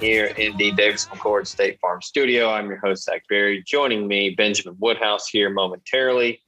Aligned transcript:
here 0.00 0.26
in 0.38 0.56
the 0.56 0.70
Davis 0.72 1.04
McCord 1.06 1.46
State 1.46 1.78
Farm 1.78 2.00
Studio. 2.00 2.50
I'm 2.50 2.68
your 2.68 2.78
host, 2.78 3.04
Zach 3.04 3.22
Berry. 3.28 3.62
Joining 3.66 4.08
me, 4.08 4.30
Benjamin 4.30 4.74
Woodhouse 4.78 5.28
here 5.28 5.50
momentarily. 5.50 6.40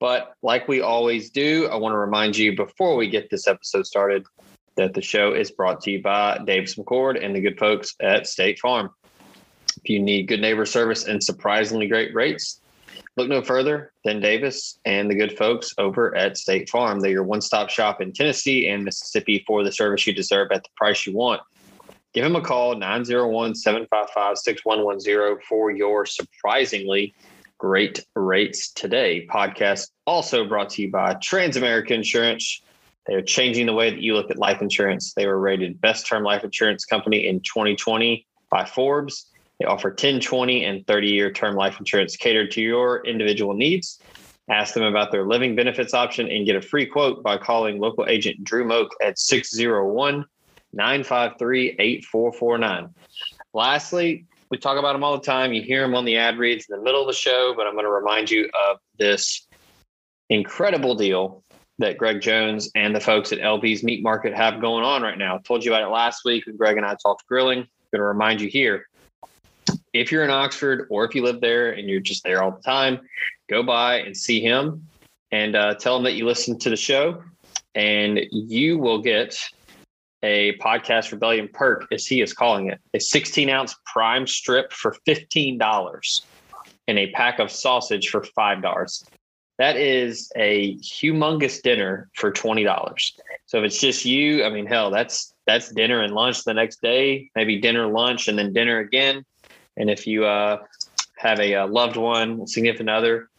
But 0.00 0.34
like 0.42 0.66
we 0.66 0.80
always 0.80 1.30
do, 1.30 1.68
I 1.68 1.76
want 1.76 1.92
to 1.92 1.98
remind 1.98 2.36
you 2.36 2.56
before 2.56 2.96
we 2.96 3.08
get 3.08 3.30
this 3.30 3.46
episode 3.46 3.86
started 3.86 4.24
that 4.76 4.94
the 4.94 5.00
show 5.00 5.32
is 5.32 5.52
brought 5.52 5.80
to 5.82 5.92
you 5.92 6.02
by 6.02 6.38
Davis 6.44 6.74
McCord 6.74 7.24
and 7.24 7.36
the 7.36 7.40
good 7.40 7.58
folks 7.58 7.94
at 8.00 8.26
State 8.26 8.58
Farm. 8.58 8.90
If 9.76 9.88
you 9.88 10.00
need 10.00 10.26
good 10.26 10.40
neighbor 10.40 10.66
service 10.66 11.04
and 11.04 11.22
surprisingly 11.22 11.86
great 11.86 12.12
rates, 12.14 12.60
look 13.16 13.28
no 13.28 13.42
further 13.42 13.92
than 14.04 14.20
Davis 14.20 14.80
and 14.84 15.08
the 15.08 15.14
good 15.14 15.38
folks 15.38 15.72
over 15.78 16.16
at 16.16 16.36
State 16.36 16.68
Farm. 16.68 16.98
They're 16.98 17.12
your 17.12 17.22
one 17.22 17.42
stop 17.42 17.70
shop 17.70 18.00
in 18.00 18.12
Tennessee 18.12 18.68
and 18.68 18.84
Mississippi 18.84 19.44
for 19.46 19.62
the 19.62 19.70
service 19.70 20.04
you 20.04 20.12
deserve 20.12 20.48
at 20.50 20.64
the 20.64 20.70
price 20.76 21.06
you 21.06 21.12
want. 21.12 21.42
Give 22.14 22.24
him 22.24 22.36
a 22.36 22.40
call, 22.40 22.74
901 22.74 23.54
755 23.54 24.38
6110 24.38 25.40
for 25.46 25.70
your 25.70 26.06
surprisingly 26.06 27.14
great 27.58 28.04
rates 28.14 28.72
today. 28.72 29.26
Podcast 29.30 29.88
also 30.06 30.46
brought 30.46 30.70
to 30.70 30.82
you 30.82 30.90
by 30.90 31.14
Transamerica 31.14 31.90
Insurance. 31.90 32.62
They 33.06 33.14
are 33.14 33.22
changing 33.22 33.66
the 33.66 33.74
way 33.74 33.90
that 33.90 34.00
you 34.00 34.14
look 34.14 34.30
at 34.30 34.38
life 34.38 34.62
insurance. 34.62 35.12
They 35.14 35.26
were 35.26 35.38
rated 35.38 35.80
best 35.80 36.06
term 36.06 36.22
life 36.22 36.44
insurance 36.44 36.84
company 36.84 37.26
in 37.26 37.40
2020 37.40 38.26
by 38.50 38.64
Forbes. 38.64 39.26
They 39.60 39.66
offer 39.66 39.90
10, 39.90 40.20
20, 40.20 40.64
and 40.64 40.86
30 40.86 41.08
year 41.08 41.32
term 41.32 41.56
life 41.56 41.78
insurance 41.78 42.16
catered 42.16 42.50
to 42.52 42.62
your 42.62 43.04
individual 43.04 43.54
needs. 43.54 43.98
Ask 44.48 44.72
them 44.72 44.84
about 44.84 45.12
their 45.12 45.26
living 45.26 45.56
benefits 45.56 45.92
option 45.92 46.30
and 46.30 46.46
get 46.46 46.56
a 46.56 46.62
free 46.62 46.86
quote 46.86 47.22
by 47.22 47.36
calling 47.36 47.78
local 47.78 48.06
agent 48.08 48.42
Drew 48.44 48.64
Moak 48.64 48.94
at 49.02 49.18
601 49.18 50.24
953 50.72 51.76
8449. 51.78 52.94
Lastly, 53.54 54.26
we 54.50 54.58
talk 54.58 54.78
about 54.78 54.92
them 54.94 55.04
all 55.04 55.18
the 55.18 55.24
time. 55.24 55.52
You 55.52 55.62
hear 55.62 55.82
them 55.82 55.94
on 55.94 56.04
the 56.04 56.16
ad 56.16 56.38
reads 56.38 56.66
in 56.68 56.76
the 56.76 56.82
middle 56.82 57.00
of 57.00 57.06
the 57.06 57.14
show, 57.14 57.54
but 57.56 57.66
I'm 57.66 57.74
going 57.74 57.84
to 57.84 57.90
remind 57.90 58.30
you 58.30 58.48
of 58.68 58.78
this 58.98 59.46
incredible 60.30 60.94
deal 60.94 61.42
that 61.78 61.96
Greg 61.96 62.20
Jones 62.20 62.70
and 62.74 62.94
the 62.94 63.00
folks 63.00 63.32
at 63.32 63.38
LB's 63.38 63.84
Meat 63.84 64.02
Market 64.02 64.34
have 64.34 64.60
going 64.60 64.84
on 64.84 65.02
right 65.02 65.16
now. 65.16 65.36
I 65.36 65.38
told 65.38 65.64
you 65.64 65.72
about 65.72 65.86
it 65.86 65.92
last 65.92 66.24
week 66.24 66.46
when 66.46 66.56
Greg 66.56 66.76
and 66.76 66.84
I 66.84 66.96
talked 67.02 67.26
grilling. 67.26 67.60
I'm 67.60 67.68
going 67.92 68.00
to 68.00 68.02
remind 68.02 68.40
you 68.40 68.48
here 68.48 68.86
if 69.92 70.12
you're 70.12 70.24
in 70.24 70.30
Oxford 70.30 70.86
or 70.90 71.04
if 71.04 71.14
you 71.14 71.22
live 71.22 71.40
there 71.40 71.72
and 71.72 71.88
you're 71.88 72.00
just 72.00 72.24
there 72.24 72.42
all 72.42 72.52
the 72.52 72.62
time, 72.62 73.00
go 73.48 73.62
by 73.62 74.00
and 74.00 74.16
see 74.16 74.40
him 74.40 74.86
and 75.30 75.56
uh, 75.56 75.74
tell 75.74 75.96
him 75.96 76.04
that 76.04 76.14
you 76.14 76.24
listen 76.24 76.58
to 76.58 76.70
the 76.70 76.76
show, 76.76 77.22
and 77.74 78.20
you 78.30 78.78
will 78.78 79.02
get 79.02 79.38
a 80.22 80.56
podcast 80.58 81.12
rebellion 81.12 81.48
perk, 81.52 81.86
as 81.92 82.06
he 82.06 82.20
is 82.20 82.32
calling 82.32 82.68
it, 82.68 82.80
a 82.94 83.00
16 83.00 83.48
ounce 83.50 83.74
prime 83.86 84.26
strip 84.26 84.72
for 84.72 84.96
$15 85.06 86.22
and 86.88 86.98
a 86.98 87.10
pack 87.10 87.38
of 87.38 87.50
sausage 87.50 88.08
for 88.08 88.22
$5. 88.22 89.04
That 89.58 89.76
is 89.76 90.30
a 90.36 90.76
humongous 90.76 91.60
dinner 91.62 92.08
for 92.14 92.32
$20. 92.32 93.12
So 93.46 93.58
if 93.58 93.64
it's 93.64 93.80
just 93.80 94.04
you, 94.04 94.44
I 94.44 94.50
mean, 94.50 94.66
hell, 94.66 94.90
that's 94.90 95.34
that's 95.46 95.70
dinner 95.70 96.02
and 96.02 96.14
lunch 96.14 96.44
the 96.44 96.54
next 96.54 96.80
day, 96.82 97.30
maybe 97.34 97.58
dinner, 97.58 97.86
lunch, 97.86 98.28
and 98.28 98.38
then 98.38 98.52
dinner 98.52 98.78
again. 98.78 99.24
And 99.76 99.90
if 99.90 100.06
you 100.06 100.26
uh, 100.26 100.58
have 101.16 101.40
a, 101.40 101.54
a, 101.54 101.66
loved 101.66 101.96
one, 101.96 102.46
significant 102.46 102.90
other, 102.90 103.30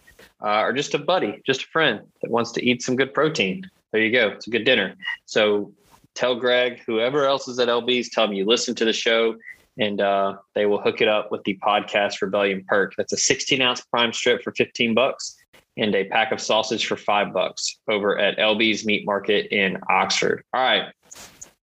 uh, 0.41 0.61
or 0.61 0.73
just 0.73 0.93
a 0.93 0.97
buddy, 0.97 1.41
just 1.45 1.63
a 1.63 1.67
friend 1.67 2.01
that 2.21 2.31
wants 2.31 2.51
to 2.53 2.65
eat 2.65 2.81
some 2.81 2.95
good 2.95 3.13
protein, 3.13 3.69
there 3.91 4.01
you 4.01 4.11
go. 4.11 4.29
It's 4.29 4.47
a 4.47 4.49
good 4.49 4.65
dinner. 4.65 4.95
So 5.25 5.71
tell 6.19 6.35
Greg, 6.35 6.81
whoever 6.85 7.25
else 7.25 7.47
is 7.47 7.59
at 7.59 7.69
LB's, 7.69 8.09
tell 8.09 8.27
them 8.27 8.35
you 8.35 8.45
listen 8.45 8.75
to 8.75 8.85
the 8.85 8.91
show 8.91 9.35
and 9.77 10.01
uh, 10.01 10.35
they 10.53 10.65
will 10.65 10.81
hook 10.81 10.99
it 10.99 11.07
up 11.07 11.31
with 11.31 11.41
the 11.45 11.57
podcast 11.65 12.21
rebellion 12.21 12.65
perk. 12.67 12.93
That's 12.97 13.13
a 13.13 13.17
16 13.17 13.61
ounce 13.61 13.81
prime 13.85 14.11
strip 14.11 14.43
for 14.43 14.51
15 14.51 14.93
bucks 14.93 15.37
and 15.77 15.95
a 15.95 16.03
pack 16.09 16.33
of 16.33 16.41
sausage 16.41 16.85
for 16.85 16.97
five 16.97 17.31
bucks 17.31 17.79
over 17.89 18.19
at 18.19 18.37
LB's 18.37 18.85
Meat 18.85 19.05
Market 19.05 19.47
in 19.55 19.77
Oxford. 19.89 20.43
All 20.53 20.61
right, 20.61 20.91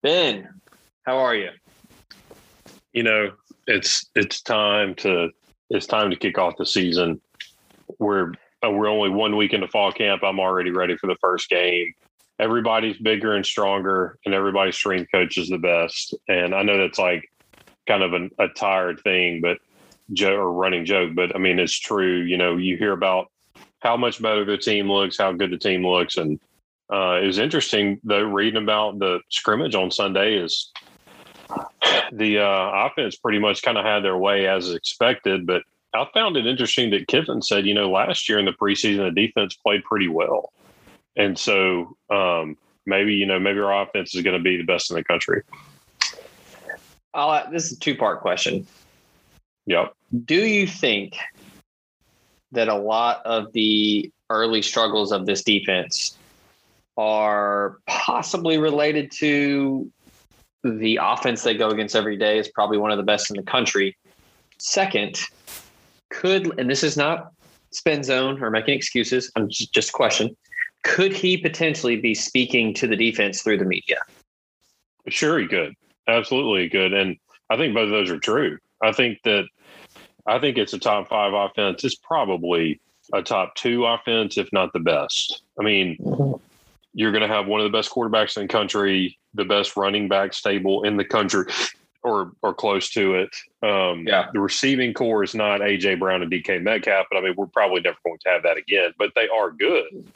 Ben, 0.04 0.50
how 1.06 1.18
are 1.18 1.34
you? 1.34 1.52
You 2.92 3.04
know, 3.04 3.32
it's 3.68 4.06
it's 4.16 4.42
time 4.42 4.96
to 4.96 5.30
it's 5.70 5.88
time 5.88 6.10
to 6.10 6.18
kick 6.18 6.38
off 6.38 6.58
the 6.58 6.66
season. 6.66 7.22
We're 8.00 8.34
uh, 8.66 8.72
we're 8.72 8.90
only 8.90 9.12
one 9.12 9.38
week 9.38 9.54
into 9.54 9.70
fall 9.70 9.94
camp. 9.94 10.24
I'm 10.24 10.42
already 10.42 10.72
ready 10.72 10.98
for 10.98 11.08
the 11.08 11.16
first 11.22 11.50
game. 11.50 11.94
Everybody's 12.42 12.98
bigger 12.98 13.36
and 13.36 13.46
stronger, 13.46 14.18
and 14.26 14.34
everybody's 14.34 14.76
strength 14.76 15.12
coach 15.12 15.38
is 15.38 15.50
the 15.50 15.58
best. 15.58 16.16
And 16.28 16.54
I 16.54 16.64
know 16.64 16.78
that's 16.78 17.00
like 17.00 17.32
kind 17.88 18.04
of 18.04 18.14
an, 18.14 18.32
a 18.40 18.48
tired 18.48 19.00
thing, 19.02 19.42
but 19.42 19.60
joke 20.14 20.40
or 20.40 20.52
running 20.52 20.84
joke, 20.86 21.12
but 21.16 21.36
I 21.36 21.40
mean 21.40 21.60
it's 21.60 21.80
true. 21.80 22.22
You 22.22 22.38
know, 22.38 22.58
you 22.58 22.78
hear 22.78 22.92
about 22.92 23.32
how 23.80 23.96
much 23.96 24.22
better 24.22 24.44
the 24.44 24.58
team 24.58 24.92
looks, 24.92 25.18
how 25.18 25.32
good 25.32 25.52
the 25.52 25.58
team 25.58 25.86
looks, 25.86 26.18
and 26.18 26.40
uh, 26.92 27.20
it 27.22 27.28
was 27.28 27.38
interesting 27.38 28.02
though 28.04 28.24
reading 28.24 28.62
about 28.62 29.00
the 29.00 29.20
scrimmage 29.30 29.76
on 29.76 29.92
Sunday 29.92 30.36
is 30.36 30.72
the 32.12 32.40
uh, 32.40 32.88
offense 32.88 33.16
pretty 33.16 33.40
much 33.40 33.62
kind 33.62 33.78
of 33.78 33.86
had 33.86 34.04
their 34.04 34.18
way 34.18 34.48
as 34.48 34.72
expected, 34.72 35.46
but 35.46 35.64
I 35.94 36.06
found 36.14 36.38
it 36.38 36.48
interesting 36.48 36.92
that 36.92 37.08
Kiffin 37.08 37.42
said, 37.42 37.66
you 37.66 37.74
know, 37.74 37.92
last 37.92 38.30
year 38.30 38.40
in 38.40 38.46
the 38.46 38.54
preseason, 38.54 39.14
the 39.14 39.28
defense 39.28 39.56
played 39.56 39.84
pretty 39.84 40.08
well. 40.08 40.54
And 41.16 41.38
so 41.38 41.98
um, 42.10 42.58
maybe, 42.86 43.14
you 43.14 43.26
know, 43.26 43.40
maybe 43.40 43.60
our 43.60 43.84
offense 43.84 44.16
is 44.16 44.22
going 44.22 44.38
to 44.38 44.44
be 44.44 44.58
the 44.58 44.64
best 44.64 44.90
in 44.90 44.96
the 44.96 45.04
country. 45.04 45.44
I'll, 47.14 47.52
this 47.52 47.72
is 47.72 47.78
a 47.78 47.80
two 47.80 47.96
part 47.96 48.22
question. 48.22 48.66
Yep. 49.66 49.94
Do 50.26 50.46
you 50.46 50.66
think 50.68 51.18
that 52.52 52.68
a 52.68 52.76
lot 52.76 53.22
of 53.26 53.52
the 53.54 54.12
early 54.30 54.62
struggles 54.62 55.12
of 55.12 55.26
this 55.26 55.44
defense 55.44 56.18
are 56.98 57.78
possibly 57.88 58.58
related 58.58 59.12
to 59.12 59.92
the 60.64 61.00
offense 61.02 61.44
they 61.44 61.56
go 61.56 61.70
against 61.70 61.96
every 61.96 62.18
day 62.18 62.38
is 62.38 62.48
probably 62.50 62.78
one 62.78 62.92
of 62.92 62.98
the 62.98 63.04
best 63.04 63.32
in 63.32 63.38
the 63.38 63.44
country. 63.44 63.98
Second, 64.60 65.20
could 66.10 66.60
and 66.60 66.70
this 66.70 66.84
is 66.84 66.96
not 66.96 67.32
spin 67.72 68.04
zone 68.04 68.42
or 68.44 68.52
making 68.52 68.76
excuses. 68.76 69.32
I'm 69.36 69.50
just, 69.50 69.74
just 69.74 69.90
a 69.90 69.94
question. 69.94 70.36
Could 70.84 71.14
he 71.14 71.38
potentially 71.38 71.98
be 71.98 72.16
speaking 72.16 72.74
to 72.76 72.88
the 72.88 72.96
defense 72.96 73.42
through 73.42 73.58
the 73.58 73.66
media? 73.66 73.98
Sure, 75.08 75.40
he 75.40 75.48
could. 75.48 75.76
Absolutely 76.08 76.70
good. 76.70 76.94
And 76.94 77.18
I 77.50 77.58
think 77.58 77.74
both 77.74 77.86
of 77.86 77.92
those 77.92 78.10
are 78.10 78.20
true. 78.20 78.58
I 78.82 78.92
think 78.92 79.20
that 79.24 79.46
I 80.26 80.40
think 80.40 80.58
it's 80.58 80.74
a 80.74 80.80
top 80.80 81.10
five 81.10 81.34
offense. 81.34 81.84
It's 81.84 81.96
probably 81.96 82.80
a 83.14 83.22
top 83.22 83.56
two 83.56 83.86
offense, 83.86 84.38
if 84.38 84.52
not 84.54 84.74
the 84.74 84.80
best. 84.80 85.44
I 85.60 85.64
mean, 85.64 85.98
you're 86.94 87.12
going 87.12 87.22
to 87.22 87.28
have 87.28 87.48
one 87.48 87.62
of 87.62 87.72
the 87.72 87.76
best 87.78 87.92
quarterbacks 87.92 88.38
in 88.38 88.44
the 88.44 88.48
country, 88.48 89.18
the 89.34 89.46
best 89.46 89.78
running 89.78 90.08
back 90.08 90.34
stable 90.34 90.84
in 90.84 90.98
the 90.98 91.06
country, 91.06 91.46
or 92.04 92.32
or 92.42 92.54
close 92.54 92.90
to 92.92 93.16
it. 93.16 93.36
Um, 93.64 94.06
yeah, 94.08 94.30
the 94.34 94.40
receiving 94.40 94.94
core 94.94 95.24
is 95.24 95.36
not 95.36 95.62
AJ 95.62 96.00
Brown 96.00 96.22
and 96.22 96.32
DK 96.32 96.62
Metcalf, 96.62 97.08
but 97.12 97.18
I 97.18 97.22
mean, 97.22 97.36
we're 97.38 97.48
probably 97.48 97.82
never 97.82 97.98
going 98.04 98.18
to 98.20 98.30
have 98.30 98.44
that 98.44 98.58
again. 98.58 98.94
But 98.98 99.12
they 99.16 99.28
are 99.30 99.52
good. 99.52 100.12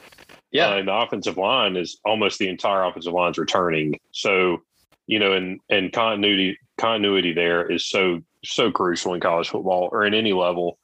Yeah, 0.56 0.70
uh, 0.70 0.76
and 0.78 0.88
the 0.88 0.94
offensive 0.94 1.36
line 1.36 1.76
is 1.76 1.98
almost 2.04 2.38
the 2.38 2.48
entire 2.48 2.82
offensive 2.84 3.12
line's 3.12 3.38
returning. 3.38 3.98
So, 4.12 4.62
you 5.06 5.18
know, 5.18 5.32
and 5.32 5.60
and 5.70 5.92
continuity 5.92 6.58
continuity 6.78 7.32
there 7.32 7.70
is 7.70 7.86
so 7.86 8.20
so 8.44 8.70
crucial 8.70 9.14
in 9.14 9.20
college 9.20 9.48
football 9.48 9.88
or 9.92 10.06
in 10.06 10.14
any 10.14 10.32
level. 10.32 10.78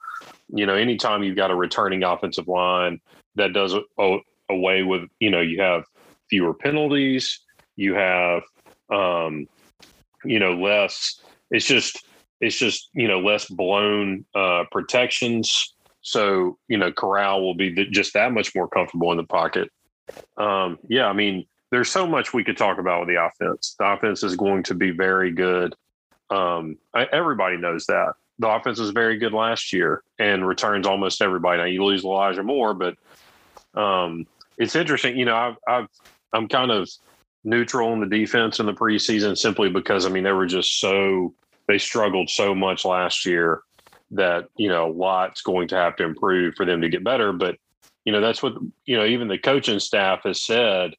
You 0.49 0.67
know, 0.67 0.75
anytime 0.75 1.23
you've 1.23 1.37
got 1.37 1.51
a 1.51 1.55
returning 1.55 2.03
offensive 2.05 2.49
line 2.49 3.01
that 3.37 3.53
does 3.53 3.75
away 4.51 4.83
with, 4.83 5.09
you 5.19 5.31
know, 5.31 5.41
you 5.41 5.61
have 5.63 5.85
fewer 6.29 6.53
penalties, 6.53 7.41
you 7.77 7.95
have, 7.95 8.43
um, 8.91 9.47
you 10.25 10.39
know, 10.39 10.55
less. 10.55 11.21
It's 11.51 11.67
just, 11.67 12.05
it's 12.41 12.59
just, 12.59 12.91
you 12.95 13.09
know, 13.09 13.21
less 13.21 13.47
blown 13.47 14.25
uh, 14.35 14.65
protections. 14.71 15.75
So, 16.03 16.59
you 16.69 16.77
know, 16.77 16.93
Corral 16.93 17.43
will 17.43 17.55
be 17.55 17.87
just 17.91 18.15
that 18.15 18.33
much 18.33 18.55
more 18.55 18.69
comfortable 18.69 19.13
in 19.13 19.17
the 19.17 19.25
pocket. 19.25 19.71
Um, 20.37 20.79
yeah, 20.89 21.07
I 21.07 21.13
mean, 21.13 21.47
there's 21.71 21.91
so 21.91 22.07
much 22.07 22.35
we 22.35 22.45
could 22.45 22.57
talk 22.57 22.79
about 22.79 23.01
with 23.01 23.09
the 23.09 23.25
offense. 23.25 23.77
The 23.79 23.87
offense 23.87 24.23
is 24.23 24.37
going 24.37 24.65
to 24.65 24.75
be 24.75 24.91
very 24.91 25.31
good. 25.31 25.75
Um, 26.29 26.77
I, 26.95 27.05
everybody 27.05 27.57
knows 27.57 27.87
that. 27.87 28.15
The 28.39 28.49
offense 28.49 28.79
was 28.79 28.91
very 28.91 29.17
good 29.17 29.33
last 29.33 29.73
year 29.73 30.03
and 30.19 30.47
returns 30.47 30.87
almost 30.87 31.23
everybody. 31.23 31.59
Now 31.59 31.67
you 31.67 31.85
lose 31.85 32.05
Elijah 32.05 32.43
Moore, 32.43 32.75
but 32.75 32.97
um, 33.75 34.27
it's 34.59 34.75
interesting. 34.75 35.17
You 35.17 35.27
know, 35.27 35.37
I've, 35.37 35.57
I've 35.69 35.89
I'm 36.33 36.49
kind 36.49 36.71
of 36.71 36.89
neutral 37.45 37.93
in 37.93 38.01
the 38.01 38.07
defense 38.07 38.59
in 38.59 38.67
the 38.67 38.73
preseason 38.73 39.37
simply 39.37 39.69
because 39.69 40.07
I 40.07 40.09
mean 40.09 40.25
they 40.25 40.33
were 40.33 40.47
just 40.47 40.81
so 40.81 41.35
they 41.69 41.79
struggled 41.79 42.31
so 42.31 42.55
much 42.55 42.85
last 42.85 43.27
year 43.27 43.63
that 44.13 44.49
you 44.57 44.69
know 44.69 44.89
a 44.89 44.93
lot's 44.93 45.43
going 45.43 45.69
to 45.69 45.77
have 45.77 45.97
to 45.97 46.05
improve 46.05 46.55
for 46.55 46.65
them 46.65 46.81
to 46.83 46.89
get 46.89 47.05
better. 47.05 47.33
But 47.33 47.57
you 48.05 48.13
know, 48.13 48.21
that's 48.21 48.43
what 48.43 48.55
you 48.85 48.97
know. 48.97 49.05
Even 49.05 49.29
the 49.29 49.39
coaching 49.39 49.81
staff 49.81 50.23
has 50.25 50.43
said, 50.43 50.95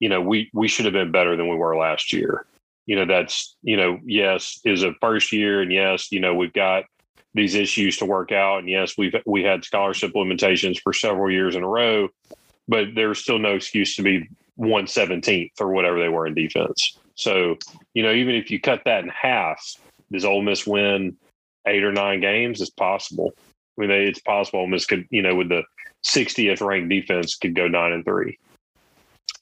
you 0.00 0.08
know, 0.08 0.20
we 0.20 0.50
we 0.52 0.68
should 0.68 0.84
have 0.84 0.94
been 0.94 1.12
better 1.12 1.36
than 1.36 1.48
we 1.48 1.56
were 1.56 1.76
last 1.76 2.12
year. 2.12 2.46
You 2.86 2.96
know, 2.96 3.06
that's 3.06 3.56
you 3.62 3.76
know, 3.76 3.98
yes, 4.04 4.60
is 4.64 4.82
a 4.82 4.94
first 5.00 5.32
year, 5.32 5.62
and 5.62 5.72
yes, 5.72 6.12
you 6.12 6.20
know, 6.20 6.34
we've 6.34 6.52
got 6.52 6.84
these 7.34 7.54
issues 7.54 7.96
to 7.98 8.04
work 8.04 8.30
out, 8.30 8.58
and 8.58 8.68
yes, 8.68 8.96
we've 8.98 9.14
we 9.26 9.42
had 9.42 9.64
scholarship 9.64 10.14
limitations 10.14 10.78
for 10.78 10.92
several 10.92 11.30
years 11.30 11.56
in 11.56 11.62
a 11.62 11.68
row, 11.68 12.08
but 12.68 12.88
there's 12.94 13.18
still 13.18 13.38
no 13.38 13.54
excuse 13.54 13.96
to 13.96 14.02
be 14.02 14.28
one 14.56 14.86
seventeenth 14.86 15.52
or 15.60 15.68
whatever 15.70 15.98
they 15.98 16.08
were 16.08 16.26
in 16.26 16.34
defense. 16.34 16.98
So, 17.16 17.58
you 17.94 18.02
know, 18.02 18.12
even 18.12 18.34
if 18.34 18.50
you 18.50 18.60
cut 18.60 18.82
that 18.84 19.04
in 19.04 19.10
half, 19.10 19.76
does 20.12 20.24
Ole 20.24 20.42
Miss 20.42 20.66
win 20.66 21.16
eight 21.66 21.84
or 21.84 21.92
nine 21.92 22.20
games? 22.20 22.60
It's 22.60 22.70
possible. 22.70 23.32
I 23.76 23.80
mean, 23.80 23.90
it's 23.90 24.20
possible 24.20 24.60
Ole 24.60 24.66
Miss 24.68 24.86
could, 24.86 25.06
you 25.10 25.22
know, 25.22 25.34
with 25.34 25.48
the 25.48 25.64
60th 26.04 26.64
ranked 26.64 26.90
defense, 26.90 27.36
could 27.36 27.54
go 27.54 27.66
nine 27.66 27.92
and 27.92 28.04
three. 28.04 28.38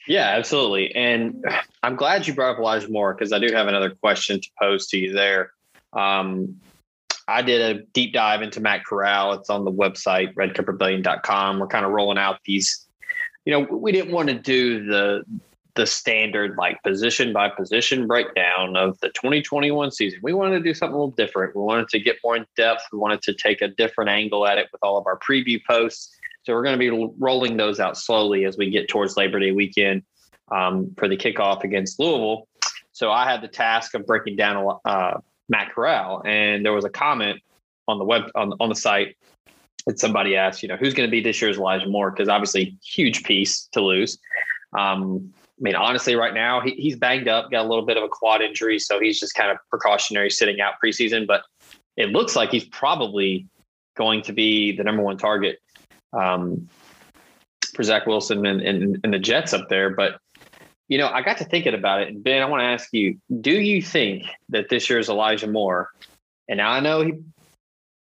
Yeah, 0.06 0.28
absolutely. 0.28 0.94
And 0.94 1.44
I'm 1.82 1.96
glad 1.96 2.26
you 2.26 2.34
brought 2.34 2.54
up 2.54 2.58
Elijah 2.58 2.90
Moore 2.90 3.14
because 3.14 3.32
I 3.32 3.38
do 3.38 3.52
have 3.52 3.68
another 3.68 3.90
question 3.90 4.40
to 4.40 4.48
pose 4.60 4.88
to 4.88 4.98
you 4.98 5.12
there. 5.12 5.52
Um, 5.92 6.56
I 7.28 7.42
did 7.42 7.60
a 7.60 7.82
deep 7.92 8.12
dive 8.12 8.42
into 8.42 8.60
Matt 8.60 8.84
Corral. 8.84 9.34
It's 9.34 9.50
on 9.50 9.64
the 9.64 9.70
website, 9.70 10.34
redcuprebellion.com. 10.34 11.60
We're 11.60 11.68
kind 11.68 11.86
of 11.86 11.92
rolling 11.92 12.18
out 12.18 12.40
these, 12.44 12.86
you 13.44 13.52
know, 13.52 13.60
we 13.60 13.92
didn't 13.92 14.12
want 14.12 14.28
to 14.28 14.34
do 14.34 14.84
the 14.84 15.22
the 15.74 15.86
standard 15.86 16.56
like 16.58 16.82
position 16.82 17.32
by 17.32 17.48
position 17.48 18.06
breakdown 18.06 18.76
of 18.76 18.98
the 19.00 19.08
2021 19.10 19.90
season. 19.90 20.20
We 20.22 20.34
wanted 20.34 20.58
to 20.58 20.64
do 20.64 20.74
something 20.74 20.94
a 20.94 20.98
little 20.98 21.14
different. 21.14 21.56
We 21.56 21.62
wanted 21.62 21.88
to 21.88 22.00
get 22.00 22.16
more 22.22 22.36
in 22.36 22.44
depth. 22.56 22.82
We 22.92 22.98
wanted 22.98 23.22
to 23.22 23.34
take 23.34 23.62
a 23.62 23.68
different 23.68 24.10
angle 24.10 24.46
at 24.46 24.58
it 24.58 24.68
with 24.70 24.80
all 24.82 24.98
of 24.98 25.06
our 25.06 25.18
preview 25.18 25.60
posts. 25.64 26.14
So 26.44 26.52
we're 26.52 26.64
going 26.64 26.78
to 26.78 26.90
be 26.90 27.14
rolling 27.18 27.56
those 27.56 27.80
out 27.80 27.96
slowly 27.96 28.44
as 28.44 28.58
we 28.58 28.68
get 28.68 28.88
towards 28.88 29.16
Labor 29.16 29.38
Day 29.38 29.52
weekend 29.52 30.02
um, 30.50 30.92
for 30.98 31.08
the 31.08 31.16
kickoff 31.16 31.64
against 31.64 31.98
Louisville. 31.98 32.48
So 32.92 33.10
I 33.10 33.30
had 33.30 33.40
the 33.40 33.48
task 33.48 33.94
of 33.94 34.06
breaking 34.06 34.36
down 34.36 34.78
uh, 34.84 35.18
Matt 35.48 35.72
Corral, 35.72 36.22
and 36.26 36.64
there 36.64 36.72
was 36.72 36.84
a 36.84 36.90
comment 36.90 37.40
on 37.88 37.98
the 37.98 38.04
web 38.04 38.24
on, 38.34 38.52
on 38.60 38.68
the 38.68 38.74
site 38.74 39.16
that 39.86 39.98
somebody 39.98 40.36
asked, 40.36 40.62
you 40.62 40.68
know, 40.68 40.76
who's 40.76 40.94
going 40.94 41.08
to 41.08 41.10
be 41.10 41.20
this 41.20 41.40
year's 41.40 41.56
Elijah 41.56 41.88
Moore? 41.88 42.10
Because 42.10 42.28
obviously, 42.28 42.76
huge 42.84 43.24
piece 43.24 43.68
to 43.72 43.80
lose. 43.80 44.18
Um, 44.76 45.32
I 45.58 45.62
mean, 45.62 45.74
honestly, 45.74 46.16
right 46.16 46.34
now 46.34 46.60
he, 46.60 46.72
he's 46.72 46.96
banged 46.96 47.28
up, 47.28 47.50
got 47.50 47.64
a 47.64 47.68
little 47.68 47.84
bit 47.84 47.96
of 47.96 48.02
a 48.02 48.08
quad 48.08 48.42
injury, 48.42 48.78
so 48.78 48.98
he's 49.00 49.20
just 49.20 49.34
kind 49.34 49.50
of 49.50 49.58
precautionary 49.70 50.30
sitting 50.30 50.60
out 50.60 50.74
preseason. 50.82 51.26
But 51.26 51.42
it 51.96 52.10
looks 52.10 52.34
like 52.34 52.50
he's 52.50 52.64
probably 52.64 53.46
going 53.96 54.22
to 54.22 54.32
be 54.32 54.74
the 54.76 54.82
number 54.82 55.02
one 55.02 55.18
target 55.18 55.60
um, 56.12 56.68
for 57.74 57.82
Zach 57.82 58.06
Wilson 58.06 58.44
and, 58.46 58.60
and, 58.60 58.98
and 59.04 59.14
the 59.14 59.18
Jets 59.18 59.52
up 59.52 59.68
there. 59.68 59.90
But 59.90 60.18
you 60.88 60.98
know, 60.98 61.08
I 61.08 61.22
got 61.22 61.38
to 61.38 61.44
thinking 61.44 61.74
about 61.74 62.02
it, 62.02 62.08
and 62.08 62.22
Ben, 62.22 62.42
I 62.42 62.46
want 62.46 62.60
to 62.60 62.66
ask 62.66 62.88
you: 62.92 63.18
Do 63.40 63.52
you 63.52 63.80
think 63.82 64.24
that 64.48 64.68
this 64.68 64.90
year's 64.90 65.08
Elijah 65.08 65.46
Moore? 65.46 65.90
And 66.48 66.58
now 66.58 66.72
I 66.72 66.80
know 66.80 67.02
he 67.02 67.12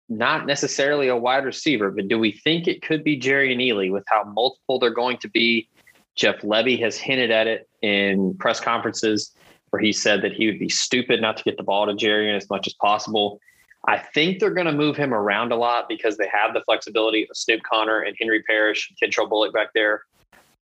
not 0.09 0.45
necessarily 0.45 1.07
a 1.07 1.17
wide 1.17 1.45
receiver, 1.45 1.91
but 1.91 2.09
do 2.09 2.19
we 2.19 2.33
think 2.33 2.67
it 2.67 2.83
could 2.83 3.05
be 3.05 3.19
Jerrion 3.19 3.59
Ealy 3.59 3.93
with 3.93 4.03
how 4.09 4.25
multiple 4.25 4.79
they're 4.81 4.91
going 4.91 5.19
to 5.19 5.29
be 5.29 5.69
Jeff 6.21 6.43
Lebby 6.43 6.79
has 6.81 6.99
hinted 6.99 7.31
at 7.31 7.47
it 7.47 7.67
in 7.81 8.35
press 8.35 8.61
conferences 8.61 9.33
where 9.71 9.81
he 9.81 9.91
said 9.91 10.21
that 10.21 10.35
he 10.35 10.47
would 10.47 10.59
be 10.59 10.69
stupid 10.69 11.23
not 11.23 11.39
to 11.39 11.43
get 11.45 11.57
the 11.57 11.63
ball 11.63 11.87
to 11.87 11.95
Jerry 11.95 12.35
as 12.37 12.51
much 12.51 12.67
as 12.67 12.75
possible. 12.75 13.41
I 13.89 13.97
think 13.97 14.39
they're 14.39 14.53
going 14.53 14.67
to 14.67 14.73
move 14.73 14.99
him 14.99 15.15
around 15.15 15.51
a 15.51 15.57
lot 15.57 15.89
because 15.89 16.19
they 16.19 16.29
have 16.31 16.53
the 16.53 16.61
flexibility 16.61 17.23
of 17.23 17.35
Snoop 17.35 17.63
Conner 17.63 18.01
and 18.03 18.15
Henry 18.21 18.43
Parrish 18.43 18.93
Kentrell 19.03 19.31
Bullock 19.31 19.55
back 19.55 19.69
there. 19.75 20.03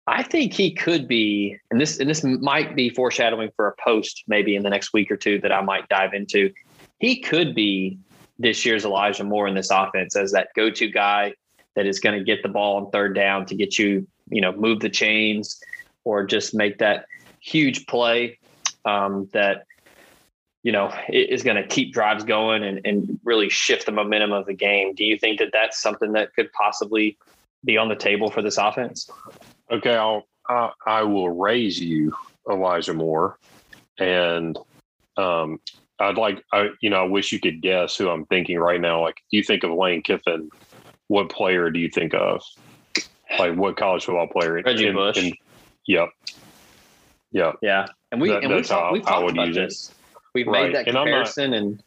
I 0.07 0.23
think 0.23 0.55
he 0.55 0.73
could 0.73 1.07
be, 1.07 1.59
and 1.71 1.79
this 1.79 2.01
and 2.01 2.09
this 2.09 2.25
might 2.25 2.75
be 2.75 2.89
foreshadowing 2.89 3.51
for 3.55 3.69
a 3.69 3.75
post 3.77 4.25
maybe 4.27 4.57
in 4.57 4.63
the 4.63 4.71
next 4.71 4.95
week 4.95 5.11
or 5.11 5.19
two 5.19 5.39
that 5.41 5.53
I 5.53 5.61
might 5.61 5.87
dive 5.91 6.15
into. 6.15 6.51
He 6.99 7.21
could 7.21 7.55
be 7.55 7.99
this 8.39 8.65
year's 8.65 8.87
Elijah 8.87 9.23
Moore 9.23 9.47
in 9.49 9.55
this 9.55 9.71
offense 9.71 10.17
as 10.17 10.33
that 10.33 10.49
go-to 10.57 10.89
guy 10.89 11.35
that 11.77 11.87
is 11.87 12.01
going 12.01 12.19
to 12.19 12.25
get 12.25 12.43
the 12.43 12.49
ball 12.49 12.77
on 12.79 12.91
third 12.91 13.15
down 13.15 13.45
to 13.47 13.55
get 13.55 13.79
you 13.79 14.07
you 14.33 14.41
know 14.41 14.53
move 14.53 14.81
the 14.81 14.91
chains 14.91 15.61
or 16.05 16.25
just 16.25 16.55
make 16.55 16.79
that 16.79 17.07
huge 17.41 17.87
play 17.87 18.39
um, 18.85 19.29
that 19.33 19.67
you 20.63 20.73
know 20.73 20.93
is 21.09 21.43
going 21.43 21.57
to 21.57 21.67
keep 21.67 21.93
drives 21.93 22.25
going 22.25 22.65
and, 22.65 22.81
and 22.85 23.21
really 23.25 23.49
shift 23.49 23.87
the 23.87 23.93
momentum 23.93 24.33
of 24.33 24.47
the 24.47 24.55
game. 24.55 24.95
Do 24.95 25.05
you 25.05 25.19
think 25.19 25.39
that 25.39 25.51
that's 25.53 25.81
something 25.81 26.13
that 26.13 26.35
could 26.35 26.53
possibly 26.53 27.19
be 27.65 27.77
on 27.77 27.89
the 27.89 27.97
table 27.97 28.31
for 28.31 28.43
this 28.43 28.59
offense? 28.59 29.09
Okay, 29.71 29.95
I'll 29.95 30.27
I, 30.87 31.03
will 31.03 31.31
raise 31.31 31.81
you 31.81 32.13
Elijah 32.51 32.95
Moore, 32.95 33.39
and 33.99 34.59
um, 35.17 35.61
I'd 35.99 36.19
like 36.19 36.43
I 36.53 36.71
you 36.81 36.91
know 36.91 37.03
I 37.03 37.07
wish 37.07 37.33
you 37.33 37.41
could 37.41 37.63
guess 37.63 37.97
who 37.97 38.09
I'm 38.09 38.27
thinking 38.27 38.59
right 38.59 38.81
now. 38.81 39.03
Like, 39.03 39.17
you 39.31 39.43
think 39.43 39.65
of 39.65 39.71
Lane 39.71 40.03
Kiffin, 40.03 40.51
what 41.09 41.31
player 41.31 41.71
do 41.71 41.79
you 41.79 41.89
think 41.89 42.15
of? 42.15 42.43
Like 43.39 43.55
what 43.55 43.77
college 43.77 44.05
football 44.05 44.29
player? 44.29 44.61
Reggie 44.65 44.87
in, 44.87 44.95
Bush. 44.95 45.19
In, 45.19 45.33
yep. 45.87 46.11
Yep. 47.33 47.57
Yeah, 47.63 47.87
and 48.11 48.21
we 48.21 48.29
that, 48.29 48.45
and 48.45 48.55
we 48.55 48.63
talk, 48.63 48.93
we've 48.93 49.05
talked 49.05 49.31
about 49.31 49.55
this. 49.55 49.89
It. 49.89 49.95
We've 50.35 50.47
right. 50.47 50.67
made 50.67 50.75
that 50.75 50.85
comparison, 50.87 51.55
and 51.55 51.55
I'm 51.55 51.55
not, 51.55 51.63
and 51.65 51.83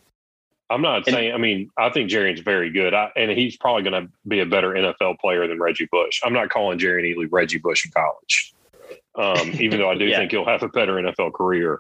I'm 0.70 0.82
not 0.82 1.08
and, 1.08 1.14
saying. 1.14 1.34
I 1.34 1.38
mean, 1.38 1.70
I 1.78 1.90
think 1.90 2.10
Jerry's 2.10 2.40
very 2.40 2.72
good, 2.72 2.94
I, 2.94 3.12
and 3.16 3.32
he's 3.32 3.58
probably 3.58 3.84
going 3.84 4.06
to 4.06 4.12
be 4.28 4.40
a 4.40 4.46
better 4.46 4.72
NFL 4.72 5.20
player 5.20 5.48
than 5.48 5.60
Reggie 5.60 5.88
Bush. 5.92 6.22
I'm 6.24 6.34
not 6.34 6.50
calling 6.50 6.80
Jerry 6.80 7.16
Ealy 7.16 7.28
Reggie 7.32 7.60
Bush 7.60 7.86
in 7.86 7.92
college, 7.92 8.54
um, 9.16 9.52
even 9.62 9.80
though 9.80 9.90
I 9.90 9.96
do 9.96 10.06
yeah. 10.06 10.18
think 10.18 10.32
he'll 10.32 10.46
have 10.46 10.64
a 10.64 10.70
better 10.70 10.94
NFL 10.94 11.34
career. 11.34 11.80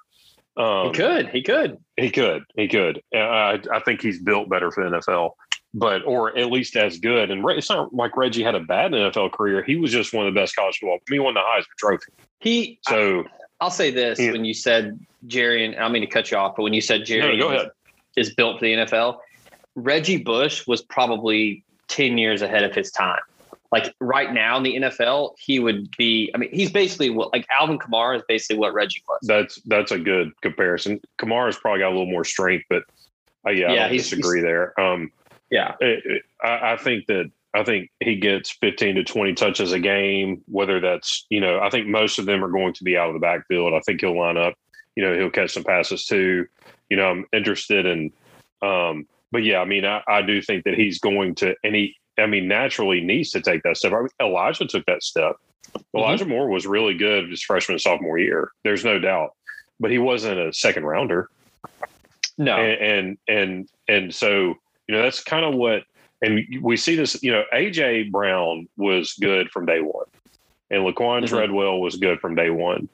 Um, 0.57 0.87
he 0.87 0.93
could. 0.93 1.29
He 1.29 1.41
could. 1.41 1.77
He 1.97 2.09
could. 2.11 2.43
He 2.55 2.67
could. 2.67 3.01
I, 3.13 3.59
I 3.73 3.79
think 3.81 4.01
he's 4.01 4.21
built 4.21 4.49
better 4.49 4.71
for 4.71 4.89
the 4.89 4.97
NFL 4.97 5.31
but 5.75 6.05
or 6.05 6.35
at 6.37 6.49
least 6.49 6.77
as 6.77 6.97
good. 6.97 7.29
And 7.29 7.47
it's 7.49 7.69
not 7.69 7.93
like 7.93 8.15
Reggie 8.15 8.43
had 8.43 8.55
a 8.55 8.61
bad 8.61 8.93
NFL 8.93 9.33
career. 9.33 9.61
He 9.61 9.75
was 9.75 9.91
just 9.91 10.13
one 10.13 10.25
of 10.25 10.33
the 10.33 10.39
best 10.39 10.55
college 10.55 10.77
football. 10.79 10.99
He 11.09 11.19
won 11.19 11.33
the 11.33 11.41
Heisman 11.41 11.65
Trophy. 11.77 12.11
He 12.39 12.79
so 12.87 13.25
I, 13.59 13.65
will 13.65 13.71
say 13.71 13.91
this: 13.91 14.17
he, 14.17 14.31
when 14.31 14.45
you 14.45 14.53
said 14.53 14.97
Jerry, 15.27 15.65
and 15.65 15.75
I 15.75 15.79
don't 15.79 15.91
mean 15.91 16.01
to 16.01 16.07
cut 16.07 16.31
you 16.31 16.37
off, 16.37 16.55
but 16.55 16.63
when 16.63 16.73
you 16.73 16.81
said 16.81 17.05
Jerry 17.05 17.37
no, 17.37 17.51
is, 17.51 17.67
is 18.15 18.33
built 18.33 18.59
for 18.59 18.65
the 18.65 18.73
NFL, 18.73 19.19
Reggie 19.75 20.17
Bush 20.17 20.65
was 20.65 20.81
probably 20.81 21.63
ten 21.89 22.17
years 22.17 22.41
ahead 22.41 22.63
of 22.63 22.73
his 22.73 22.89
time. 22.89 23.19
Like 23.71 23.93
right 23.99 24.33
now 24.33 24.55
in 24.55 24.63
the 24.63 24.75
NFL, 24.77 25.33
he 25.37 25.59
would 25.59 25.89
be. 25.97 26.31
I 26.33 26.37
mean, 26.37 26.49
he's 26.53 26.71
basically 26.71 27.09
what 27.09 27.33
like 27.33 27.45
Alvin 27.59 27.79
Kamara 27.79 28.15
is 28.17 28.23
basically 28.29 28.59
what 28.59 28.73
Reggie 28.73 29.03
was. 29.09 29.19
That's 29.23 29.61
that's 29.65 29.91
a 29.91 29.99
good 29.99 30.31
comparison. 30.41 31.01
Kamara's 31.19 31.57
probably 31.57 31.79
got 31.79 31.89
a 31.89 31.95
little 31.95 32.05
more 32.05 32.23
strength, 32.23 32.63
but 32.69 32.83
uh, 33.45 33.51
yeah, 33.51 33.73
yeah, 33.73 33.85
I 33.87 33.89
disagree 33.89 34.39
there. 34.39 34.79
Um, 34.79 35.11
yeah, 35.49 35.75
it, 35.79 36.03
it, 36.05 36.21
I, 36.43 36.73
I 36.73 36.77
think 36.77 37.07
that 37.07 37.31
I 37.55 37.63
think 37.63 37.89
he 38.01 38.17
gets 38.17 38.51
15 38.51 38.95
to 38.95 39.03
20 39.03 39.33
touches 39.33 39.71
a 39.71 39.79
game, 39.79 40.41
whether 40.47 40.81
that's, 40.81 41.25
you 41.29 41.39
know, 41.39 41.59
I 41.61 41.69
think 41.69 41.87
most 41.87 42.19
of 42.19 42.25
them 42.25 42.43
are 42.43 42.51
going 42.51 42.73
to 42.73 42.83
be 42.83 42.97
out 42.97 43.07
of 43.07 43.13
the 43.13 43.19
backfield. 43.19 43.73
I 43.73 43.79
think 43.79 44.01
he'll 44.01 44.17
line 44.17 44.35
up, 44.35 44.55
you 44.95 45.03
know, 45.03 45.17
he'll 45.17 45.29
catch 45.29 45.53
some 45.53 45.63
passes 45.63 46.05
too. 46.05 46.47
You 46.89 46.97
know, 46.97 47.05
I'm 47.05 47.25
interested 47.31 47.85
in, 47.85 48.11
um, 48.61 49.07
but 49.31 49.43
yeah, 49.43 49.59
I 49.59 49.65
mean, 49.65 49.85
I, 49.85 50.01
I 50.05 50.21
do 50.21 50.41
think 50.41 50.65
that 50.65 50.73
he's 50.73 50.99
going 50.99 51.35
to, 51.35 51.55
and 51.63 51.73
he, 51.73 51.95
I 52.17 52.25
mean, 52.25 52.49
naturally 52.49 52.99
needs 52.99 53.31
to 53.31 53.41
take 53.41 53.63
that 53.63 53.77
step. 53.77 53.93
I 53.93 53.99
mean, 53.99 54.09
Elijah 54.21 54.65
took 54.65 54.85
that 54.87 55.01
step. 55.01 55.37
Mm-hmm. 55.71 55.97
Elijah 55.97 56.25
Moore 56.25 56.49
was 56.49 56.67
really 56.67 56.93
good 56.93 57.29
his 57.29 57.41
freshman 57.41 57.75
and 57.75 57.81
sophomore 57.81 58.17
year. 58.17 58.51
There's 58.65 58.83
no 58.83 58.99
doubt, 58.99 59.31
but 59.79 59.91
he 59.91 59.97
wasn't 59.97 60.39
a 60.39 60.51
second 60.51 60.83
rounder. 60.83 61.29
No, 62.37 62.57
and 62.57 62.81
and 62.81 63.17
and, 63.27 63.69
and 63.87 64.13
so 64.13 64.55
you 64.87 64.95
know, 64.95 65.01
that's 65.01 65.23
kind 65.23 65.45
of 65.45 65.55
what, 65.55 65.83
and 66.21 66.41
we 66.61 66.77
see 66.77 66.95
this, 66.95 67.21
you 67.21 67.31
know, 67.31 67.43
AJ 67.53 68.11
Brown 68.11 68.67
was 68.77 69.13
good 69.13 69.49
from 69.51 69.65
day 69.65 69.81
one, 69.81 70.05
and 70.69 70.83
Laquan 70.83 71.23
mm-hmm. 71.23 71.25
Treadwell 71.25 71.79
was 71.79 71.97
good 71.97 72.19
from 72.19 72.35
day 72.35 72.49
one. 72.49 72.89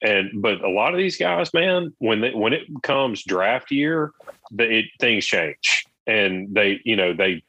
And 0.00 0.42
but 0.42 0.62
a 0.62 0.70
lot 0.70 0.92
of 0.92 0.98
these 0.98 1.16
guys, 1.16 1.52
man, 1.52 1.92
when 1.98 2.20
they, 2.20 2.30
when 2.32 2.52
it 2.52 2.62
comes 2.82 3.24
draft 3.24 3.72
year, 3.72 4.12
the, 4.52 4.78
it, 4.78 4.84
things 5.00 5.26
change, 5.26 5.86
and 6.06 6.54
they, 6.54 6.80
you 6.84 6.94
know, 6.94 7.12
they 7.14 7.42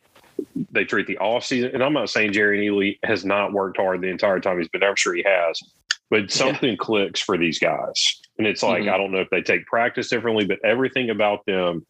they 0.71 0.83
treat 0.83 1.05
the 1.05 1.17
off 1.19 1.45
season. 1.45 1.71
And 1.73 1.83
I'm 1.83 1.93
not 1.93 2.09
saying 2.09 2.33
Jerry 2.33 2.67
Ealy 2.67 2.97
has 3.03 3.23
not 3.23 3.53
worked 3.53 3.77
hard 3.77 4.01
the 4.01 4.07
entire 4.07 4.39
time 4.39 4.57
he's 4.57 4.67
been 4.69 4.81
there. 4.81 4.89
I'm 4.89 4.95
sure 4.95 5.13
he 5.13 5.23
has, 5.27 5.61
but 6.09 6.31
something 6.31 6.71
yeah. 6.71 6.75
clicks 6.79 7.19
for 7.19 7.37
these 7.37 7.59
guys, 7.59 8.19
and 8.39 8.47
it's 8.47 8.63
like 8.63 8.83
mm-hmm. 8.83 8.93
I 8.93 8.97
don't 8.97 9.11
know 9.11 9.21
if 9.21 9.29
they 9.29 9.41
take 9.41 9.67
practice 9.67 10.09
differently, 10.09 10.45
but 10.45 10.57
everything 10.63 11.11
about 11.11 11.45
them 11.45 11.85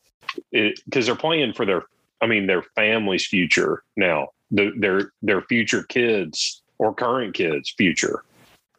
because 0.52 1.06
they're 1.06 1.16
playing 1.16 1.54
for 1.54 1.66
their, 1.66 1.84
I 2.22 2.28
mean, 2.28 2.48
their 2.48 2.64
family's 2.76 3.26
future 3.26 3.84
now, 3.96 4.30
the, 4.52 4.72
their 4.78 5.12
their 5.22 5.42
future 5.42 5.84
kids 5.84 6.62
or 6.78 6.94
current 6.94 7.34
kids' 7.34 7.74
future, 7.78 8.24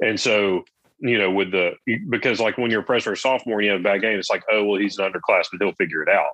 and 0.00 0.18
so 0.18 0.64
you 1.00 1.18
know, 1.18 1.30
with 1.30 1.50
the 1.50 1.72
because 2.08 2.40
like 2.40 2.58
when 2.58 2.70
you're 2.70 2.82
a 2.82 2.86
freshman 2.86 3.14
or 3.14 3.16
sophomore, 3.16 3.62
you 3.62 3.70
have 3.70 3.80
a 3.80 3.82
bad 3.82 4.02
game, 4.02 4.18
it's 4.18 4.30
like, 4.30 4.44
oh 4.50 4.64
well, 4.64 4.80
he's 4.80 4.98
an 4.98 5.10
underclassman, 5.10 5.60
he'll 5.60 5.72
figure 5.72 6.02
it 6.02 6.08
out. 6.08 6.32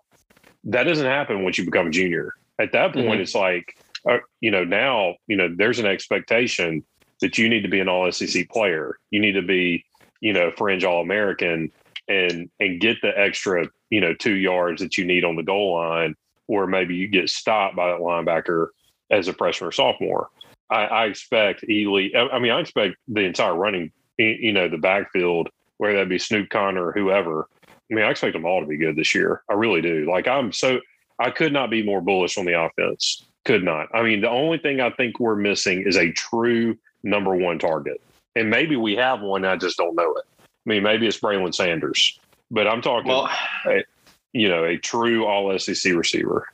That 0.64 0.84
doesn't 0.84 1.06
happen 1.06 1.44
once 1.44 1.58
you 1.58 1.64
become 1.64 1.86
a 1.86 1.90
junior. 1.90 2.34
At 2.58 2.72
that 2.72 2.92
point, 2.92 3.06
mm-hmm. 3.06 3.20
it's 3.20 3.34
like, 3.34 3.78
uh, 4.08 4.18
you 4.40 4.50
know, 4.50 4.64
now, 4.64 5.14
you 5.28 5.36
know, 5.36 5.54
there's 5.54 5.78
an 5.78 5.86
expectation 5.86 6.82
that 7.20 7.38
you 7.38 7.48
need 7.48 7.62
to 7.62 7.68
be 7.68 7.80
an 7.80 7.88
all 7.88 8.10
SEC 8.10 8.48
player. 8.48 8.98
You 9.10 9.20
need 9.20 9.32
to 9.32 9.42
be, 9.42 9.84
you 10.20 10.32
know, 10.32 10.50
fringe 10.50 10.84
all 10.84 11.00
American 11.00 11.70
and 12.08 12.50
and 12.60 12.80
get 12.80 13.00
the 13.02 13.18
extra, 13.18 13.66
you 13.90 14.00
know, 14.00 14.14
two 14.14 14.34
yards 14.34 14.80
that 14.82 14.96
you 14.96 15.04
need 15.04 15.24
on 15.24 15.36
the 15.36 15.42
goal 15.42 15.74
line, 15.74 16.14
or 16.46 16.66
maybe 16.66 16.94
you 16.94 17.08
get 17.08 17.28
stopped 17.28 17.76
by 17.76 17.90
that 17.90 18.00
linebacker 18.00 18.68
as 19.10 19.28
a 19.28 19.32
freshman 19.32 19.68
or 19.68 19.72
sophomore. 19.72 20.28
I, 20.70 20.84
I 20.84 21.04
expect 21.06 21.62
Ealy. 21.62 22.14
I 22.16 22.38
mean, 22.38 22.52
I 22.52 22.60
expect 22.60 22.96
the 23.08 23.20
entire 23.20 23.54
running, 23.54 23.92
you 24.18 24.52
know, 24.52 24.68
the 24.68 24.78
backfield, 24.78 25.48
whether 25.78 25.96
that 25.98 26.08
be 26.08 26.18
Snoop 26.18 26.48
Conner 26.50 26.86
or 26.86 26.92
whoever. 26.92 27.48
I 27.66 27.94
mean, 27.94 28.04
I 28.04 28.10
expect 28.10 28.32
them 28.32 28.44
all 28.44 28.60
to 28.60 28.66
be 28.66 28.76
good 28.76 28.96
this 28.96 29.14
year. 29.14 29.42
I 29.48 29.54
really 29.54 29.80
do. 29.80 30.08
Like, 30.10 30.26
I'm 30.26 30.52
so 30.52 30.80
I 31.18 31.30
could 31.30 31.52
not 31.52 31.70
be 31.70 31.84
more 31.84 32.00
bullish 32.00 32.36
on 32.36 32.44
the 32.44 32.60
offense. 32.60 33.24
Could 33.44 33.62
not. 33.62 33.88
I 33.94 34.02
mean, 34.02 34.20
the 34.20 34.30
only 34.30 34.58
thing 34.58 34.80
I 34.80 34.90
think 34.90 35.20
we're 35.20 35.36
missing 35.36 35.82
is 35.86 35.96
a 35.96 36.10
true 36.12 36.76
number 37.04 37.34
one 37.36 37.60
target. 37.60 38.00
And 38.34 38.50
maybe 38.50 38.76
we 38.76 38.96
have 38.96 39.20
one, 39.20 39.44
I 39.44 39.56
just 39.56 39.78
don't 39.78 39.94
know 39.94 40.14
it. 40.14 40.24
I 40.66 40.70
mean, 40.70 40.82
maybe 40.82 41.06
it's 41.06 41.20
Braylon 41.20 41.54
Sanders, 41.54 42.18
but 42.50 42.66
I'm 42.66 42.82
talking, 42.82 43.08
well, 43.08 43.30
a, 43.66 43.84
you 44.32 44.48
know, 44.48 44.64
a 44.64 44.76
true 44.76 45.24
all 45.24 45.56
SEC 45.58 45.94
receiver. 45.94 46.46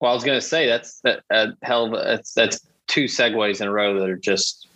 Well, 0.00 0.10
I 0.10 0.14
was 0.14 0.24
going 0.24 0.38
to 0.38 0.46
say 0.46 0.66
that's 0.66 1.00
that 1.00 1.22
uh, 1.30 1.48
hell. 1.62 1.90
That's 1.90 2.32
that's 2.32 2.60
two 2.86 3.04
segues 3.04 3.60
in 3.60 3.66
a 3.66 3.72
row 3.72 3.98
that 3.98 4.08
are 4.08 4.16
just 4.16 4.68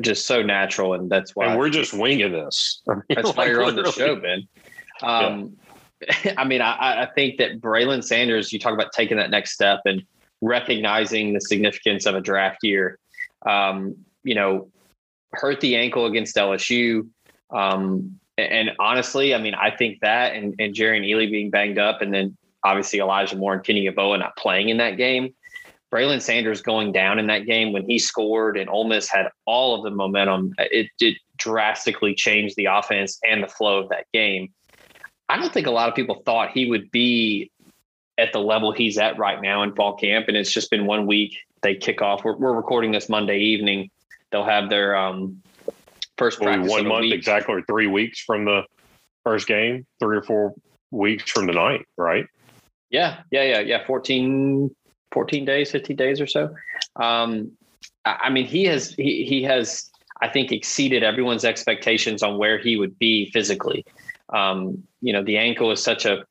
just 0.00 0.26
so 0.26 0.42
natural, 0.42 0.94
and 0.94 1.10
that's 1.10 1.36
why 1.36 1.46
and 1.46 1.58
we're 1.58 1.68
just 1.68 1.92
winging 1.92 2.32
this. 2.32 2.80
I 2.88 2.94
mean, 2.94 3.02
that's 3.10 3.28
like 3.28 3.36
why 3.36 3.46
you're 3.46 3.64
on 3.64 3.76
the 3.76 3.90
show, 3.92 4.16
Ben. 4.16 4.48
Um, 5.02 5.56
yeah. 6.24 6.34
I 6.38 6.44
mean, 6.44 6.60
I, 6.62 7.02
I 7.02 7.08
think 7.14 7.38
that 7.38 7.60
Braylon 7.60 8.02
Sanders. 8.02 8.52
You 8.52 8.58
talk 8.58 8.72
about 8.72 8.92
taking 8.92 9.16
that 9.18 9.30
next 9.30 9.52
step 9.52 9.80
and 9.84 10.02
recognizing 10.40 11.32
the 11.34 11.40
significance 11.40 12.06
of 12.06 12.14
a 12.14 12.20
draft 12.20 12.58
year. 12.62 12.98
Um, 13.44 13.96
you 14.22 14.34
know, 14.34 14.70
hurt 15.32 15.60
the 15.60 15.76
ankle 15.76 16.06
against 16.06 16.36
LSU. 16.36 17.08
Um, 17.50 18.18
and 18.36 18.70
honestly, 18.78 19.34
I 19.34 19.38
mean, 19.38 19.54
I 19.54 19.70
think 19.70 20.00
that 20.00 20.34
and, 20.34 20.54
and 20.58 20.74
Jerrion 20.74 21.08
Ealy 21.08 21.30
being 21.30 21.50
banged 21.50 21.78
up, 21.78 22.02
and 22.02 22.12
then 22.12 22.36
obviously 22.64 22.98
Elijah 22.98 23.36
Moore 23.36 23.54
and 23.54 23.64
Kenny 23.64 23.88
Yeboah 23.88 24.18
not 24.18 24.36
playing 24.36 24.70
in 24.70 24.78
that 24.78 24.96
game. 24.96 25.34
Braylon 25.92 26.20
Sanders 26.20 26.60
going 26.60 26.90
down 26.90 27.20
in 27.20 27.28
that 27.28 27.46
game 27.46 27.72
when 27.72 27.88
he 27.88 28.00
scored 28.00 28.56
and 28.56 28.68
Ole 28.68 28.88
Miss 28.88 29.08
had 29.08 29.28
all 29.44 29.76
of 29.76 29.84
the 29.84 29.90
momentum, 29.90 30.52
it, 30.58 30.88
it 30.98 31.16
drastically 31.36 32.16
changed 32.16 32.56
the 32.56 32.64
offense 32.64 33.20
and 33.28 33.44
the 33.44 33.46
flow 33.46 33.78
of 33.78 33.90
that 33.90 34.06
game. 34.12 34.52
I 35.28 35.38
don't 35.38 35.52
think 35.52 35.68
a 35.68 35.70
lot 35.70 35.88
of 35.88 35.94
people 35.94 36.22
thought 36.26 36.50
he 36.50 36.68
would 36.68 36.90
be 36.90 37.52
at 38.18 38.32
the 38.32 38.40
level 38.40 38.72
he's 38.72 38.98
at 38.98 39.18
right 39.18 39.40
now 39.40 39.62
in 39.62 39.72
fall 39.74 39.94
camp. 39.96 40.26
And 40.26 40.36
it's 40.36 40.52
just 40.52 40.68
been 40.68 40.86
one 40.86 41.06
week. 41.06 41.36
They 41.62 41.76
kick 41.76 42.02
off. 42.02 42.24
We're, 42.24 42.36
we're 42.36 42.54
recording 42.54 42.90
this 42.90 43.08
Monday 43.08 43.38
evening. 43.38 43.90
They'll 44.32 44.44
have 44.44 44.70
their 44.70 44.96
um, 44.96 45.42
first 46.16 46.40
practice. 46.40 46.70
One 46.70 46.86
month 46.86 47.02
week. 47.02 47.14
exactly, 47.14 47.54
or 47.54 47.62
three 47.62 47.86
weeks 47.86 48.20
from 48.20 48.44
the 48.44 48.62
first 49.24 49.46
game, 49.46 49.86
three 50.00 50.16
or 50.16 50.22
four 50.22 50.54
weeks 50.90 51.30
from 51.30 51.46
tonight, 51.46 51.86
right? 51.96 52.26
Yeah, 52.90 53.22
yeah, 53.30 53.42
yeah, 53.42 53.60
yeah. 53.60 53.86
14, 53.86 54.74
14 55.12 55.44
days, 55.44 55.70
15 55.70 55.96
days 55.96 56.20
or 56.20 56.26
so. 56.26 56.54
Um, 56.96 57.52
I 58.04 58.30
mean, 58.30 58.44
he 58.44 58.64
has, 58.64 58.90
he, 58.94 59.24
he 59.24 59.42
has, 59.44 59.90
I 60.20 60.28
think, 60.28 60.52
exceeded 60.52 61.02
everyone's 61.02 61.44
expectations 61.44 62.22
on 62.22 62.38
where 62.38 62.58
he 62.58 62.76
would 62.76 62.98
be 62.98 63.30
physically. 63.30 63.84
Um, 64.28 64.84
you 65.00 65.12
know, 65.12 65.22
the 65.22 65.38
ankle 65.38 65.70
is 65.70 65.82
such 65.82 66.04
a 66.04 66.24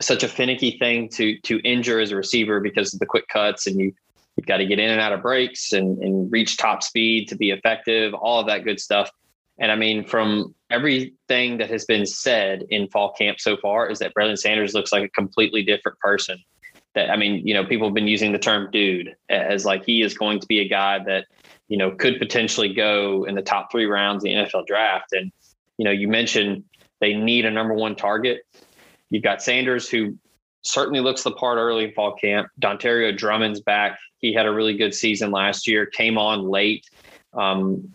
such 0.00 0.22
a 0.22 0.28
finicky 0.28 0.72
thing 0.78 1.08
to 1.08 1.38
to 1.40 1.58
injure 1.60 2.00
as 2.00 2.12
a 2.12 2.16
receiver 2.16 2.60
because 2.60 2.94
of 2.94 3.00
the 3.00 3.06
quick 3.06 3.26
cuts 3.28 3.66
and 3.66 3.80
you 3.80 3.92
you've 4.40 4.46
got 4.46 4.56
to 4.56 4.64
get 4.64 4.78
in 4.78 4.90
and 4.90 5.02
out 5.02 5.12
of 5.12 5.20
breaks 5.20 5.72
and, 5.72 5.98
and 5.98 6.32
reach 6.32 6.56
top 6.56 6.82
speed 6.82 7.28
to 7.28 7.36
be 7.36 7.50
effective, 7.50 8.14
all 8.14 8.40
of 8.40 8.46
that 8.46 8.64
good 8.64 8.80
stuff. 8.80 9.10
And 9.58 9.70
I 9.70 9.76
mean, 9.76 10.02
from 10.02 10.54
everything 10.70 11.58
that 11.58 11.68
has 11.68 11.84
been 11.84 12.06
said 12.06 12.64
in 12.70 12.88
fall 12.88 13.12
camp 13.12 13.38
so 13.38 13.58
far, 13.58 13.90
is 13.90 13.98
that 13.98 14.14
Braylon 14.14 14.38
Sanders 14.38 14.72
looks 14.72 14.92
like 14.92 15.04
a 15.04 15.10
completely 15.10 15.62
different 15.62 15.98
person. 15.98 16.38
That 16.94 17.10
I 17.10 17.16
mean, 17.16 17.46
you 17.46 17.52
know, 17.52 17.66
people 17.66 17.86
have 17.86 17.94
been 17.94 18.08
using 18.08 18.32
the 18.32 18.38
term 18.38 18.70
"dude" 18.72 19.14
as 19.28 19.66
like 19.66 19.84
he 19.84 20.00
is 20.00 20.16
going 20.16 20.40
to 20.40 20.46
be 20.46 20.60
a 20.60 20.68
guy 20.68 21.00
that 21.04 21.26
you 21.68 21.76
know 21.76 21.90
could 21.90 22.18
potentially 22.18 22.72
go 22.72 23.24
in 23.24 23.34
the 23.34 23.42
top 23.42 23.70
three 23.70 23.84
rounds 23.84 24.24
of 24.24 24.30
the 24.30 24.36
NFL 24.36 24.66
draft. 24.66 25.12
And 25.12 25.30
you 25.76 25.84
know, 25.84 25.90
you 25.90 26.08
mentioned 26.08 26.64
they 27.00 27.12
need 27.12 27.44
a 27.44 27.50
number 27.50 27.74
one 27.74 27.94
target. 27.94 28.40
You've 29.10 29.22
got 29.22 29.42
Sanders, 29.42 29.90
who 29.90 30.16
certainly 30.62 31.00
looks 31.00 31.22
the 31.22 31.32
part 31.32 31.58
early 31.58 31.84
in 31.84 31.92
fall 31.92 32.16
camp. 32.16 32.48
Dontario 32.58 33.14
Drummond's 33.14 33.60
back. 33.60 33.98
He 34.20 34.32
had 34.32 34.46
a 34.46 34.52
really 34.52 34.74
good 34.76 34.94
season 34.94 35.30
last 35.30 35.66
year, 35.66 35.86
came 35.86 36.18
on 36.18 36.48
late. 36.48 36.88
Um, 37.32 37.92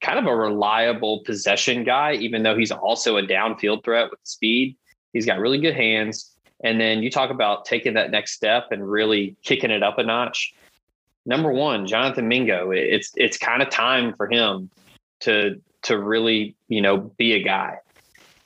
kind 0.00 0.18
of 0.18 0.26
a 0.26 0.36
reliable 0.36 1.20
possession 1.24 1.82
guy, 1.82 2.12
even 2.14 2.42
though 2.42 2.56
he's 2.56 2.70
also 2.70 3.16
a 3.16 3.22
downfield 3.22 3.82
threat 3.82 4.10
with 4.10 4.20
speed. 4.24 4.76
He's 5.12 5.26
got 5.26 5.38
really 5.38 5.58
good 5.58 5.74
hands. 5.74 6.32
And 6.62 6.80
then 6.80 7.02
you 7.02 7.10
talk 7.10 7.30
about 7.30 7.64
taking 7.64 7.94
that 7.94 8.10
next 8.10 8.32
step 8.32 8.68
and 8.70 8.88
really 8.88 9.36
kicking 9.42 9.70
it 9.70 9.82
up 9.82 9.98
a 9.98 10.02
notch. 10.02 10.54
Number 11.24 11.50
one, 11.50 11.86
Jonathan 11.86 12.28
Mingo. 12.28 12.70
It's 12.70 13.12
it's 13.16 13.36
kind 13.36 13.62
of 13.62 13.68
time 13.68 14.14
for 14.14 14.30
him 14.30 14.70
to 15.20 15.60
to 15.82 15.98
really 15.98 16.54
you 16.68 16.80
know 16.80 16.98
be 17.16 17.32
a 17.32 17.42
guy 17.42 17.78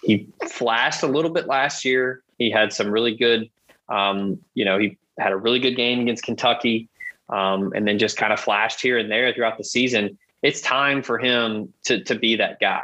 he 0.02 0.28
flashed 0.48 1.02
a 1.02 1.06
little 1.06 1.30
bit 1.30 1.46
last 1.46 1.84
year. 1.84 2.22
He 2.38 2.50
had 2.50 2.72
some 2.72 2.90
really 2.90 3.14
good, 3.14 3.50
um, 3.88 4.38
you 4.54 4.64
know, 4.64 4.78
he 4.78 4.98
had 5.18 5.32
a 5.32 5.36
really 5.36 5.58
good 5.58 5.76
game 5.76 6.00
against 6.00 6.24
Kentucky, 6.24 6.88
um, 7.30 7.72
and 7.74 7.86
then 7.86 7.98
just 7.98 8.16
kind 8.16 8.32
of 8.32 8.40
flashed 8.40 8.80
here 8.80 8.98
and 8.98 9.10
there 9.10 9.32
throughout 9.32 9.58
the 9.58 9.64
season. 9.64 10.18
It's 10.42 10.60
time 10.60 11.02
for 11.02 11.18
him 11.18 11.72
to 11.84 12.02
to 12.04 12.14
be 12.14 12.36
that 12.36 12.60
guy. 12.60 12.82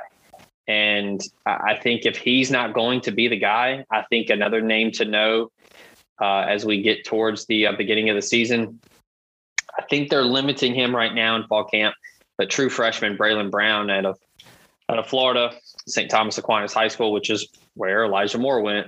And 0.68 1.22
I 1.46 1.76
think 1.76 2.06
if 2.06 2.16
he's 2.16 2.50
not 2.50 2.74
going 2.74 3.00
to 3.02 3.12
be 3.12 3.28
the 3.28 3.38
guy, 3.38 3.84
I 3.90 4.02
think 4.10 4.30
another 4.30 4.60
name 4.60 4.90
to 4.92 5.04
know 5.04 5.50
uh, 6.20 6.40
as 6.40 6.64
we 6.64 6.82
get 6.82 7.04
towards 7.04 7.46
the 7.46 7.68
uh, 7.68 7.72
beginning 7.72 8.10
of 8.10 8.16
the 8.16 8.22
season. 8.22 8.80
I 9.78 9.82
think 9.82 10.08
they're 10.08 10.24
limiting 10.24 10.74
him 10.74 10.94
right 10.94 11.14
now 11.14 11.36
in 11.36 11.46
fall 11.46 11.64
camp, 11.64 11.94
but 12.38 12.50
true 12.50 12.70
freshman 12.70 13.16
Braylon 13.16 13.50
Brown 13.50 13.90
out 13.90 14.06
of 14.06 14.18
out 14.88 14.98
of 14.98 15.06
Florida, 15.06 15.52
St. 15.88 16.10
Thomas 16.10 16.38
Aquinas 16.38 16.72
High 16.72 16.88
School, 16.88 17.12
which 17.12 17.28
is 17.28 17.48
where 17.74 18.04
Elijah 18.04 18.38
Moore 18.38 18.60
went. 18.60 18.86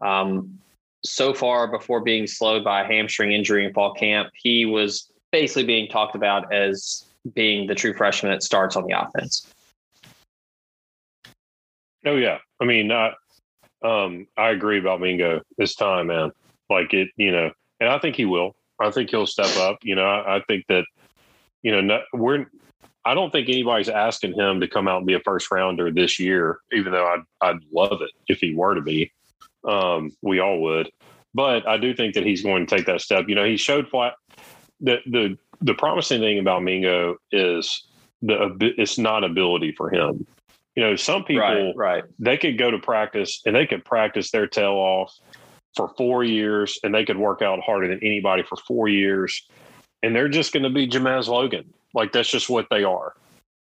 Um, 0.00 0.58
so 1.04 1.34
far, 1.34 1.66
before 1.66 2.00
being 2.00 2.26
slowed 2.26 2.64
by 2.64 2.82
a 2.82 2.86
hamstring 2.86 3.32
injury 3.32 3.64
in 3.64 3.72
fall 3.72 3.94
camp, 3.94 4.30
he 4.34 4.64
was 4.64 5.10
basically 5.32 5.64
being 5.64 5.88
talked 5.88 6.14
about 6.14 6.52
as 6.52 7.04
being 7.34 7.66
the 7.66 7.74
true 7.74 7.94
freshman 7.94 8.32
that 8.32 8.42
starts 8.42 8.76
on 8.76 8.84
the 8.86 8.98
offense. 8.98 9.46
Oh 12.06 12.16
yeah, 12.16 12.38
I 12.60 12.64
mean, 12.64 12.92
I, 12.92 13.12
um, 13.82 14.26
I 14.36 14.50
agree 14.50 14.78
about 14.78 15.00
Mingo 15.00 15.40
this 15.56 15.74
time, 15.74 16.08
man. 16.08 16.32
Like 16.70 16.92
it, 16.94 17.08
you 17.16 17.30
know, 17.30 17.50
and 17.80 17.88
I 17.88 17.98
think 17.98 18.16
he 18.16 18.24
will. 18.24 18.54
I 18.80 18.90
think 18.90 19.10
he'll 19.10 19.26
step 19.26 19.56
up. 19.58 19.78
You 19.82 19.94
know, 19.94 20.04
I, 20.04 20.36
I 20.36 20.40
think 20.48 20.64
that, 20.68 20.84
you 21.62 21.72
know, 21.72 21.80
no, 21.80 22.00
we're 22.12 22.46
I 23.04 23.14
don't 23.14 23.30
think 23.30 23.48
anybody's 23.48 23.90
asking 23.90 24.32
him 24.32 24.60
to 24.60 24.68
come 24.68 24.88
out 24.88 24.98
and 24.98 25.06
be 25.06 25.14
a 25.14 25.20
first 25.20 25.50
rounder 25.50 25.90
this 25.90 26.18
year, 26.18 26.58
even 26.72 26.92
though 26.92 27.06
I'd, 27.06 27.48
I'd 27.48 27.58
love 27.70 28.00
it 28.00 28.10
if 28.28 28.40
he 28.40 28.54
were 28.54 28.74
to 28.74 28.80
be. 28.80 29.12
Um, 29.66 30.10
we 30.22 30.40
all 30.40 30.60
would. 30.60 30.90
But 31.34 31.66
I 31.66 31.78
do 31.78 31.94
think 31.94 32.14
that 32.14 32.24
he's 32.24 32.42
going 32.42 32.66
to 32.66 32.76
take 32.76 32.86
that 32.86 33.00
step. 33.00 33.24
You 33.28 33.34
know, 33.34 33.44
he 33.44 33.56
showed 33.56 33.88
flat. 33.88 34.14
The, 34.80 34.98
the, 35.06 35.38
the 35.60 35.74
promising 35.74 36.20
thing 36.20 36.38
about 36.38 36.62
Mingo 36.62 37.16
is 37.32 37.86
the 38.22 38.72
it's 38.78 38.98
not 38.98 39.24
ability 39.24 39.72
for 39.72 39.90
him. 39.92 40.26
You 40.76 40.82
know, 40.82 40.96
some 40.96 41.24
people 41.24 41.74
right, 41.74 41.76
right. 41.76 42.04
they 42.18 42.36
could 42.36 42.58
go 42.58 42.70
to 42.70 42.78
practice 42.78 43.40
and 43.46 43.54
they 43.54 43.66
could 43.66 43.84
practice 43.84 44.30
their 44.30 44.46
tail 44.46 44.72
off 44.72 45.16
for 45.76 45.88
four 45.96 46.24
years 46.24 46.78
and 46.82 46.94
they 46.94 47.04
could 47.04 47.16
work 47.16 47.42
out 47.42 47.60
harder 47.60 47.88
than 47.88 48.00
anybody 48.02 48.42
for 48.42 48.56
four 48.56 48.88
years. 48.88 49.46
And 50.02 50.14
they're 50.14 50.28
just 50.28 50.52
going 50.52 50.64
to 50.64 50.70
be 50.70 50.88
Jamez 50.88 51.28
Logan 51.28 51.72
like 51.94 52.12
that's 52.12 52.28
just 52.28 52.50
what 52.50 52.66
they 52.70 52.84
are. 52.84 53.14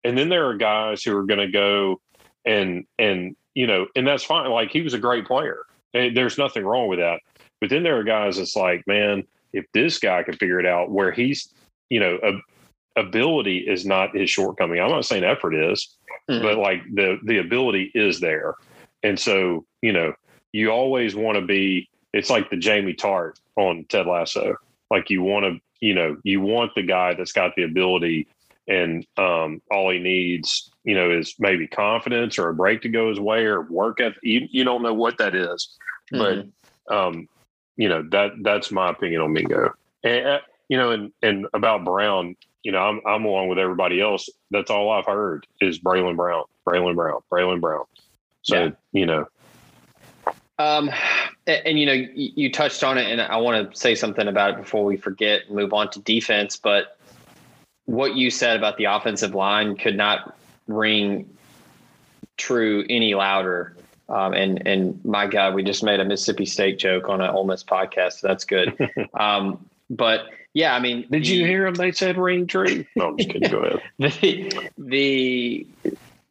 And 0.05 0.17
then 0.17 0.29
there 0.29 0.47
are 0.47 0.57
guys 0.57 1.03
who 1.03 1.17
are 1.17 1.25
going 1.25 1.41
to 1.41 1.49
go 1.49 2.01
and 2.45 2.85
and 2.99 3.37
you 3.55 3.67
know, 3.67 3.87
and 3.95 4.07
that's 4.07 4.25
fine. 4.25 4.51
Like 4.51 4.71
he 4.71 4.81
was 4.81 4.95
a 4.95 4.99
great 4.99 5.27
player. 5.27 5.65
And 5.95 6.17
there's 6.17 6.39
nothing 6.39 6.65
wrong 6.65 6.89
with 6.89 6.99
that. 6.99 7.21
But 7.61 7.71
then 7.71 7.83
there 7.83 7.97
are 7.99 8.05
guys 8.05 8.37
that's 8.37 8.57
like, 8.57 8.87
man, 8.87 9.25
if 9.53 9.65
this 9.73 9.99
guy 9.99 10.23
can 10.23 10.37
figure 10.37 10.61
it 10.61 10.67
out 10.67 10.91
where 10.91 11.13
he's, 11.13 11.49
you 11.89 12.01
know, 12.01 12.19
a, 12.23 12.33
ability 13.01 13.59
is 13.59 13.87
not 13.87 14.15
his 14.15 14.31
shortcoming. 14.31 14.81
I'm 14.81 14.91
not 14.91 15.05
saying 15.05 15.25
effort 15.25 15.55
is, 15.55 15.97
mm-hmm. 16.31 16.43
but 16.43 16.59
like 16.59 16.83
the 16.93 17.19
the 17.25 17.39
ability 17.39 17.91
is 17.95 18.21
there. 18.21 18.55
And 19.03 19.19
so, 19.19 19.65
you 19.83 19.93
know, 19.93 20.13
you 20.53 20.71
always 20.71 21.15
want 21.15 21.37
to 21.37 21.45
be 21.45 21.89
it's 22.13 22.31
like 22.31 22.51
the 22.51 22.57
Jamie 22.57 22.95
Tartt 22.95 23.39
on 23.57 23.87
Ted 23.89 24.07
Lasso. 24.07 24.57
Like 24.91 25.11
you 25.11 25.23
want 25.23 25.45
to 25.45 25.61
you 25.81 25.95
know, 25.95 26.17
you 26.23 26.41
want 26.41 26.75
the 26.75 26.83
guy 26.83 27.15
that's 27.15 27.33
got 27.33 27.55
the 27.57 27.65
ability 27.65 28.27
and 28.67 29.07
um, 29.19 29.61
all 29.71 29.91
he 29.91 29.99
needs, 29.99 30.71
you 30.85 30.95
know, 30.95 31.11
is 31.11 31.35
maybe 31.39 31.67
confidence 31.67 32.39
or 32.39 32.49
a 32.49 32.55
break 32.55 32.83
to 32.83 32.89
go 32.89 33.11
his 33.11 33.21
way 33.21 33.45
or 33.45 33.63
work 33.63 34.01
at 34.01 34.15
you, 34.23 34.49
you 34.51 34.65
don't 34.65 34.83
know 34.83 34.95
what 34.95 35.19
that 35.19 35.35
is. 35.35 35.77
Mm-hmm. 36.13 36.49
But 36.87 36.95
um, 36.95 37.29
you 37.77 37.89
know, 37.89 38.07
that 38.11 38.33
that's 38.43 38.71
my 38.71 38.91
opinion 38.91 39.21
on 39.21 39.33
Mingo. 39.33 39.73
And 40.03 40.41
you 40.69 40.77
know, 40.77 40.91
and 40.91 41.13
and 41.23 41.47
about 41.55 41.85
Brown, 41.85 42.37
you 42.63 42.73
know, 42.73 42.79
I'm 42.79 43.01
I'm 43.07 43.25
along 43.25 43.49
with 43.49 43.59
everybody 43.59 44.01
else. 44.01 44.29
That's 44.51 44.71
all 44.71 44.91
I've 44.91 45.07
heard 45.07 45.47
is 45.61 45.79
Braylon 45.79 46.17
Brown, 46.17 46.45
Braylon 46.67 46.95
Brown, 46.95 47.21
Braylon 47.31 47.61
Brown. 47.61 47.85
So 48.43 48.65
yeah. 48.65 48.71
you 48.93 49.07
know. 49.07 49.27
Um, 50.57 50.89
and, 51.47 51.67
and 51.67 51.79
you 51.79 51.87
know, 51.87 51.93
you, 51.93 52.09
you 52.15 52.53
touched 52.53 52.85
on 52.85 52.97
it, 52.97 53.11
and 53.11 53.21
I 53.21 53.37
want 53.37 53.73
to 53.73 53.77
say 53.77 53.95
something 53.95 54.29
about 54.29 54.51
it 54.51 54.57
before 54.57 54.85
we 54.85 54.97
forget 54.97 55.43
and 55.47 55.57
move 55.57 55.73
on 55.73 55.91
to 55.91 56.01
defense. 56.01 56.57
But 56.57 56.97
what 57.87 58.17
you 58.17 58.31
said 58.31 58.57
about 58.57 58.77
the 58.77 58.85
offensive 58.85 59.35
line 59.35 59.77
could 59.77 59.97
not 59.97 60.37
ring 60.67 61.29
true 62.37 62.85
any 62.89 63.15
louder. 63.15 63.77
Um, 64.09 64.35
and 64.35 64.67
and 64.67 65.05
my 65.05 65.27
God, 65.27 65.55
we 65.55 65.63
just 65.63 65.83
made 65.83 66.01
a 66.01 66.05
Mississippi 66.05 66.47
State 66.47 66.79
joke 66.79 67.09
on 67.09 67.21
an 67.21 67.31
Ole 67.31 67.45
Miss 67.45 67.65
podcast. 67.65 68.21
So 68.21 68.29
that's 68.29 68.45
good. 68.45 68.77
um, 69.15 69.65
but 69.91 70.27
yeah, 70.53 70.75
I 70.75 70.81
mean, 70.81 71.07
did 71.11 71.25
the, 71.25 71.29
you 71.29 71.47
hear 71.47 71.65
them? 71.65 71.75
They 71.75 71.93
said 71.93 72.17
ring 72.17 72.47
true. 72.47 72.85
No, 72.97 73.09
I'm 73.09 73.19
just 73.19 73.31
kidding. 73.31 73.51
Go 73.51 73.59
ahead. 73.59 73.83
The 73.99 74.71
the 74.79 75.67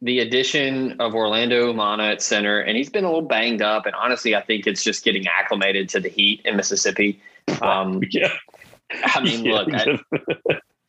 the 0.02 0.20
addition 0.20 1.00
of 1.00 1.14
Orlando 1.14 1.72
Umana 1.72 2.12
at 2.12 2.22
center, 2.22 2.60
and 2.60 2.76
he's 2.76 2.90
been 2.90 3.04
a 3.04 3.08
little 3.08 3.22
banged 3.22 3.62
up. 3.62 3.86
And 3.86 3.94
honestly, 3.94 4.36
I 4.36 4.42
think 4.42 4.66
it's 4.66 4.82
just 4.82 5.04
getting 5.04 5.26
acclimated 5.26 5.88
to 5.90 6.00
the 6.00 6.08
heat 6.08 6.42
in 6.44 6.56
Mississippi. 6.56 7.20
Um, 7.62 8.02
yeah. 8.10 8.32
I 8.90 9.20
mean, 9.22 9.44
look, 9.44 9.68
I, 9.72 9.98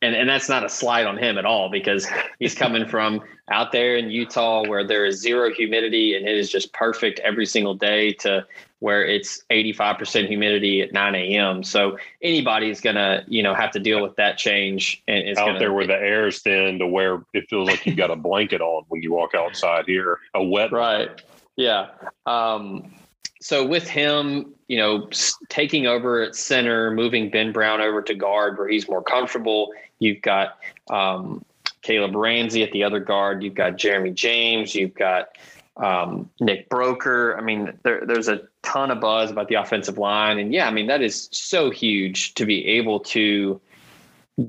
and 0.02 0.14
and 0.14 0.28
that's 0.28 0.48
not 0.48 0.64
a 0.64 0.68
slide 0.68 1.06
on 1.06 1.16
him 1.16 1.38
at 1.38 1.44
all 1.44 1.70
because 1.70 2.06
he's 2.38 2.54
coming 2.54 2.86
from 2.88 3.22
out 3.50 3.72
there 3.72 3.96
in 3.96 4.10
Utah 4.10 4.66
where 4.66 4.84
there 4.84 5.06
is 5.06 5.20
zero 5.20 5.52
humidity 5.52 6.16
and 6.16 6.26
it 6.26 6.36
is 6.36 6.50
just 6.50 6.72
perfect 6.72 7.18
every 7.20 7.46
single 7.46 7.74
day 7.74 8.12
to 8.12 8.44
where 8.80 9.04
it's 9.04 9.42
85% 9.50 10.28
humidity 10.28 10.82
at 10.82 10.92
9 10.92 11.14
a.m. 11.14 11.62
So 11.62 11.96
anybody's 12.22 12.80
gonna 12.80 13.24
you 13.26 13.42
know 13.42 13.54
have 13.54 13.70
to 13.72 13.78
deal 13.78 14.02
with 14.02 14.16
that 14.16 14.36
change 14.38 15.02
and 15.08 15.18
it's 15.18 15.38
out 15.38 15.46
gonna, 15.46 15.58
there 15.58 15.72
where 15.72 15.86
the 15.86 15.94
air 15.94 16.26
is 16.26 16.40
thin 16.40 16.78
to 16.78 16.86
where 16.86 17.22
it 17.32 17.48
feels 17.48 17.68
like 17.68 17.86
you've 17.86 17.96
got 17.96 18.10
a 18.10 18.16
blanket 18.26 18.60
on 18.60 18.84
when 18.88 19.02
you 19.02 19.12
walk 19.12 19.34
outside 19.34 19.86
here, 19.86 20.18
a 20.34 20.42
wet 20.42 20.72
right. 20.72 21.22
Yeah. 21.56 21.88
Um, 22.26 22.92
so 23.40 23.64
with 23.64 23.88
him, 23.88 24.54
you 24.68 24.76
know, 24.76 25.08
taking 25.48 25.86
over 25.86 26.22
at 26.22 26.34
center, 26.34 26.90
moving 26.90 27.30
Ben 27.30 27.52
Brown 27.52 27.80
over 27.80 28.02
to 28.02 28.14
guard 28.14 28.58
where 28.58 28.68
he's 28.68 28.88
more 28.88 29.02
comfortable. 29.02 29.72
You've 29.98 30.22
got 30.22 30.58
um, 30.90 31.44
Caleb 31.82 32.14
Ramsey 32.14 32.62
at 32.62 32.72
the 32.72 32.84
other 32.84 33.00
guard. 33.00 33.42
You've 33.42 33.54
got 33.54 33.76
Jeremy 33.76 34.10
James. 34.10 34.74
You've 34.74 34.94
got 34.94 35.36
um, 35.76 36.30
Nick 36.40 36.68
Broeker. 36.68 37.38
I 37.38 37.42
mean, 37.42 37.78
there, 37.82 38.04
there's 38.04 38.28
a 38.28 38.42
ton 38.62 38.90
of 38.90 39.00
buzz 39.00 39.30
about 39.30 39.48
the 39.48 39.54
offensive 39.54 39.98
line, 39.98 40.38
and 40.38 40.52
yeah, 40.52 40.66
I 40.66 40.70
mean 40.70 40.86
that 40.86 41.02
is 41.02 41.28
so 41.32 41.70
huge 41.70 42.34
to 42.34 42.46
be 42.46 42.66
able 42.66 43.00
to 43.00 43.60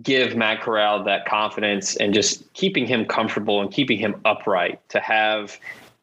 give 0.01 0.35
Matt 0.35 0.61
Corral 0.61 1.03
that 1.03 1.25
confidence 1.25 1.95
and 1.95 2.13
just 2.13 2.51
keeping 2.53 2.85
him 2.85 3.05
comfortable 3.05 3.61
and 3.61 3.71
keeping 3.71 3.97
him 3.97 4.19
upright 4.25 4.87
to 4.89 4.99
have 4.99 5.57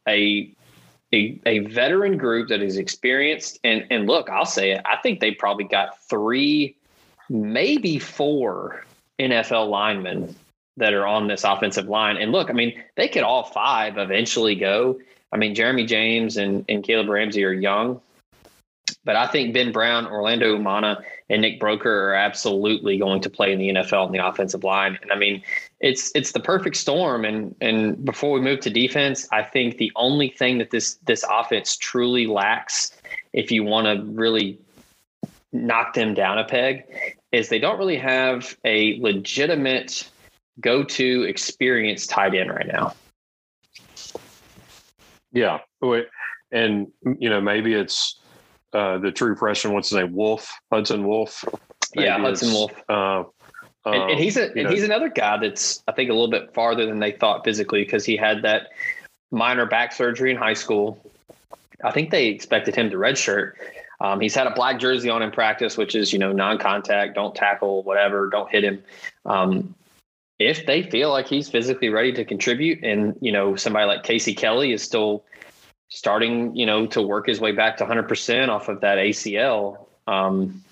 a 0.08 0.50
a, 1.12 1.38
a 1.46 1.60
veteran 1.60 2.16
group 2.16 2.48
that 2.48 2.60
is 2.60 2.76
experienced 2.76 3.58
and 3.64 3.86
and 3.90 4.06
look, 4.06 4.28
I'll 4.30 4.46
say 4.46 4.72
it. 4.72 4.82
I 4.84 4.96
think 5.02 5.20
they 5.20 5.32
probably 5.32 5.64
got 5.64 6.00
three, 6.02 6.76
maybe 7.28 7.98
four 7.98 8.84
NFL 9.18 9.68
linemen 9.68 10.34
that 10.76 10.92
are 10.92 11.06
on 11.06 11.28
this 11.28 11.44
offensive 11.44 11.88
line. 11.88 12.16
And 12.16 12.32
look, 12.32 12.50
I 12.50 12.52
mean, 12.52 12.82
they 12.96 13.08
could 13.08 13.22
all 13.22 13.44
five 13.44 13.96
eventually 13.96 14.54
go. 14.54 14.98
I 15.32 15.36
mean, 15.36 15.54
Jeremy 15.54 15.86
James 15.86 16.36
and, 16.36 16.64
and 16.68 16.82
Caleb 16.82 17.08
Ramsey 17.08 17.44
are 17.44 17.52
young, 17.52 18.00
but 19.04 19.16
I 19.16 19.26
think 19.26 19.54
Ben 19.54 19.72
Brown, 19.72 20.06
Orlando 20.06 20.56
Umana, 20.56 21.02
and 21.28 21.42
Nick 21.42 21.60
Broeker 21.60 21.86
are 21.86 22.14
absolutely 22.14 22.98
going 22.98 23.20
to 23.22 23.30
play 23.30 23.52
in 23.52 23.58
the 23.58 23.68
NFL 23.68 24.06
in 24.06 24.12
the 24.12 24.26
offensive 24.26 24.64
line. 24.64 24.98
And 25.02 25.10
I 25.10 25.16
mean, 25.16 25.42
it's 25.80 26.12
it's 26.14 26.32
the 26.32 26.40
perfect 26.40 26.76
storm. 26.76 27.24
And 27.24 27.54
and 27.60 28.04
before 28.04 28.32
we 28.32 28.40
move 28.40 28.60
to 28.60 28.70
defense, 28.70 29.26
I 29.32 29.42
think 29.42 29.78
the 29.78 29.92
only 29.96 30.28
thing 30.28 30.58
that 30.58 30.70
this 30.70 30.94
this 31.06 31.24
offense 31.30 31.76
truly 31.76 32.26
lacks, 32.26 32.92
if 33.32 33.50
you 33.50 33.64
want 33.64 33.86
to 33.86 34.04
really 34.12 34.58
knock 35.52 35.94
them 35.94 36.14
down 36.14 36.38
a 36.38 36.44
peg, 36.44 36.84
is 37.34 37.48
they 37.48 37.58
don't 37.58 37.78
really 37.78 37.98
have 37.98 38.56
a 38.64 38.98
legitimate 39.00 40.08
go-to 40.60 41.22
experience 41.22 42.06
tied 42.06 42.34
in 42.34 42.48
right 42.48 42.66
now. 42.66 42.94
Yeah, 45.32 45.58
and 46.52 46.86
you 47.18 47.28
know 47.28 47.40
maybe 47.40 47.74
it's 47.74 48.20
uh, 48.72 48.98
the 48.98 49.10
true 49.10 49.34
freshman. 49.34 49.74
What's 49.74 49.90
his 49.90 49.98
name? 49.98 50.14
Wolf 50.14 50.48
Hudson 50.72 51.04
Wolf. 51.04 51.44
Maybe 51.96 52.06
yeah, 52.06 52.18
Hudson 52.18 52.52
Wolf. 52.52 52.72
Uh, 52.88 53.24
and, 53.86 54.12
and, 54.12 54.20
he's 54.20 54.36
a, 54.36 54.46
and 54.46 54.54
know, 54.54 54.70
he's 54.70 54.84
another 54.84 55.08
guy 55.08 55.36
that's 55.38 55.82
I 55.88 55.92
think 55.92 56.10
a 56.10 56.12
little 56.12 56.30
bit 56.30 56.54
farther 56.54 56.86
than 56.86 57.00
they 57.00 57.12
thought 57.12 57.44
physically 57.44 57.84
because 57.84 58.04
he 58.04 58.16
had 58.16 58.42
that 58.42 58.68
minor 59.32 59.66
back 59.66 59.92
surgery 59.92 60.30
in 60.30 60.36
high 60.36 60.54
school. 60.54 61.04
I 61.82 61.90
think 61.90 62.10
they 62.10 62.28
expected 62.28 62.76
him 62.76 62.90
to 62.90 62.96
redshirt, 62.96 63.54
um, 64.00 64.20
he's 64.20 64.34
had 64.34 64.46
a 64.46 64.50
black 64.50 64.78
jersey 64.78 65.08
on 65.08 65.22
in 65.22 65.30
practice, 65.30 65.76
which 65.76 65.94
is, 65.94 66.12
you 66.12 66.18
know, 66.18 66.32
non-contact, 66.32 67.14
don't 67.14 67.34
tackle, 67.34 67.82
whatever, 67.82 68.28
don't 68.28 68.50
hit 68.50 68.64
him. 68.64 68.82
Um, 69.24 69.74
if 70.38 70.66
they 70.66 70.82
feel 70.82 71.10
like 71.10 71.28
he's 71.28 71.48
physically 71.48 71.88
ready 71.88 72.12
to 72.12 72.24
contribute 72.24 72.82
and, 72.82 73.16
you 73.20 73.30
know, 73.30 73.54
somebody 73.56 73.86
like 73.86 74.02
Casey 74.02 74.34
Kelly 74.34 74.72
is 74.72 74.82
still 74.82 75.24
starting, 75.88 76.54
you 76.56 76.66
know, 76.66 76.86
to 76.86 77.00
work 77.00 77.26
his 77.26 77.40
way 77.40 77.52
back 77.52 77.76
to 77.76 77.84
100% 77.84 78.48
off 78.48 78.68
of 78.68 78.80
that 78.80 78.98
ACL. 78.98 79.86
Um, 80.06 80.62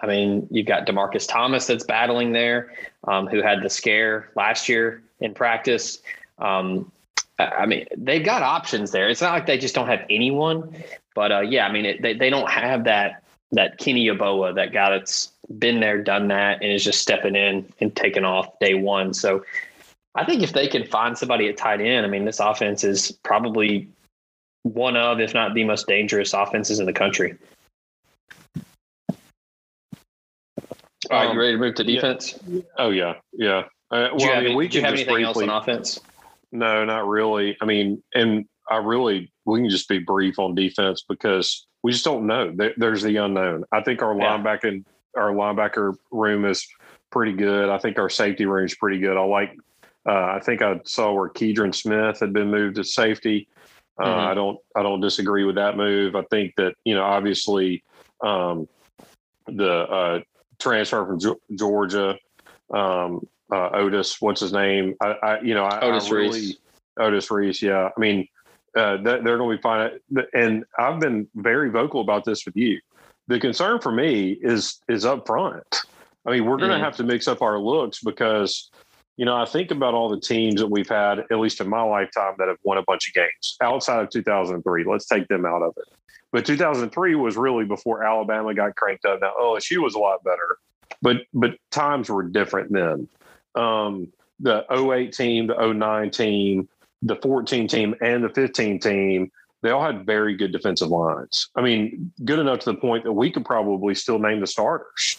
I 0.00 0.06
mean, 0.06 0.48
you've 0.50 0.66
got 0.66 0.86
Demarcus 0.86 1.28
Thomas 1.28 1.66
that's 1.66 1.84
battling 1.84 2.32
there, 2.32 2.72
um, 3.06 3.26
who 3.28 3.40
had 3.40 3.62
the 3.62 3.70
scare 3.70 4.30
last 4.34 4.68
year 4.68 5.02
in 5.20 5.32
practice. 5.32 6.02
Um, 6.38 6.90
I 7.38 7.66
mean, 7.66 7.86
they've 7.96 8.24
got 8.24 8.42
options 8.42 8.92
there. 8.92 9.08
It's 9.08 9.20
not 9.20 9.32
like 9.32 9.46
they 9.46 9.58
just 9.58 9.74
don't 9.74 9.88
have 9.88 10.04
anyone, 10.08 10.76
but 11.14 11.32
uh, 11.32 11.40
yeah, 11.40 11.66
I 11.66 11.72
mean, 11.72 11.84
it, 11.84 12.02
they 12.02 12.14
they 12.14 12.30
don't 12.30 12.48
have 12.48 12.84
that 12.84 13.24
that 13.52 13.78
Kenny 13.78 14.06
Yeboah, 14.06 14.54
that 14.54 14.72
guy 14.72 14.90
that's 14.90 15.32
been 15.58 15.80
there, 15.80 16.02
done 16.02 16.28
that, 16.28 16.62
and 16.62 16.72
is 16.72 16.84
just 16.84 17.00
stepping 17.00 17.34
in 17.34 17.66
and 17.80 17.94
taking 17.94 18.24
off 18.24 18.58
day 18.60 18.74
one. 18.74 19.14
So 19.14 19.44
I 20.14 20.24
think 20.24 20.42
if 20.42 20.52
they 20.52 20.68
can 20.68 20.84
find 20.84 21.18
somebody 21.18 21.48
at 21.48 21.56
tight 21.56 21.80
end, 21.80 22.06
I 22.06 22.08
mean, 22.08 22.24
this 22.24 22.40
offense 22.40 22.84
is 22.84 23.12
probably 23.24 23.88
one 24.62 24.96
of, 24.96 25.20
if 25.20 25.34
not 25.34 25.54
the 25.54 25.64
most 25.64 25.86
dangerous 25.86 26.32
offenses 26.32 26.78
in 26.78 26.86
the 26.86 26.92
country. 26.92 27.36
All 31.10 31.18
right, 31.18 31.26
um, 31.26 31.34
you 31.34 31.40
ready 31.40 31.52
to 31.52 31.58
move 31.58 31.74
to 31.74 31.84
defense? 31.84 32.38
Yeah. 32.46 32.62
Oh 32.78 32.90
yeah, 32.90 33.14
yeah. 33.32 33.64
Uh, 33.90 34.08
well, 34.14 34.36
I 34.36 34.40
mean, 34.40 34.56
we 34.56 34.68
do 34.68 34.78
you 34.78 34.84
have 34.84 34.94
anything 34.94 35.14
briefly, 35.14 35.24
else 35.24 35.42
on 35.42 35.50
offense? 35.50 36.00
No, 36.54 36.84
not 36.84 37.08
really. 37.08 37.56
I 37.60 37.66
mean, 37.66 38.00
and 38.14 38.46
I 38.70 38.76
really 38.76 39.32
we 39.44 39.60
can 39.60 39.68
just 39.68 39.88
be 39.88 39.98
brief 39.98 40.38
on 40.38 40.54
defense 40.54 41.04
because 41.06 41.66
we 41.82 41.90
just 41.92 42.04
don't 42.04 42.26
know. 42.26 42.56
There's 42.76 43.02
the 43.02 43.16
unknown. 43.16 43.64
I 43.72 43.82
think 43.82 44.00
our 44.00 44.16
yeah. 44.16 44.38
linebacker 44.38 44.84
our 45.16 45.32
linebacker 45.32 45.94
room 46.12 46.44
is 46.44 46.66
pretty 47.10 47.32
good. 47.32 47.68
I 47.68 47.78
think 47.78 47.98
our 47.98 48.08
safety 48.08 48.46
room 48.46 48.64
is 48.64 48.74
pretty 48.76 48.98
good. 48.98 49.16
I 49.16 49.24
like. 49.24 49.56
Uh, 50.06 50.36
I 50.36 50.40
think 50.40 50.62
I 50.62 50.80
saw 50.84 51.12
where 51.12 51.28
Keidron 51.28 51.74
Smith 51.74 52.20
had 52.20 52.32
been 52.32 52.50
moved 52.50 52.76
to 52.76 52.84
safety. 52.84 53.48
Uh, 53.98 54.04
mm-hmm. 54.04 54.28
I 54.28 54.34
don't. 54.34 54.58
I 54.76 54.82
don't 54.84 55.00
disagree 55.00 55.44
with 55.44 55.56
that 55.56 55.76
move. 55.76 56.14
I 56.14 56.22
think 56.30 56.54
that 56.56 56.74
you 56.84 56.94
know, 56.94 57.02
obviously, 57.02 57.82
um, 58.22 58.68
the 59.46 59.72
uh, 59.72 60.20
transfer 60.60 61.04
from 61.04 61.18
Georgia, 61.56 62.16
um, 62.72 63.26
uh, 63.52 63.70
Otis, 63.70 64.20
what's 64.20 64.40
his 64.40 64.52
name? 64.52 64.94
I, 65.02 65.06
I 65.22 65.40
you 65.40 65.54
know, 65.54 65.64
I, 65.64 65.80
Otis 65.80 66.06
I 66.06 66.14
really, 66.14 66.40
Reese. 66.40 66.56
Otis 66.98 67.30
Reese. 67.30 67.62
Yeah, 67.62 67.90
I 67.96 68.00
mean, 68.00 68.26
uh, 68.76 68.96
they're 68.98 69.38
going 69.38 69.50
to 69.50 69.56
be 69.56 69.62
fine. 69.62 69.90
And 70.32 70.64
I've 70.78 71.00
been 71.00 71.28
very 71.34 71.70
vocal 71.70 72.00
about 72.00 72.24
this 72.24 72.44
with 72.44 72.56
you. 72.56 72.80
The 73.28 73.38
concern 73.38 73.80
for 73.80 73.92
me 73.92 74.38
is 74.42 74.80
is 74.88 75.04
up 75.04 75.26
front. 75.26 75.64
I 76.26 76.30
mean, 76.30 76.44
we're 76.46 76.56
going 76.56 76.70
to 76.70 76.78
mm. 76.78 76.84
have 76.84 76.96
to 76.96 77.04
mix 77.04 77.28
up 77.28 77.42
our 77.42 77.58
looks 77.58 78.00
because, 78.00 78.70
you 79.16 79.26
know, 79.26 79.36
I 79.36 79.44
think 79.44 79.70
about 79.70 79.92
all 79.92 80.08
the 80.08 80.20
teams 80.20 80.58
that 80.60 80.66
we've 80.66 80.88
had, 80.88 81.18
at 81.18 81.38
least 81.38 81.60
in 81.60 81.68
my 81.68 81.82
lifetime, 81.82 82.34
that 82.38 82.48
have 82.48 82.56
won 82.62 82.78
a 82.78 82.82
bunch 82.82 83.08
of 83.08 83.14
games 83.14 83.56
outside 83.62 84.02
of 84.02 84.10
2003. 84.10 84.84
Let's 84.84 85.06
take 85.06 85.28
them 85.28 85.44
out 85.44 85.62
of 85.62 85.74
it. 85.76 85.84
But 86.32 86.46
2003 86.46 87.14
was 87.14 87.36
really 87.36 87.64
before 87.64 88.04
Alabama 88.04 88.54
got 88.54 88.74
cranked 88.74 89.04
up. 89.04 89.20
Now 89.20 89.32
OSU 89.38 89.78
was 89.78 89.94
a 89.94 89.98
lot 89.98 90.24
better, 90.24 90.58
but 91.00 91.18
but 91.32 91.56
times 91.70 92.10
were 92.10 92.24
different 92.24 92.72
then 92.72 93.08
um, 93.54 94.12
the 94.40 94.64
08 94.70 95.12
team, 95.12 95.46
the 95.46 95.72
09 95.72 96.10
team, 96.10 96.68
the 97.02 97.16
14 97.16 97.68
team, 97.68 97.94
and 98.00 98.24
the 98.24 98.28
15 98.28 98.78
team, 98.80 99.30
they 99.62 99.70
all 99.70 99.82
had 99.82 100.04
very 100.04 100.36
good 100.36 100.52
defensive 100.52 100.88
lines. 100.88 101.48
I 101.56 101.62
mean, 101.62 102.12
good 102.24 102.38
enough 102.38 102.60
to 102.60 102.72
the 102.72 102.78
point 102.78 103.04
that 103.04 103.12
we 103.12 103.30
could 103.30 103.44
probably 103.44 103.94
still 103.94 104.18
name 104.18 104.40
the 104.40 104.46
starters. 104.46 105.18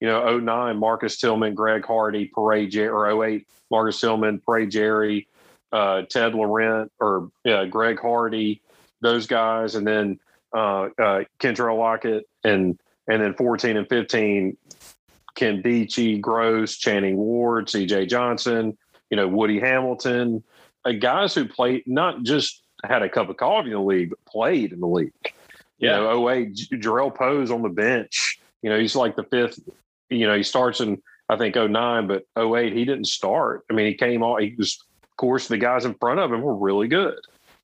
You 0.00 0.08
know, 0.08 0.38
09, 0.38 0.78
Marcus 0.78 1.18
Tillman, 1.18 1.54
Greg 1.54 1.84
Hardy, 1.84 2.30
Peria 2.34 2.68
Jerry, 2.68 2.88
or 2.88 3.24
08, 3.24 3.46
Marcus 3.70 4.00
Tillman, 4.00 4.40
Peria 4.40 4.66
Jerry, 4.66 5.28
uh, 5.72 6.02
Ted 6.02 6.34
Laurent, 6.34 6.92
or 7.00 7.30
yeah, 7.44 7.64
Greg 7.64 8.00
Hardy, 8.00 8.62
those 9.00 9.26
guys, 9.26 9.74
and 9.74 9.86
then 9.86 10.18
uh, 10.54 10.88
uh, 11.00 11.24
Kentrell 11.40 11.78
Lockett, 11.78 12.28
and 12.44 12.78
and 13.08 13.22
then 13.22 13.34
14 13.34 13.76
and 13.76 13.88
15, 13.88 14.56
Nkemdiche, 15.36 16.20
Gross, 16.20 16.76
Channing 16.76 17.16
Ward, 17.16 17.70
C.J. 17.70 18.06
Johnson, 18.06 18.76
you 19.10 19.16
know 19.16 19.28
Woody 19.28 19.60
Hamilton, 19.60 20.42
uh, 20.84 20.92
guys 20.92 21.34
who 21.34 21.46
played 21.46 21.84
not 21.86 22.22
just 22.22 22.62
had 22.84 23.02
a 23.02 23.08
cup 23.08 23.28
of 23.28 23.36
coffee 23.36 23.68
in 23.68 23.74
the 23.74 23.80
league, 23.80 24.10
but 24.10 24.24
played 24.24 24.72
in 24.72 24.80
the 24.80 24.86
league. 24.86 25.12
You 25.78 25.88
yeah. 25.88 25.98
know, 25.98 26.28
08, 26.28 26.54
Jerrell 26.74 27.14
Powe's 27.14 27.50
on 27.50 27.62
the 27.62 27.68
bench. 27.68 28.38
You 28.62 28.70
know, 28.70 28.78
he's 28.78 28.96
like 28.96 29.16
the 29.16 29.24
fifth. 29.24 29.58
You 30.10 30.26
know, 30.26 30.36
he 30.36 30.42
starts 30.42 30.80
in 30.80 31.00
I 31.28 31.36
think 31.36 31.56
09, 31.56 32.06
but 32.06 32.24
08 32.38 32.72
he 32.72 32.84
didn't 32.84 33.06
start. 33.06 33.64
I 33.70 33.74
mean, 33.74 33.86
he 33.86 33.94
came 33.94 34.22
on. 34.22 34.42
He 34.42 34.54
was, 34.56 34.84
of 35.02 35.16
course, 35.16 35.48
the 35.48 35.56
guys 35.56 35.84
in 35.84 35.94
front 35.94 36.20
of 36.20 36.32
him 36.32 36.42
were 36.42 36.54
really 36.54 36.88
good. 36.88 37.18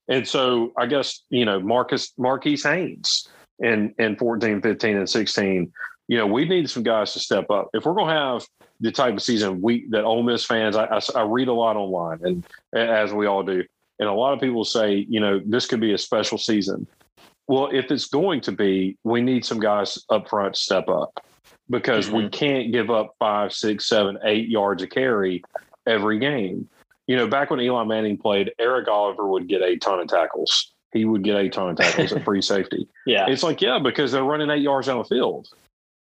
And 0.09 0.27
so 0.27 0.73
I 0.77 0.87
guess, 0.87 1.23
you 1.29 1.45
know, 1.45 1.61
Marcus 1.61 2.13
Marquis 2.17 2.61
Haynes 2.63 3.29
in, 3.59 3.95
in 3.99 4.17
14, 4.17 4.63
15, 4.63 4.97
and 4.97 5.11
16, 5.11 5.73
you 6.09 6.17
know, 6.19 6.27
we 6.27 6.45
need 6.45 6.69
some 6.69 6.83
guys 6.83 7.13
to 7.13 7.21
step 7.21 7.51
up. 7.51 7.69
If 7.75 7.85
we're 7.85 7.95
going 7.95 8.09
to 8.09 8.15
have 8.15 8.47
the 8.81 8.93
type 8.93 9.15
of 9.15 9.23
season 9.23 9.61
we 9.61 9.87
that 9.91 10.05
Ole 10.05 10.23
Miss 10.23 10.45
fans, 10.45 10.77
I, 10.77 10.85
I, 10.87 11.01
I 11.15 11.23
read 11.23 11.49
a 11.49 11.53
lot 11.53 11.77
online, 11.77 12.19
and 12.23 12.45
as 12.73 13.13
we 13.13 13.27
all 13.27 13.43
do, 13.43 13.63
and 13.99 14.09
a 14.09 14.13
lot 14.13 14.33
of 14.33 14.41
people 14.41 14.65
say, 14.65 15.07
you 15.09 15.21
know, 15.21 15.41
this 15.45 15.67
could 15.67 15.81
be 15.81 15.93
a 15.93 15.99
special 15.99 16.39
season. 16.39 16.87
Well, 17.47 17.71
if 17.73 17.91
it's 17.91 18.07
going 18.07 18.43
to 18.43 18.53
be, 18.53 18.97
we 19.05 19.23
need 19.23 19.45
some 19.45 19.59
guys 19.59 19.99
up 20.11 20.29
front 20.29 20.55
to 20.55 20.61
step 20.61 20.89
up 20.89 21.25
because 21.71 22.07
mm-hmm. 22.07 22.17
we 22.17 22.29
can't 22.29 22.73
give 22.73 22.91
up 22.91 23.15
five, 23.19 23.53
six, 23.53 23.89
seven, 23.89 24.19
eight 24.25 24.49
yards 24.49 24.83
of 24.83 24.91
carry 24.91 25.43
every 25.87 26.19
game 26.19 26.69
you 27.09 27.17
know, 27.17 27.27
back 27.27 27.51
when 27.51 27.59
Eli 27.61 27.85
Manning 27.85 28.19
played, 28.19 28.53
Eric 28.61 28.87
Oliver 28.87 29.27
would 29.27 29.49
get 29.49 29.63
a 29.63 29.77
ton 29.79 29.99
of 29.99 30.09
tackles. 30.09 30.73
He 30.93 31.07
would 31.07 31.25
get 31.25 31.37
a 31.37 31.49
ton 31.49 31.71
of 31.71 31.77
tackles 31.77 32.13
at 32.13 32.23
free 32.23 32.43
safety. 32.43 32.87
Yeah. 33.07 33.27
It's 33.29 33.43
like, 33.43 33.61
yeah, 33.61 33.79
because 33.83 34.13
they're 34.13 34.23
running 34.23 34.51
eight 34.51 34.63
yards 34.63 34.87
down 34.87 34.99
the 34.99 35.05
field. 35.05 35.49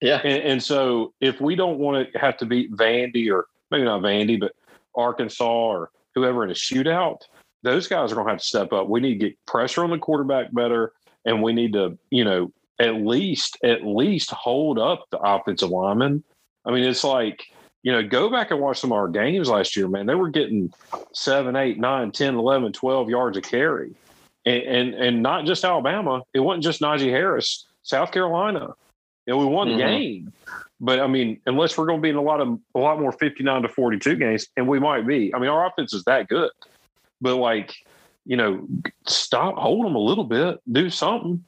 Yeah. 0.03 0.21
And, 0.25 0.43
and, 0.43 0.63
so 0.63 1.15
if 1.21 1.41
we 1.41 1.55
don't 1.55 1.79
want 1.79 2.13
to 2.13 2.19
have 2.19 2.37
to 2.39 2.47
beat 2.47 2.73
Vandy 2.73 3.33
or 3.33 3.47
maybe 3.71 3.85
not 3.85 4.03
Vandy, 4.03 4.39
but 4.39 4.53
Arkansas 4.97 5.45
or 5.45 5.91
whoever 6.15 6.45
in 6.45 6.51
a 6.51 6.55
shootout, 6.55 7.21
those 7.63 7.87
guys 7.87 8.11
are 8.11 8.17
going 8.17 8.27
to 8.27 8.33
have 8.33 8.41
to 8.41 8.45
step 8.45 8.73
up. 8.73 8.89
We 8.89 9.01
need 9.01 9.21
to 9.21 9.29
get 9.29 9.47
pressure 9.47 9.85
on 9.85 9.91
the 9.91 9.99
quarterback 9.99 10.53
better. 10.53 10.93
And 11.25 11.41
we 11.41 11.53
need 11.53 11.73
to, 11.75 11.97
you 12.11 12.25
know, 12.25 12.53
at 12.81 12.97
least, 12.97 13.57
at 13.63 13.87
least 13.87 14.33
hold 14.33 14.79
up 14.79 15.07
the 15.11 15.19
offensive 15.19 15.71
lineman. 15.71 16.25
I 16.67 16.73
mean, 16.73 16.83
it's 16.83 17.05
like, 17.05 17.45
you 17.85 17.93
know, 17.93 18.03
go 18.03 18.29
back 18.29 18.51
and 18.51 18.61
watch 18.61 18.81
some 18.81 18.91
of 18.91 18.99
our 18.99 19.09
games 19.09 19.49
last 19.49 19.77
year, 19.77 19.87
man. 19.87 20.07
They 20.07 20.17
were 20.17 20.31
getting 20.31 20.73
seven, 21.13 21.55
eight, 21.55 21.79
nine, 21.79 22.11
10, 22.11 22.35
11, 22.35 22.73
12 22.73 23.09
yards 23.09 23.37
of 23.37 23.45
carry. 23.45 23.95
And, 24.45 24.63
and, 24.63 24.95
and 24.95 25.23
not 25.23 25.47
just 25.47 25.65
Alabama. 25.65 26.23
It 26.35 26.41
wasn't 26.41 26.65
just 26.65 26.81
Najee 26.81 27.11
Harris, 27.11 27.67
South 27.85 28.11
Carolina. 28.11 28.71
And 29.27 29.39
we 29.39 29.45
won 29.45 29.69
the 29.69 29.75
mm-hmm. 29.75 29.99
game. 29.99 30.33
But 30.81 31.01
I 31.01 31.07
mean, 31.07 31.41
unless 31.47 31.79
we're 31.79 31.87
going 31.87 31.99
to 31.99 32.03
be 32.03 32.09
in 32.09 32.17
a 32.17 32.23
lot 32.23 32.41
of 32.41 32.59
a 32.75 32.79
lot 32.79 32.99
more 32.99 33.13
59 33.13 33.63
to 33.63 33.69
42 33.69 34.17
games, 34.17 34.49
and 34.57 34.67
we 34.67 34.81
might 34.81 35.07
be. 35.07 35.33
I 35.35 35.39
mean, 35.39 35.49
our 35.49 35.67
offense 35.67 35.93
is 35.95 36.05
that 36.05 36.29
good. 36.29 36.51
But 37.21 37.37
like, 37.37 37.73
you 38.27 38.37
know, 38.37 38.67
stop, 39.07 39.57
hold 39.57 39.87
them 39.87 39.95
a 39.95 40.01
little 40.01 40.25
bit, 40.25 40.61
do 40.71 40.91
something. 40.91 41.45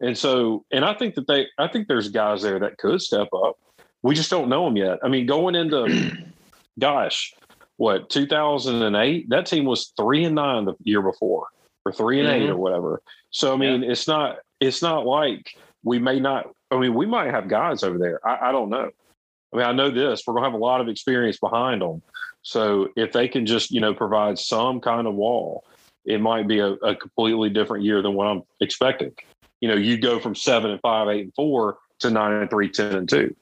And 0.00 0.16
so, 0.16 0.64
and 0.70 0.84
I 0.84 0.94
think 0.94 1.16
that 1.16 1.26
they, 1.26 1.48
I 1.58 1.66
think 1.66 1.88
there's 1.88 2.08
guys 2.08 2.42
there 2.42 2.60
that 2.60 2.78
could 2.78 3.02
step 3.02 3.28
up. 3.34 3.58
We 4.02 4.14
just 4.14 4.30
don't 4.30 4.48
know 4.48 4.64
them 4.64 4.76
yet. 4.76 5.00
I 5.02 5.08
mean, 5.08 5.26
going 5.26 5.56
into, 5.56 6.16
gosh, 6.78 7.34
what 7.78 8.10
2008? 8.10 9.28
That 9.28 9.46
team 9.46 9.64
was 9.64 9.92
three 9.96 10.24
and 10.24 10.36
nine 10.36 10.66
the 10.66 10.74
year 10.84 11.02
before, 11.02 11.46
or 11.84 11.92
3 11.92 12.20
and 12.20 12.28
mm-hmm. 12.28 12.42
eight, 12.42 12.50
or 12.50 12.56
whatever. 12.56 13.02
So 13.30 13.54
I 13.54 13.56
mean, 13.56 13.82
yeah. 13.82 13.90
it's 13.90 14.06
not 14.06 14.38
it's 14.60 14.82
not 14.82 15.06
like 15.06 15.56
we 15.82 15.98
may 15.98 16.20
not. 16.20 16.50
I 16.70 16.78
mean, 16.78 16.94
we 16.94 17.06
might 17.06 17.30
have 17.30 17.48
guys 17.48 17.82
over 17.82 17.98
there. 17.98 18.26
I, 18.26 18.48
I 18.48 18.52
don't 18.52 18.70
know. 18.70 18.90
I 19.52 19.56
mean, 19.56 19.66
I 19.66 19.72
know 19.72 19.90
this. 19.90 20.22
We're 20.26 20.34
gonna 20.34 20.46
have 20.46 20.54
a 20.54 20.58
lot 20.58 20.80
of 20.80 20.88
experience 20.88 21.38
behind 21.38 21.80
them. 21.80 22.02
So 22.42 22.88
if 22.96 23.12
they 23.12 23.28
can 23.28 23.46
just 23.46 23.70
you 23.70 23.80
know 23.80 23.94
provide 23.94 24.38
some 24.38 24.80
kind 24.80 25.06
of 25.06 25.14
wall, 25.14 25.64
it 26.04 26.20
might 26.20 26.46
be 26.46 26.58
a, 26.58 26.72
a 26.72 26.94
completely 26.94 27.50
different 27.50 27.84
year 27.84 28.02
than 28.02 28.14
what 28.14 28.26
I'm 28.26 28.42
expecting. 28.60 29.12
You 29.60 29.68
know, 29.68 29.76
you 29.76 29.98
go 29.98 30.20
from 30.20 30.34
seven 30.34 30.70
and 30.70 30.80
five, 30.80 31.08
eight 31.08 31.24
and 31.24 31.34
four 31.34 31.78
to 32.00 32.10
nine 32.10 32.32
and 32.32 32.50
three, 32.50 32.68
ten 32.68 32.94
and 32.94 33.08
two. 33.08 33.34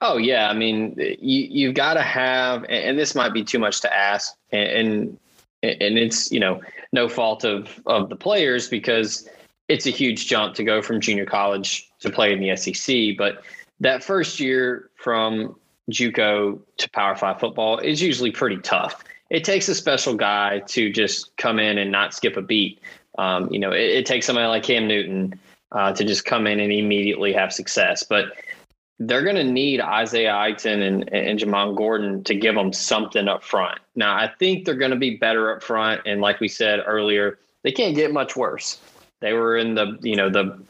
Oh 0.00 0.16
yeah, 0.16 0.48
I 0.48 0.52
mean, 0.52 0.94
you 0.98 1.48
you've 1.50 1.74
got 1.74 1.94
to 1.94 2.02
have, 2.02 2.64
and 2.68 2.98
this 2.98 3.14
might 3.14 3.32
be 3.32 3.42
too 3.42 3.58
much 3.58 3.80
to 3.80 3.94
ask, 3.94 4.34
and 4.52 5.18
and 5.62 5.98
it's 5.98 6.30
you 6.30 6.38
know 6.38 6.60
no 6.92 7.08
fault 7.08 7.44
of 7.44 7.80
of 7.86 8.08
the 8.08 8.16
players 8.16 8.68
because 8.68 9.28
it's 9.68 9.86
a 9.86 9.90
huge 9.90 10.28
jump 10.28 10.54
to 10.54 10.64
go 10.64 10.80
from 10.82 11.00
junior 11.00 11.26
college 11.26 11.85
to 12.00 12.10
play 12.10 12.32
in 12.32 12.40
the 12.40 12.54
SEC, 12.56 13.16
but 13.16 13.42
that 13.80 14.02
first 14.02 14.40
year 14.40 14.90
from 14.96 15.56
JUCO 15.90 16.58
to 16.78 16.90
Power 16.90 17.14
Five 17.14 17.40
football 17.40 17.78
is 17.78 18.02
usually 18.02 18.30
pretty 18.30 18.58
tough. 18.58 19.04
It 19.30 19.44
takes 19.44 19.68
a 19.68 19.74
special 19.74 20.14
guy 20.14 20.60
to 20.68 20.90
just 20.90 21.36
come 21.36 21.58
in 21.58 21.78
and 21.78 21.90
not 21.90 22.14
skip 22.14 22.36
a 22.36 22.42
beat. 22.42 22.80
Um, 23.18 23.52
you 23.52 23.58
know, 23.58 23.72
it, 23.72 23.90
it, 23.90 24.06
takes 24.06 24.26
somebody 24.26 24.46
like 24.46 24.62
Cam 24.62 24.86
Newton 24.86 25.38
uh, 25.72 25.92
to 25.92 26.04
just 26.04 26.24
come 26.24 26.46
in 26.46 26.60
and 26.60 26.70
immediately 26.70 27.32
have 27.32 27.52
success, 27.52 28.02
but 28.02 28.32
they're 28.98 29.22
going 29.22 29.36
to 29.36 29.44
need 29.44 29.80
Isaiah 29.80 30.34
Iton 30.34 30.82
and, 30.82 31.12
and 31.12 31.38
Jamon 31.38 31.76
Gordon 31.76 32.24
to 32.24 32.34
give 32.34 32.54
them 32.54 32.72
something 32.72 33.28
up 33.28 33.42
front. 33.42 33.78
Now, 33.94 34.14
I 34.14 34.30
think 34.38 34.64
they're 34.64 34.74
going 34.74 34.90
to 34.90 34.96
be 34.96 35.16
better 35.16 35.54
up 35.54 35.62
front. 35.62 36.02
And 36.06 36.20
like 36.20 36.40
we 36.40 36.48
said 36.48 36.80
earlier, 36.86 37.38
they 37.62 37.72
can't 37.72 37.94
get 37.94 38.12
much 38.12 38.36
worse. 38.36 38.80
They 39.20 39.32
were 39.32 39.56
in 39.56 39.74
the, 39.74 39.98
you 40.02 40.16
know, 40.16 40.30
the, 40.30 40.62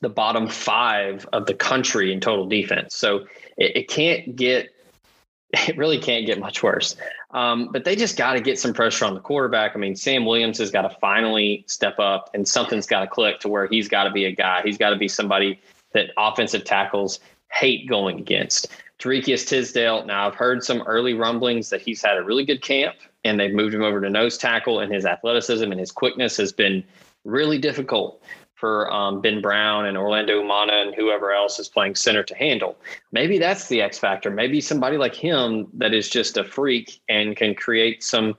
the 0.00 0.08
bottom 0.08 0.48
five 0.48 1.26
of 1.32 1.46
the 1.46 1.54
country 1.54 2.12
in 2.12 2.20
total 2.20 2.46
defense. 2.46 2.94
So 2.94 3.26
it, 3.56 3.76
it 3.76 3.88
can't 3.88 4.36
get, 4.36 4.74
it 5.52 5.76
really 5.76 5.98
can't 5.98 6.26
get 6.26 6.38
much 6.38 6.62
worse. 6.62 6.96
Um, 7.30 7.70
but 7.72 7.84
they 7.84 7.96
just 7.96 8.16
got 8.16 8.34
to 8.34 8.40
get 8.40 8.58
some 8.58 8.74
pressure 8.74 9.04
on 9.04 9.14
the 9.14 9.20
quarterback. 9.20 9.72
I 9.74 9.78
mean, 9.78 9.96
Sam 9.96 10.24
Williams 10.24 10.58
has 10.58 10.70
got 10.70 10.82
to 10.82 10.96
finally 11.00 11.64
step 11.66 11.98
up 11.98 12.30
and 12.34 12.46
something's 12.46 12.86
got 12.86 13.00
to 13.00 13.06
click 13.06 13.40
to 13.40 13.48
where 13.48 13.66
he's 13.66 13.88
got 13.88 14.04
to 14.04 14.10
be 14.10 14.26
a 14.26 14.32
guy. 14.32 14.62
He's 14.62 14.78
got 14.78 14.90
to 14.90 14.96
be 14.96 15.08
somebody 15.08 15.60
that 15.92 16.10
offensive 16.16 16.64
tackles 16.64 17.20
hate 17.50 17.88
going 17.88 18.18
against. 18.18 18.68
Tarekius 18.98 19.44
Tisdale, 19.44 20.04
now 20.06 20.28
I've 20.28 20.34
heard 20.34 20.62
some 20.62 20.82
early 20.82 21.14
rumblings 21.14 21.70
that 21.70 21.80
he's 21.80 22.00
had 22.00 22.16
a 22.16 22.22
really 22.22 22.44
good 22.44 22.62
camp 22.62 22.96
and 23.24 23.38
they've 23.38 23.54
moved 23.54 23.74
him 23.74 23.82
over 23.82 24.00
to 24.00 24.10
nose 24.10 24.36
tackle, 24.36 24.80
and 24.80 24.92
his 24.92 25.06
athleticism 25.06 25.70
and 25.70 25.78
his 25.78 25.92
quickness 25.92 26.36
has 26.36 26.52
been 26.52 26.82
really 27.24 27.58
difficult 27.58 28.22
for 28.62 28.88
um, 28.92 29.20
Ben 29.20 29.40
Brown 29.40 29.86
and 29.86 29.98
Orlando 29.98 30.40
Umana 30.40 30.86
and 30.86 30.94
whoever 30.94 31.32
else 31.32 31.58
is 31.58 31.68
playing 31.68 31.96
center 31.96 32.22
to 32.22 32.34
handle. 32.36 32.76
Maybe 33.10 33.36
that's 33.36 33.66
the 33.66 33.82
X 33.82 33.98
factor. 33.98 34.30
Maybe 34.30 34.60
somebody 34.60 34.98
like 34.98 35.16
him 35.16 35.66
that 35.72 35.92
is 35.92 36.08
just 36.08 36.36
a 36.36 36.44
freak 36.44 37.00
and 37.08 37.36
can 37.36 37.56
create 37.56 38.04
some 38.04 38.36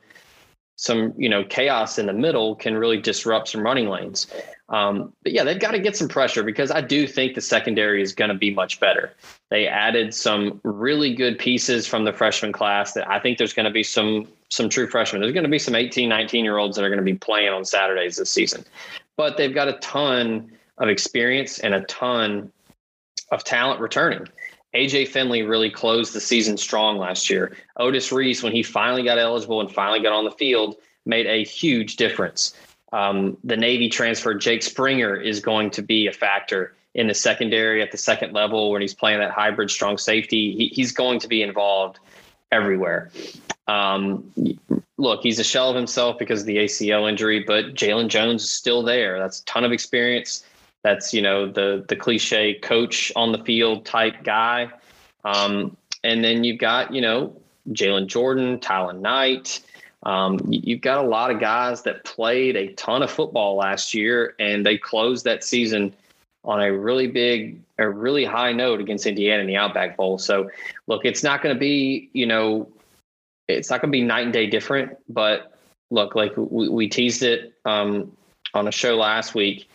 some 0.77 1.13
you 1.17 1.27
know 1.27 1.43
chaos 1.43 1.99
in 1.99 2.05
the 2.05 2.13
middle 2.13 2.55
can 2.55 2.77
really 2.77 3.01
disrupt 3.01 3.49
some 3.49 3.63
running 3.63 3.89
lanes. 3.89 4.27
Um, 4.69 5.11
but 5.23 5.33
yeah, 5.33 5.43
they've 5.43 5.59
got 5.59 5.71
to 5.71 5.79
get 5.79 5.97
some 5.97 6.07
pressure 6.07 6.41
because 6.41 6.71
I 6.71 6.79
do 6.79 7.05
think 7.05 7.35
the 7.35 7.41
secondary 7.41 8.01
is 8.01 8.15
going 8.15 8.29
to 8.29 8.37
be 8.37 8.49
much 8.49 8.79
better. 8.79 9.11
They 9.49 9.67
added 9.67 10.13
some 10.13 10.61
really 10.63 11.13
good 11.13 11.37
pieces 11.37 11.85
from 11.85 12.05
the 12.05 12.13
freshman 12.13 12.53
class 12.53 12.93
that 12.93 13.09
I 13.09 13.19
think 13.19 13.37
there's 13.37 13.53
going 13.53 13.65
to 13.65 13.71
be 13.71 13.83
some 13.83 14.29
some 14.47 14.69
true 14.69 14.87
freshmen. 14.87 15.21
There's 15.21 15.33
going 15.33 15.43
to 15.43 15.49
be 15.49 15.59
some 15.59 15.75
18, 15.75 16.07
19 16.07 16.45
year 16.45 16.59
olds 16.59 16.77
that 16.77 16.85
are 16.85 16.89
going 16.89 16.97
to 16.97 17.03
be 17.03 17.15
playing 17.15 17.49
on 17.49 17.65
Saturdays 17.65 18.15
this 18.15 18.29
season. 18.29 18.63
But 19.17 19.37
they've 19.37 19.53
got 19.53 19.67
a 19.67 19.73
ton 19.73 20.51
of 20.77 20.89
experience 20.89 21.59
and 21.59 21.73
a 21.73 21.81
ton 21.81 22.51
of 23.31 23.43
talent 23.43 23.79
returning. 23.79 24.27
AJ 24.73 25.09
Finley 25.09 25.43
really 25.43 25.69
closed 25.69 26.13
the 26.13 26.19
season 26.19 26.57
strong 26.57 26.97
last 26.97 27.29
year. 27.29 27.55
Otis 27.77 28.11
Reese, 28.11 28.41
when 28.41 28.53
he 28.53 28.63
finally 28.63 29.03
got 29.03 29.19
eligible 29.19 29.61
and 29.61 29.71
finally 29.71 30.01
got 30.01 30.13
on 30.13 30.25
the 30.25 30.31
field, 30.31 30.77
made 31.05 31.27
a 31.27 31.43
huge 31.43 31.95
difference. 31.95 32.55
Um, 32.91 33.37
the 33.43 33.57
Navy 33.57 33.89
transfer, 33.89 34.33
Jake 34.33 34.63
Springer, 34.63 35.15
is 35.15 35.39
going 35.39 35.71
to 35.71 35.81
be 35.81 36.07
a 36.07 36.11
factor 36.11 36.75
in 36.93 37.07
the 37.07 37.13
secondary 37.13 37.81
at 37.81 37.91
the 37.91 37.97
second 37.97 38.33
level 38.33 38.71
when 38.71 38.81
he's 38.81 38.93
playing 38.93 39.19
that 39.19 39.31
hybrid 39.31 39.69
strong 39.71 39.97
safety. 39.97 40.55
He, 40.55 40.67
he's 40.67 40.91
going 40.91 41.19
to 41.19 41.27
be 41.27 41.41
involved 41.41 41.99
everywhere. 42.51 43.11
Um, 43.67 44.31
look, 44.97 45.21
he's 45.21 45.39
a 45.39 45.43
shell 45.43 45.69
of 45.69 45.75
himself 45.75 46.19
because 46.19 46.41
of 46.41 46.45
the 46.47 46.57
ACL 46.57 47.07
injury, 47.09 47.43
but 47.45 47.73
Jalen 47.73 48.09
Jones 48.09 48.43
is 48.43 48.51
still 48.51 48.83
there. 48.83 49.19
That's 49.19 49.41
a 49.41 49.45
ton 49.45 49.63
of 49.63 49.71
experience. 49.71 50.45
That's 50.83 51.13
you 51.13 51.21
know 51.21 51.49
the 51.49 51.85
the 51.87 51.95
cliche 51.95 52.55
coach 52.55 53.11
on 53.15 53.31
the 53.31 53.43
field 53.43 53.85
type 53.85 54.23
guy. 54.23 54.69
Um, 55.23 55.77
and 56.03 56.23
then 56.23 56.43
you've 56.43 56.59
got 56.59 56.93
you 56.93 57.01
know 57.01 57.35
Jalen 57.69 58.07
Jordan, 58.07 58.59
Tylan 58.59 58.99
Knight. 58.99 59.61
Um, 60.03 60.39
you've 60.49 60.81
got 60.81 61.03
a 61.03 61.07
lot 61.07 61.31
of 61.31 61.39
guys 61.39 61.83
that 61.83 62.03
played 62.03 62.57
a 62.57 62.73
ton 62.73 63.01
of 63.03 63.09
football 63.09 63.55
last 63.55 63.93
year, 63.93 64.35
and 64.39 64.65
they 64.65 64.77
closed 64.77 65.23
that 65.23 65.45
season 65.45 65.93
on 66.43 66.61
a 66.61 66.73
really 66.73 67.07
big, 67.07 67.61
a 67.77 67.89
really 67.89 68.25
high 68.25 68.51
note 68.51 68.81
against 68.81 69.05
Indiana 69.05 69.39
in 69.39 69.47
the 69.47 69.55
Outback 69.55 69.95
Bowl. 69.95 70.17
So, 70.17 70.49
look, 70.87 71.05
it's 71.05 71.23
not 71.23 71.41
going 71.41 71.55
to 71.55 71.59
be, 71.59 72.09
you 72.11 72.25
know, 72.25 72.67
it's 73.47 73.69
not 73.69 73.81
going 73.81 73.91
to 73.91 73.97
be 73.97 74.01
night 74.03 74.23
and 74.23 74.33
day 74.33 74.47
different. 74.47 74.97
But 75.09 75.53
look, 75.91 76.15
like 76.15 76.35
we, 76.37 76.69
we 76.69 76.87
teased 76.87 77.23
it 77.23 77.53
um, 77.65 78.11
on 78.53 78.67
a 78.67 78.71
show 78.71 78.95
last 78.95 79.35
week, 79.35 79.69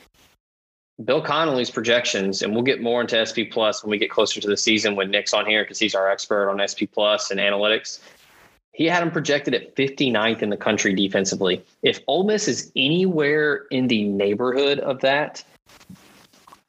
Bill 1.05 1.23
Connelly's 1.23 1.71
projections, 1.71 2.43
and 2.43 2.55
we'll 2.55 2.65
get 2.65 2.83
more 2.83 3.01
into 3.01 3.25
SP 3.25 3.47
Plus 3.51 3.85
when 3.85 3.91
we 3.91 3.99
get 3.99 4.11
closer 4.11 4.41
to 4.41 4.49
the 4.49 4.57
season 4.57 4.97
when 4.97 5.11
Nick's 5.11 5.33
on 5.33 5.47
here 5.47 5.63
because 5.63 5.79
he's 5.79 5.95
our 5.95 6.11
expert 6.11 6.51
on 6.51 6.67
SP 6.67 6.91
Plus 6.93 7.31
and 7.31 7.39
analytics. 7.39 8.01
He 8.73 8.87
had 8.87 9.03
him 9.03 9.11
projected 9.11 9.55
at 9.55 9.75
59th 9.75 10.43
in 10.43 10.51
the 10.51 10.57
country 10.57 10.95
defensively. 10.95 11.65
If 11.83 12.01
Ole 12.07 12.25
Miss 12.25 12.47
is 12.47 12.71
anywhere 12.77 13.67
in 13.71 13.89
the 13.89 14.05
neighborhood 14.05 14.79
of 14.81 15.01
that, 15.01 15.43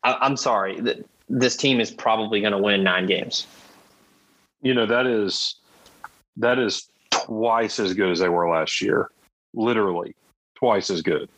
I, 0.04 0.26
am 0.26 0.38
sorry, 0.38 0.82
this 1.28 1.56
team 1.56 1.80
is 1.80 1.92
probably 1.92 2.42
going 2.42 2.54
to 2.54 2.58
win 2.58 2.84
nine 2.84 3.06
games. 3.06 3.46
You 4.62 4.74
know 4.74 4.86
that 4.86 5.06
is 5.06 5.56
that 6.38 6.60
is 6.60 6.89
twice 7.30 7.80
as 7.80 7.94
good 7.94 8.12
as 8.12 8.20
they 8.20 8.30
were 8.30 8.50
last 8.50 8.82
year. 8.82 9.10
Literally 9.54 10.16
twice 10.56 10.90
as 10.90 11.02
good. 11.02 11.30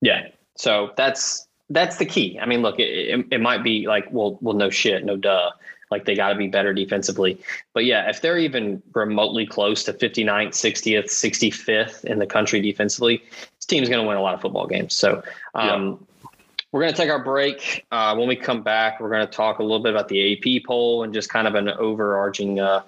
Yeah. 0.00 0.28
So 0.56 0.92
that's 0.96 1.46
that's 1.70 1.98
the 1.98 2.06
key. 2.06 2.38
I 2.40 2.46
mean, 2.46 2.62
look, 2.62 2.78
it, 2.78 2.88
it, 2.88 3.26
it 3.30 3.40
might 3.40 3.62
be 3.62 3.86
like, 3.86 4.10
well, 4.10 4.38
well, 4.40 4.54
no 4.54 4.70
shit, 4.70 5.04
no 5.04 5.16
duh. 5.16 5.50
Like 5.90 6.04
they 6.04 6.14
got 6.14 6.30
to 6.30 6.34
be 6.34 6.48
better 6.48 6.74
defensively. 6.74 7.40
But 7.72 7.84
yeah, 7.84 8.10
if 8.10 8.20
they're 8.20 8.38
even 8.38 8.82
remotely 8.94 9.46
close 9.46 9.84
to 9.84 9.92
59th, 9.92 10.48
60th, 10.48 11.06
65th 11.06 12.04
in 12.04 12.18
the 12.18 12.26
country 12.26 12.60
defensively, 12.60 13.22
this 13.30 13.66
team's 13.66 13.88
going 13.88 14.02
to 14.02 14.06
win 14.06 14.18
a 14.18 14.22
lot 14.22 14.34
of 14.34 14.42
football 14.42 14.66
games. 14.66 14.94
So 14.94 15.22
um, 15.54 15.98
yeah. 16.22 16.28
we're 16.72 16.82
going 16.82 16.92
to 16.92 16.96
take 16.96 17.10
our 17.10 17.22
break. 17.22 17.86
Uh, 17.90 18.14
when 18.16 18.28
we 18.28 18.36
come 18.36 18.62
back, 18.62 19.00
we're 19.00 19.08
going 19.08 19.26
to 19.26 19.32
talk 19.32 19.60
a 19.60 19.62
little 19.62 19.82
bit 19.82 19.94
about 19.94 20.08
the 20.08 20.34
AP 20.34 20.64
poll 20.66 21.04
and 21.04 21.14
just 21.14 21.30
kind 21.30 21.46
of 21.46 21.54
an 21.54 21.70
overarching, 21.70 22.60
uh, 22.60 22.82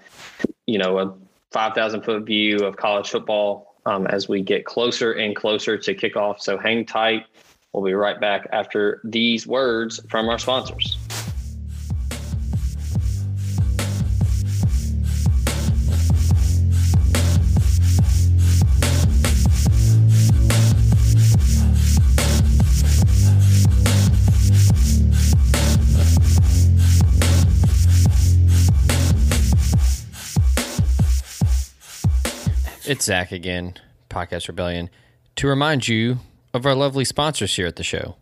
you 0.66 0.78
know, 0.78 0.98
a 0.98 1.14
5,000 1.52 2.02
foot 2.02 2.24
view 2.24 2.64
of 2.64 2.76
college 2.76 3.08
football 3.08 3.74
um, 3.86 4.06
as 4.06 4.28
we 4.28 4.42
get 4.42 4.64
closer 4.64 5.12
and 5.12 5.34
closer 5.34 5.76
to 5.76 5.94
kickoff. 5.94 6.40
So 6.40 6.58
hang 6.58 6.84
tight. 6.86 7.26
We'll 7.72 7.84
be 7.84 7.94
right 7.94 8.20
back 8.20 8.48
after 8.52 9.00
these 9.04 9.46
words 9.46 10.00
from 10.08 10.28
our 10.28 10.38
sponsors. 10.38 10.96
It's 32.90 33.04
Zach 33.04 33.30
again, 33.30 33.74
Podcast 34.08 34.48
Rebellion, 34.48 34.90
to 35.36 35.46
remind 35.46 35.86
you 35.86 36.18
of 36.52 36.66
our 36.66 36.74
lovely 36.74 37.04
sponsors 37.04 37.54
here 37.54 37.68
at 37.68 37.76
the 37.76 37.84
show. 37.84 38.16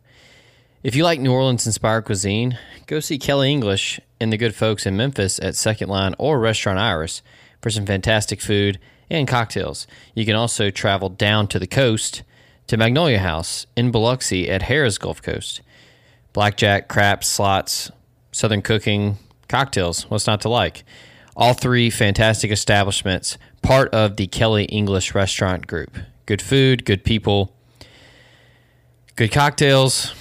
If 0.82 0.94
you 0.94 1.04
like 1.04 1.20
New 1.20 1.32
Orleans 1.32 1.64
inspired 1.64 2.04
cuisine, 2.04 2.58
go 2.86 3.00
see 3.00 3.18
Kelly 3.18 3.50
English 3.50 3.98
and 4.20 4.30
the 4.30 4.36
good 4.36 4.54
folks 4.54 4.84
in 4.84 4.94
Memphis 4.94 5.40
at 5.40 5.56
Second 5.56 5.88
Line 5.88 6.14
or 6.18 6.38
Restaurant 6.38 6.78
Iris 6.78 7.22
for 7.62 7.70
some 7.70 7.86
fantastic 7.86 8.42
food 8.42 8.78
and 9.08 9.26
cocktails. 9.26 9.86
You 10.14 10.26
can 10.26 10.36
also 10.36 10.68
travel 10.68 11.08
down 11.08 11.48
to 11.48 11.58
the 11.58 11.66
coast 11.66 12.22
to 12.66 12.76
Magnolia 12.76 13.20
House 13.20 13.66
in 13.74 13.90
Biloxi 13.90 14.50
at 14.50 14.64
Harrah's 14.64 14.98
Gulf 14.98 15.22
Coast. 15.22 15.62
Blackjack, 16.34 16.88
craps, 16.88 17.26
slots, 17.26 17.90
southern 18.32 18.60
cooking, 18.60 19.16
cocktails, 19.48 20.02
what's 20.10 20.26
not 20.26 20.42
to 20.42 20.50
like? 20.50 20.84
All 21.34 21.54
three 21.54 21.88
fantastic 21.88 22.50
establishments, 22.50 23.38
part 23.62 23.92
of 23.94 24.16
the 24.16 24.26
Kelly 24.26 24.64
English 24.64 25.14
restaurant 25.14 25.66
group. 25.66 25.96
Good 26.26 26.42
food, 26.42 26.84
good 26.84 27.04
people, 27.04 27.54
good 29.16 29.32
cocktails. 29.32 30.14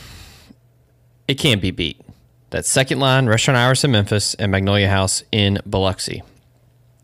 It 1.27 1.35
can't 1.35 1.61
be 1.61 1.71
beat. 1.71 2.01
That's 2.49 2.69
Second 2.69 2.99
Line, 2.99 3.25
Restaurant 3.25 3.57
Iris 3.57 3.83
in 3.83 3.91
Memphis, 3.91 4.33
and 4.35 4.51
Magnolia 4.51 4.87
House 4.87 5.23
in 5.31 5.59
Biloxi. 5.65 6.23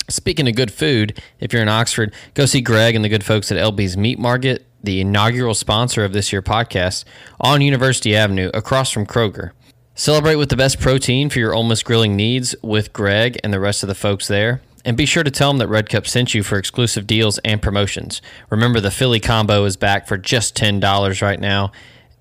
Speaking 0.09 0.47
of 0.47 0.55
good 0.55 0.71
food, 0.71 1.21
if 1.39 1.51
you're 1.51 1.61
in 1.61 1.69
Oxford, 1.69 2.13
go 2.33 2.45
see 2.45 2.61
Greg 2.61 2.95
and 2.95 3.03
the 3.03 3.09
good 3.09 3.23
folks 3.23 3.51
at 3.51 3.57
LB's 3.57 3.97
Meat 3.97 4.19
Market, 4.19 4.65
the 4.81 5.01
inaugural 5.01 5.53
sponsor 5.53 6.03
of 6.03 6.13
this 6.13 6.31
year 6.31 6.41
podcast, 6.41 7.03
on 7.39 7.61
University 7.61 8.15
Avenue 8.15 8.49
across 8.53 8.91
from 8.91 9.05
Kroger. 9.05 9.51
Celebrate 9.95 10.35
with 10.35 10.49
the 10.49 10.57
best 10.57 10.79
protein 10.79 11.29
for 11.29 11.39
your 11.39 11.63
Miss 11.63 11.83
grilling 11.83 12.15
needs 12.15 12.55
with 12.61 12.93
Greg 12.93 13.39
and 13.43 13.53
the 13.53 13.59
rest 13.59 13.83
of 13.83 13.87
the 13.87 13.95
folks 13.95 14.27
there. 14.27 14.61
And 14.85 14.97
be 14.97 15.05
sure 15.05 15.23
to 15.23 15.31
tell 15.31 15.49
them 15.49 15.59
that 15.59 15.67
Red 15.67 15.89
Cup 15.89 16.05
sent 16.05 16.33
you 16.33 16.43
for 16.43 16.57
exclusive 16.57 17.07
deals 17.07 17.37
and 17.39 17.61
promotions. 17.61 18.21
Remember, 18.49 18.79
the 18.79 18.91
Philly 18.91 19.19
combo 19.19 19.63
is 19.63 19.77
back 19.77 20.07
for 20.07 20.17
just 20.17 20.55
$10 20.57 21.21
right 21.21 21.39
now. 21.39 21.71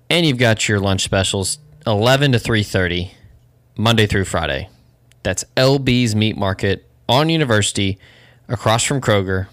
And 0.09 0.25
you've 0.25 0.37
got 0.37 0.69
your 0.69 0.79
lunch 0.79 1.03
specials 1.03 1.57
11 1.85 2.31
to 2.31 2.37
3.30, 2.37 3.11
Monday 3.75 4.07
through 4.07 4.25
Friday. 4.25 4.69
That's 5.23 5.43
LB's 5.57 6.15
Meat 6.15 6.37
Market 6.37 6.87
on 7.09 7.29
University, 7.29 7.97
across 8.47 8.83
from 8.83 9.01
Kroger. 9.01 9.47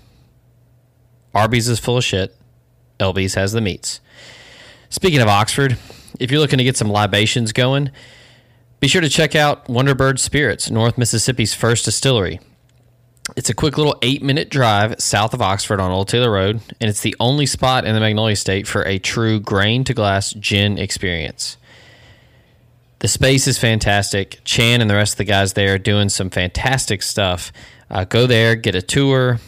Arby's 1.35 1.69
is 1.69 1.81
full 1.81 1.97
of 1.97 2.05
shit. 2.05 2.37
LB's 2.99 3.35
has 3.35 3.53
the 3.53 3.61
meats. 3.61 4.01
Speaking 4.89 5.21
of 5.21 5.29
Oxford, 5.29 5.79
if 6.19 6.31
you're 6.31 6.41
looking 6.41 6.59
to 6.59 6.65
get 6.65 6.77
some 6.77 6.91
libations 6.91 7.53
going, 7.53 7.91
be 8.81 8.89
sure 8.89 9.01
to 9.01 9.09
check 9.09 9.35
out 9.35 9.67
Wonderbird 9.67 10.19
Spirits, 10.19 10.71
North 10.71 10.99
Mississippi's 10.99 11.55
first 11.55 11.85
distillery. 11.85 12.41
It's 13.37 13.51
a 13.51 13.55
quick 13.55 13.79
little 13.79 13.97
eight 14.03 14.23
minute 14.23 14.51
drive 14.51 15.01
south 15.01 15.35
of 15.35 15.43
Oxford 15.43 15.81
on 15.81 15.91
Old 15.91 16.09
Taylor 16.09 16.31
Road, 16.31 16.61
and 16.81 16.91
it's 16.91 17.01
the 17.01 17.17
only 17.21 17.47
spot 17.47 17.85
in 17.85 17.95
the 17.95 18.01
Magnolia 18.01 18.37
State 18.37 18.67
for 18.67 18.87
a 18.87 18.99
true 18.99 19.41
grain 19.41 19.85
to 19.85 19.95
glass 19.95 20.33
gin 20.33 20.79
experience. 20.79 21.57
The 23.01 23.09
space 23.09 23.47
is 23.47 23.59
fantastic. 23.59 24.41
Chan 24.45 24.81
and 24.81 24.91
the 24.91 24.95
rest 24.95 25.15
of 25.15 25.19
the 25.19 25.25
guys 25.25 25.55
there 25.55 25.75
are 25.75 25.79
doing 25.79 26.09
some 26.09 26.31
fantastic 26.31 27.03
stuff. 27.03 27.53
Uh, 27.91 28.05
go 28.05 28.27
there, 28.27 28.57
get 28.57 28.75
a 28.75 28.83
tour, 28.83 29.39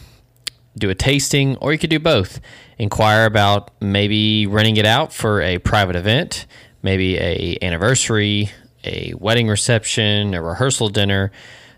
do 0.76 0.88
a 0.88 0.94
tasting, 0.94 1.56
or 1.56 1.72
you 1.72 1.78
could 1.78 1.90
do 1.90 1.98
both. 1.98 2.40
Inquire 2.78 3.26
about 3.26 3.70
maybe 3.80 4.46
renting 4.46 4.76
it 4.78 4.86
out 4.86 5.12
for 5.12 5.42
a 5.42 5.58
private 5.58 5.96
event 5.96 6.46
maybe 6.82 7.16
a 7.18 7.58
anniversary, 7.62 8.50
a 8.84 9.14
wedding 9.14 9.48
reception, 9.48 10.34
a 10.34 10.42
rehearsal 10.42 10.88
dinner, 10.88 11.30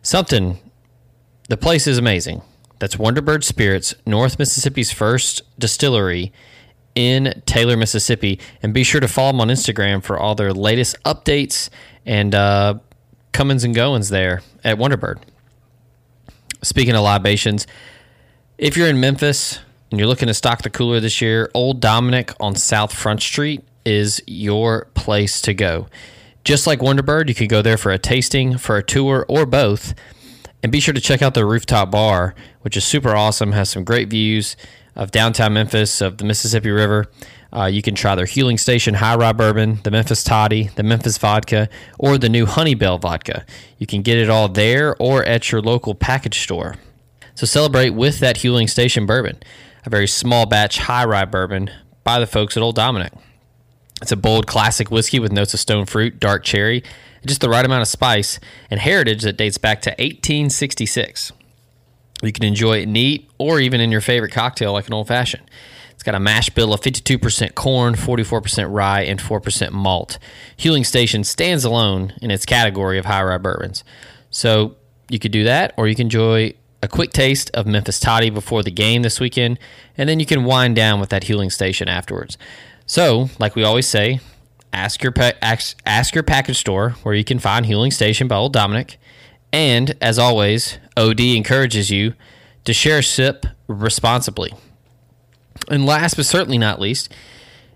something. 0.03 0.59
The 1.49 1.57
place 1.57 1.87
is 1.87 1.99
amazing. 1.99 2.43
That's 2.79 2.97
Wonderbird 2.97 3.45
Spirits, 3.45 3.95
North 4.07 4.39
Mississippi's 4.39 4.93
first 4.93 5.43
distillery 5.59 6.33
in 6.95 7.43
Taylor, 7.47 7.77
Mississippi. 7.77 8.41
And 8.63 8.73
be 8.73 8.83
sure 8.83 9.01
to 9.01 9.09
follow 9.09 9.33
them 9.33 9.41
on 9.41 9.49
Instagram 9.49 10.03
for 10.03 10.19
all 10.19 10.35
their 10.35 10.53
latest 10.53 10.97
updates 11.05 11.69
and 12.07 12.35
uh, 12.35 12.79
comings 13.33 13.65
and 13.65 13.75
goings 13.75 14.09
there 14.09 14.43
at 14.63 14.79
Wonderbird. 14.79 15.19
Speaking 16.63 16.95
of 16.95 17.03
libations, 17.03 17.67
if 18.57 18.77
you're 18.77 18.89
in 18.89 18.99
Memphis 18.99 19.61
and 19.91 19.99
you're 19.99 20.09
looking 20.09 20.29
to 20.29 20.35
stock 20.35 20.63
the 20.63 20.71
cooler 20.71 20.99
this 20.99 21.21
year, 21.21 21.51
Old 21.53 21.81
Dominick 21.81 22.33
on 22.41 22.57
South 22.57 22.95
Front 22.95 23.21
Street 23.21 23.63
is 23.85 24.23
your 24.27 24.87
place 24.95 25.43
to 25.43 25.53
go. 25.53 25.89
Just 26.43 26.67
like 26.67 26.81
Wonderbird, 26.81 27.29
you 27.29 27.35
can 27.35 27.49
go 27.49 27.61
there 27.61 27.77
for 27.77 27.93
a 27.93 27.99
tasting, 27.99 28.57
for 28.57 28.77
a 28.77 28.83
tour, 28.83 29.27
or 29.29 29.45
both. 29.47 29.95
And 30.65 30.73
be 30.73 30.81
sure 30.81 30.95
to 30.95 31.01
check 31.01 31.21
out 31.21 31.35
the 31.35 31.45
rooftop 31.45 31.91
bar, 31.91 32.35
which 32.63 32.75
is 32.75 32.85
super 32.85 33.15
awesome, 33.15 33.53
has 33.53 33.69
some 33.69 33.85
great 33.85 34.09
views 34.09 34.57
of 34.97 35.11
downtown 35.11 35.53
Memphis, 35.53 36.01
of 36.01 36.17
the 36.17 36.25
Mississippi 36.25 36.71
River. 36.71 37.05
Uh, 37.53 37.67
you 37.67 37.83
can 37.83 37.95
try 37.95 38.15
their 38.15 38.25
Huling 38.25 38.59
Station 38.59 38.95
High 38.95 39.15
Rye 39.15 39.35
Bourbon, 39.35 39.81
the 39.83 39.91
Memphis 39.91 40.25
Toddy, 40.25 40.71
the 40.75 40.83
Memphis 40.83 41.19
Vodka, 41.19 41.69
or 41.99 42.17
the 42.17 42.31
new 42.31 42.47
Honeybell 42.47 42.99
Vodka. 42.99 43.45
You 43.77 43.87
can 43.87 44.01
get 44.01 44.17
it 44.17 44.31
all 44.31 44.49
there 44.49 44.97
or 44.99 45.23
at 45.27 45.53
your 45.53 45.61
local 45.61 45.95
package 45.95 46.39
store. 46.39 46.77
So 47.35 47.45
celebrate 47.45 47.91
with 47.91 48.21
that 48.21 48.37
Huling 48.37 48.71
Station 48.71 49.05
bourbon, 49.05 49.37
a 49.85 49.91
very 49.91 50.07
small 50.07 50.47
batch 50.47 50.79
high 50.79 51.05
rye 51.05 51.27
bourbon 51.27 51.71
by 52.05 52.19
the 52.19 52.27
folks 52.27 52.57
at 52.57 52.63
Old 52.63 52.77
Dominick. 52.77 53.13
It's 54.01 54.13
a 54.13 54.17
bold 54.17 54.47
classic 54.47 54.91
whiskey 54.91 55.19
with 55.19 55.31
notes 55.31 55.53
of 55.53 55.61
stone 55.61 55.85
fruit, 55.85 56.19
dark 56.19 56.43
cherry, 56.43 56.83
just 57.27 57.41
the 57.41 57.49
right 57.49 57.65
amount 57.65 57.83
of 57.83 57.89
spice, 57.89 58.39
and 58.71 58.81
heritage 58.81 59.23
that 59.23 59.37
dates 59.37 59.59
back 59.59 59.81
to 59.83 59.91
1866. 59.91 61.33
You 62.23 62.33
can 62.33 62.45
enjoy 62.45 62.79
it 62.79 62.87
neat 62.87 63.31
or 63.39 63.61
even 63.61 63.81
in 63.81 63.91
your 63.91 64.01
favorite 64.01 64.33
cocktail 64.33 64.73
like 64.73 64.87
an 64.87 64.95
old 64.95 65.09
fashioned. 65.09 65.51
It's 65.93 66.03
got 66.03 66.15
a 66.15 66.21
mash 66.21 66.51
bill 66.51 66.73
of 66.73 66.81
52% 66.81 67.55
corn, 67.55 67.95
44% 67.95 68.73
rye, 68.73 69.03
and 69.03 69.21
4% 69.21 69.73
malt. 69.73 70.19
Huling 70.59 70.85
Station 70.85 71.25
stands 71.25 71.65
alone 71.65 72.15
in 72.21 72.31
its 72.31 72.45
category 72.45 72.99
of 72.99 73.05
high 73.05 73.23
rye 73.23 73.39
bourbons. 73.39 73.85
So 74.31 74.77
you 75.09 75.19
could 75.19 75.33
do 75.33 75.45
that, 75.45 75.75
or 75.77 75.87
you 75.87 75.95
can 75.95 76.07
enjoy 76.07 76.55
a 76.83 76.89
quick 76.89 77.13
taste 77.13 77.51
of 77.55 77.67
Memphis 77.67 78.01
Toddy 78.01 78.31
before 78.31 78.63
the 78.63 78.71
game 78.71 79.03
this 79.03 79.21
weekend, 79.21 79.59
and 79.97 80.09
then 80.09 80.21
you 80.21 80.27
can 80.27 80.45
wind 80.45 80.77
down 80.77 81.01
with 81.01 81.11
that 81.11 81.23
Huling 81.23 81.53
Station 81.53 81.89
afterwards. 81.89 82.37
So, 82.87 83.31
like 83.39 83.55
we 83.55 83.65
always 83.65 83.87
say, 83.87 84.21
ask 84.75 85.03
your 85.03 85.13
pa- 85.13 85.33
ask, 85.41 85.81
ask 85.87 86.15
your 86.15 86.25
package 86.25 86.59
store 86.59 86.91
where 87.03 87.15
you 87.15 87.25
can 87.25 87.39
find 87.39 87.65
Huling 87.65 87.93
Station 87.93 88.29
by 88.29 88.37
Old 88.37 88.53
Dominick. 88.53 88.99
And 89.53 89.95
as 90.01 90.19
always, 90.19 90.79
OD 90.97 91.21
encourages 91.21 91.91
you 91.91 92.15
to 92.65 92.73
share 92.73 93.03
sip 93.03 93.47
responsibly. 93.69 94.53
And 95.71 95.87
last 95.87 96.17
but 96.17 96.27
certainly 96.27 96.59
not 96.59 96.81
least, 96.81 97.13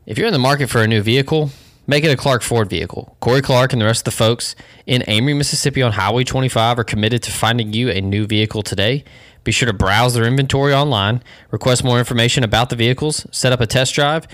if 0.06 0.18
you're 0.18 0.26
in 0.26 0.32
the 0.32 0.38
market 0.38 0.68
for 0.68 0.82
a 0.82 0.88
new 0.88 1.00
vehicle, 1.00 1.50
make 1.86 2.02
it 2.02 2.10
a 2.10 2.16
Clark 2.16 2.42
Ford 2.42 2.68
vehicle. 2.68 3.16
Corey 3.20 3.42
Clark 3.42 3.72
and 3.72 3.80
the 3.80 3.86
rest 3.86 4.00
of 4.00 4.12
the 4.12 4.18
folks 4.18 4.56
in 4.86 5.04
Amory, 5.06 5.34
Mississippi 5.34 5.82
on 5.82 5.92
Highway 5.92 6.24
25 6.24 6.80
are 6.80 6.84
committed 6.84 7.22
to 7.22 7.30
finding 7.30 7.72
you 7.72 7.90
a 7.90 8.00
new 8.00 8.26
vehicle 8.26 8.62
today. 8.62 9.04
Be 9.44 9.52
sure 9.52 9.66
to 9.66 9.72
browse 9.72 10.14
their 10.14 10.24
inventory 10.24 10.74
online, 10.74 11.22
request 11.50 11.84
more 11.84 11.98
information 11.98 12.42
about 12.42 12.70
the 12.70 12.76
vehicles, 12.76 13.26
set 13.30 13.52
up 13.52 13.60
a 13.60 13.66
test 13.66 13.94
drive, 13.94 14.26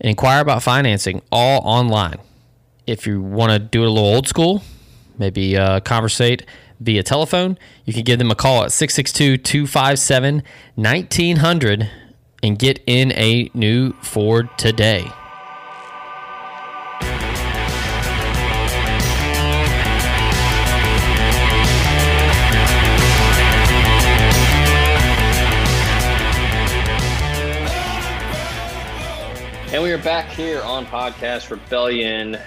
and 0.00 0.10
inquire 0.10 0.40
about 0.40 0.62
financing 0.62 1.22
all 1.30 1.60
online. 1.64 2.18
If 2.86 3.06
you 3.06 3.20
want 3.20 3.52
to 3.52 3.58
do 3.58 3.82
it 3.82 3.86
a 3.86 3.90
little 3.90 4.08
old 4.08 4.28
school, 4.28 4.62
maybe 5.18 5.56
uh, 5.56 5.80
conversate 5.80 6.46
via 6.80 7.02
telephone, 7.02 7.58
you 7.84 7.92
can 7.92 8.04
give 8.04 8.18
them 8.18 8.30
a 8.30 8.34
call 8.34 8.64
at 8.64 8.72
662 8.72 9.38
257 9.38 10.42
1900 10.74 11.90
and 12.42 12.58
get 12.58 12.80
in 12.86 13.12
a 13.12 13.50
new 13.52 13.92
Ford 14.00 14.48
today. 14.56 15.10
And 29.70 29.82
we 29.82 29.92
are 29.92 29.98
back 29.98 30.30
here 30.30 30.62
on 30.62 30.86
Podcast 30.86 31.50
Rebellion. 31.50 32.38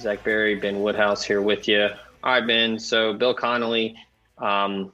Zach 0.00 0.22
Berry, 0.22 0.54
Ben 0.54 0.80
Woodhouse 0.80 1.24
here 1.24 1.42
with 1.42 1.66
you. 1.66 1.88
All 2.22 2.32
right, 2.34 2.46
Ben. 2.46 2.78
So 2.78 3.12
Bill 3.14 3.34
Connelly 3.34 3.96
um, 4.38 4.92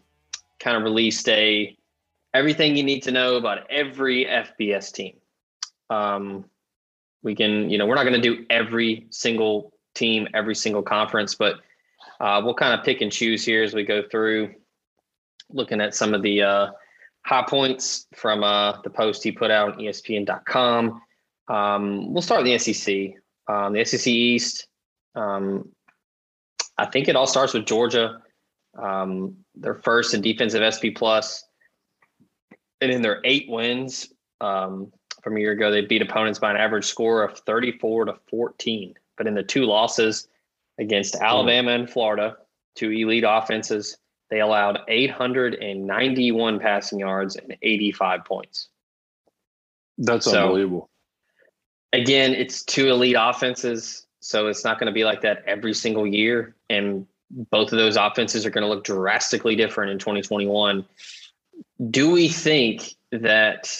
kind 0.60 0.78
of 0.78 0.82
released 0.82 1.28
a 1.28 1.76
everything 2.32 2.74
you 2.74 2.82
need 2.82 3.02
to 3.02 3.10
know 3.10 3.36
about 3.36 3.70
every 3.70 4.24
FBS 4.24 4.90
team. 4.90 5.18
Um, 5.90 6.46
we 7.22 7.34
can, 7.34 7.68
you 7.68 7.76
know, 7.76 7.84
we're 7.84 7.96
not 7.96 8.04
going 8.04 8.18
to 8.18 8.34
do 8.36 8.46
every 8.48 9.06
single 9.10 9.74
team, 9.94 10.26
every 10.32 10.54
single 10.54 10.82
conference, 10.82 11.34
but 11.34 11.56
uh, 12.18 12.40
we'll 12.42 12.54
kind 12.54 12.72
of 12.72 12.82
pick 12.82 13.02
and 13.02 13.12
choose 13.12 13.44
here 13.44 13.62
as 13.62 13.74
we 13.74 13.84
go 13.84 14.02
through, 14.10 14.54
looking 15.50 15.82
at 15.82 15.94
some 15.94 16.14
of 16.14 16.22
the 16.22 16.40
uh, 16.40 16.70
high 17.26 17.44
points 17.46 18.06
from 18.14 18.42
uh, 18.42 18.80
the 18.84 18.90
post 18.90 19.22
he 19.22 19.30
put 19.30 19.50
out 19.50 19.74
on 19.74 19.78
ESPN.com. 19.78 21.02
Um, 21.48 22.12
we'll 22.12 22.22
start 22.22 22.42
with 22.42 22.64
the 22.64 22.72
SEC. 22.72 23.14
Um, 23.48 23.72
the 23.72 23.84
SEC 23.84 24.06
East. 24.06 24.66
Um, 25.14 25.70
I 26.76 26.86
think 26.86 27.08
it 27.08 27.16
all 27.16 27.26
starts 27.26 27.54
with 27.54 27.66
Georgia. 27.66 28.22
Um, 28.80 29.36
they're 29.54 29.74
first 29.74 30.14
in 30.14 30.20
defensive 30.20 30.62
SP 30.62 30.94
plus, 30.94 31.44
and 32.80 32.92
in 32.92 33.02
their 33.02 33.20
eight 33.24 33.46
wins 33.48 34.12
um, 34.40 34.92
from 35.22 35.36
a 35.36 35.40
year 35.40 35.52
ago, 35.52 35.70
they 35.70 35.80
beat 35.80 36.02
opponents 36.02 36.38
by 36.38 36.50
an 36.50 36.56
average 36.56 36.84
score 36.84 37.22
of 37.24 37.38
34 37.40 38.06
to 38.06 38.14
14. 38.30 38.94
But 39.16 39.26
in 39.26 39.34
the 39.34 39.42
two 39.42 39.64
losses 39.64 40.28
against 40.78 41.16
Alabama 41.16 41.72
and 41.72 41.90
Florida, 41.90 42.36
two 42.76 42.90
elite 42.92 43.24
offenses, 43.26 43.98
they 44.30 44.40
allowed 44.40 44.78
891 44.86 46.60
passing 46.60 47.00
yards 47.00 47.34
and 47.34 47.56
85 47.62 48.24
points. 48.24 48.68
That's 49.96 50.26
So- 50.26 50.42
unbelievable. 50.42 50.88
Again, 51.92 52.34
it's 52.34 52.62
two 52.62 52.88
elite 52.88 53.16
offenses, 53.18 54.06
so 54.20 54.48
it's 54.48 54.64
not 54.64 54.78
going 54.78 54.86
to 54.86 54.92
be 54.92 55.04
like 55.04 55.22
that 55.22 55.42
every 55.46 55.74
single 55.74 56.06
year. 56.06 56.56
And 56.68 57.06
both 57.30 57.72
of 57.72 57.78
those 57.78 57.96
offenses 57.96 58.44
are 58.46 58.50
going 58.50 58.62
to 58.62 58.68
look 58.68 58.84
drastically 58.84 59.56
different 59.56 59.92
in 59.92 59.98
2021. 59.98 60.84
Do 61.90 62.10
we 62.10 62.28
think 62.28 62.94
that 63.12 63.76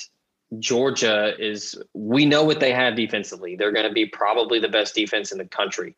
Georgia 0.58 1.34
is? 1.38 1.80
We 1.94 2.26
know 2.26 2.44
what 2.44 2.60
they 2.60 2.72
have 2.72 2.96
defensively. 2.96 3.56
They're 3.56 3.72
going 3.72 3.86
to 3.86 3.92
be 3.92 4.06
probably 4.06 4.60
the 4.60 4.68
best 4.68 4.94
defense 4.94 5.32
in 5.32 5.38
the 5.38 5.44
country. 5.44 5.96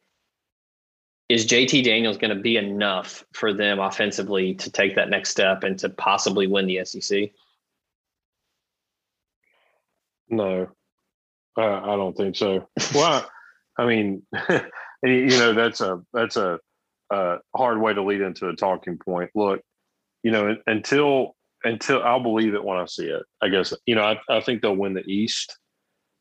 Is 1.29 1.47
JT 1.47 1.85
Daniels 1.85 2.19
going 2.19 2.35
to 2.35 2.43
be 2.43 2.57
enough 2.57 3.25
for 3.33 3.53
them 3.53 3.79
offensively 3.79 4.55
to 4.55 4.71
take 4.71 4.97
that 4.97 5.11
next 5.11 5.31
step 5.31 5.63
and 5.63 5.79
to 5.79 5.89
possibly 5.89 6.49
win 6.49 6.67
the 6.67 6.85
SEC? 6.85 7.31
No, 10.29 10.69
uh, 11.57 11.81
I 11.81 11.97
don't 11.97 12.17
think 12.17 12.37
so. 12.37 12.69
Well, 12.95 13.29
I 13.79 13.87
mean, 13.87 14.23
you 15.03 15.29
know, 15.29 15.53
that's 15.55 15.81
a 15.81 16.01
that's 16.13 16.37
a, 16.37 16.59
a 17.11 17.39
hard 17.55 17.81
way 17.81 17.95
to 17.95 18.03
lead 18.03 18.21
into 18.21 18.49
a 18.49 18.57
talking 18.57 18.99
point. 18.99 19.31
Look, 19.35 19.61
you 20.23 20.31
know, 20.31 20.57
until 20.67 21.37
until 21.65 22.03
I'll 22.03 22.23
believe 22.23 22.55
it 22.55 22.65
when 22.65 22.79
I 22.79 22.87
see 22.87 23.07
it. 23.07 23.23
I 23.43 23.49
guess 23.49 23.73
you 23.87 23.95
know, 23.95 24.03
I, 24.03 24.19
I 24.29 24.41
think 24.41 24.63
they'll 24.63 24.77
win 24.77 24.95
the 24.95 25.07
East, 25.07 25.59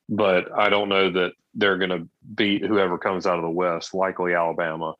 but 0.07 0.51
I 0.57 0.69
don't 0.69 0.89
know 0.89 1.11
that 1.11 1.33
they're 1.53 1.77
going 1.77 1.89
to 1.89 2.07
beat 2.35 2.65
whoever 2.65 2.97
comes 2.97 3.25
out 3.25 3.37
of 3.37 3.43
the 3.43 3.49
West. 3.49 3.93
Likely 3.93 4.33
Alabama. 4.33 4.95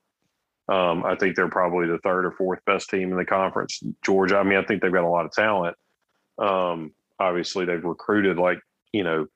Um, 0.68 1.04
I 1.04 1.16
think 1.16 1.36
they're 1.36 1.50
probably 1.50 1.88
the 1.88 1.98
third 2.00 2.26
or 2.26 2.32
fourth 2.32 2.60
best 2.66 2.90
team 2.90 3.12
in 3.12 3.18
the 3.18 3.26
conference. 3.26 3.82
Georgia. 4.04 4.38
I 4.38 4.44
mean, 4.44 4.60
I 4.60 4.64
think 4.64 4.82
they've 4.82 4.92
got 4.92 5.04
a 5.04 5.10
lot 5.10 5.26
of 5.26 5.32
talent. 5.32 5.76
Um, 6.38 6.94
obviously, 7.20 7.66
they've 7.66 7.84
recruited 7.84 8.38
like 8.38 8.60
you 8.92 9.04
know 9.04 9.28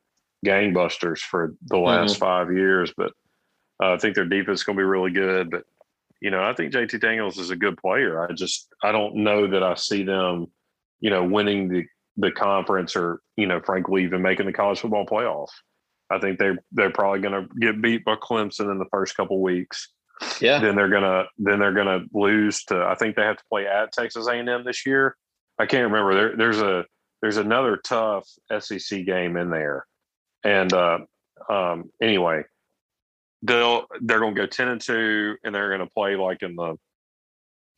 gangbusters 0.43 1.19
for 1.19 1.53
the 1.67 1.77
last 1.77 2.17
five 2.17 2.51
years, 2.51 2.93
but 2.95 3.11
uh, 3.81 3.93
I 3.93 3.97
think 3.97 4.15
their 4.15 4.25
defense 4.25 4.59
is 4.59 4.63
going 4.63 4.77
to 4.77 4.81
be 4.81 4.85
really 4.85 5.11
good. 5.11 5.49
But 5.49 5.63
you 6.21 6.31
know, 6.31 6.43
I 6.43 6.53
think 6.53 6.73
JT 6.73 7.01
Daniels 7.01 7.37
is 7.37 7.49
a 7.49 7.55
good 7.55 7.77
player. 7.77 8.21
I 8.21 8.33
just 8.33 8.67
I 8.83 8.91
don't 8.91 9.17
know 9.17 9.47
that 9.47 9.63
I 9.63 9.75
see 9.75 10.03
them, 10.03 10.47
you 10.99 11.09
know, 11.09 11.23
winning 11.23 11.69
the 11.69 11.85
the 12.17 12.31
conference 12.31 12.95
or 12.95 13.21
you 13.37 13.47
know, 13.47 13.59
frankly, 13.59 14.03
even 14.03 14.21
making 14.21 14.45
the 14.45 14.53
college 14.53 14.79
football 14.79 15.05
playoff. 15.05 15.49
I 16.09 16.19
think 16.19 16.39
they 16.39 16.51
they're 16.71 16.91
probably 16.91 17.21
going 17.21 17.43
to 17.43 17.59
get 17.59 17.81
beat 17.81 18.05
by 18.05 18.15
Clemson 18.15 18.71
in 18.71 18.77
the 18.77 18.85
first 18.91 19.15
couple 19.15 19.41
weeks. 19.41 19.89
Yeah. 20.39 20.59
Then 20.59 20.75
they're 20.75 20.89
gonna 20.89 21.25
then 21.37 21.59
they're 21.59 21.73
gonna 21.73 22.01
lose 22.13 22.63
to. 22.65 22.85
I 22.85 22.95
think 22.95 23.15
they 23.15 23.23
have 23.23 23.37
to 23.37 23.43
play 23.49 23.67
at 23.67 23.91
Texas 23.91 24.27
A 24.27 24.33
and 24.33 24.49
M 24.49 24.63
this 24.63 24.85
year. 24.85 25.15
I 25.59 25.65
can't 25.65 25.91
remember. 25.91 26.13
There, 26.13 26.37
there's 26.37 26.61
a 26.61 26.85
there's 27.21 27.37
another 27.37 27.77
tough 27.77 28.27
SEC 28.59 29.05
game 29.05 29.37
in 29.37 29.49
there, 29.49 29.85
and 30.43 30.71
uh, 30.73 30.99
um, 31.49 31.91
anyway, 32.01 32.43
they'll 33.41 33.85
they're 34.01 34.19
gonna 34.19 34.35
go 34.35 34.45
ten 34.45 34.67
and 34.69 34.81
two, 34.81 35.35
and 35.43 35.53
they're 35.53 35.71
gonna 35.71 35.89
play 35.89 36.15
like 36.15 36.41
in 36.43 36.55
the 36.55 36.77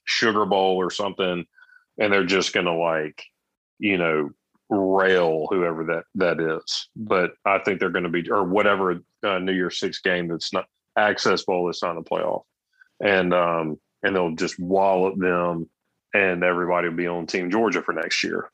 Sugar 0.05 0.45
Bowl 0.45 0.75
or 0.77 0.91
something, 0.91 1.45
and 1.99 2.13
they're 2.13 2.25
just 2.25 2.53
gonna 2.53 2.75
like 2.75 3.23
you 3.79 3.97
know 3.97 4.29
rail 4.69 5.47
whoever 5.49 5.83
that 5.85 6.03
that 6.15 6.39
is. 6.39 6.89
But 6.95 7.31
I 7.45 7.59
think 7.59 7.79
they're 7.79 7.89
going 7.89 8.03
to 8.03 8.09
be 8.09 8.29
or 8.29 8.43
whatever 8.43 8.99
uh, 9.23 9.39
New 9.39 9.53
Year's 9.53 9.79
Six 9.79 10.01
game 10.01 10.27
that's 10.27 10.53
not 10.53 10.65
Access 10.97 11.43
Bowl 11.43 11.65
that's 11.65 11.83
not 11.83 11.97
a 11.97 12.01
playoff, 12.01 12.43
and 13.03 13.33
um 13.33 13.79
and 14.03 14.15
they'll 14.15 14.35
just 14.35 14.59
wallop 14.59 15.17
them, 15.17 15.69
and 16.13 16.43
everybody 16.43 16.89
will 16.89 16.95
be 16.95 17.07
on 17.07 17.27
Team 17.27 17.51
Georgia 17.51 17.81
for 17.81 17.93
next 17.93 18.23
year. 18.23 18.49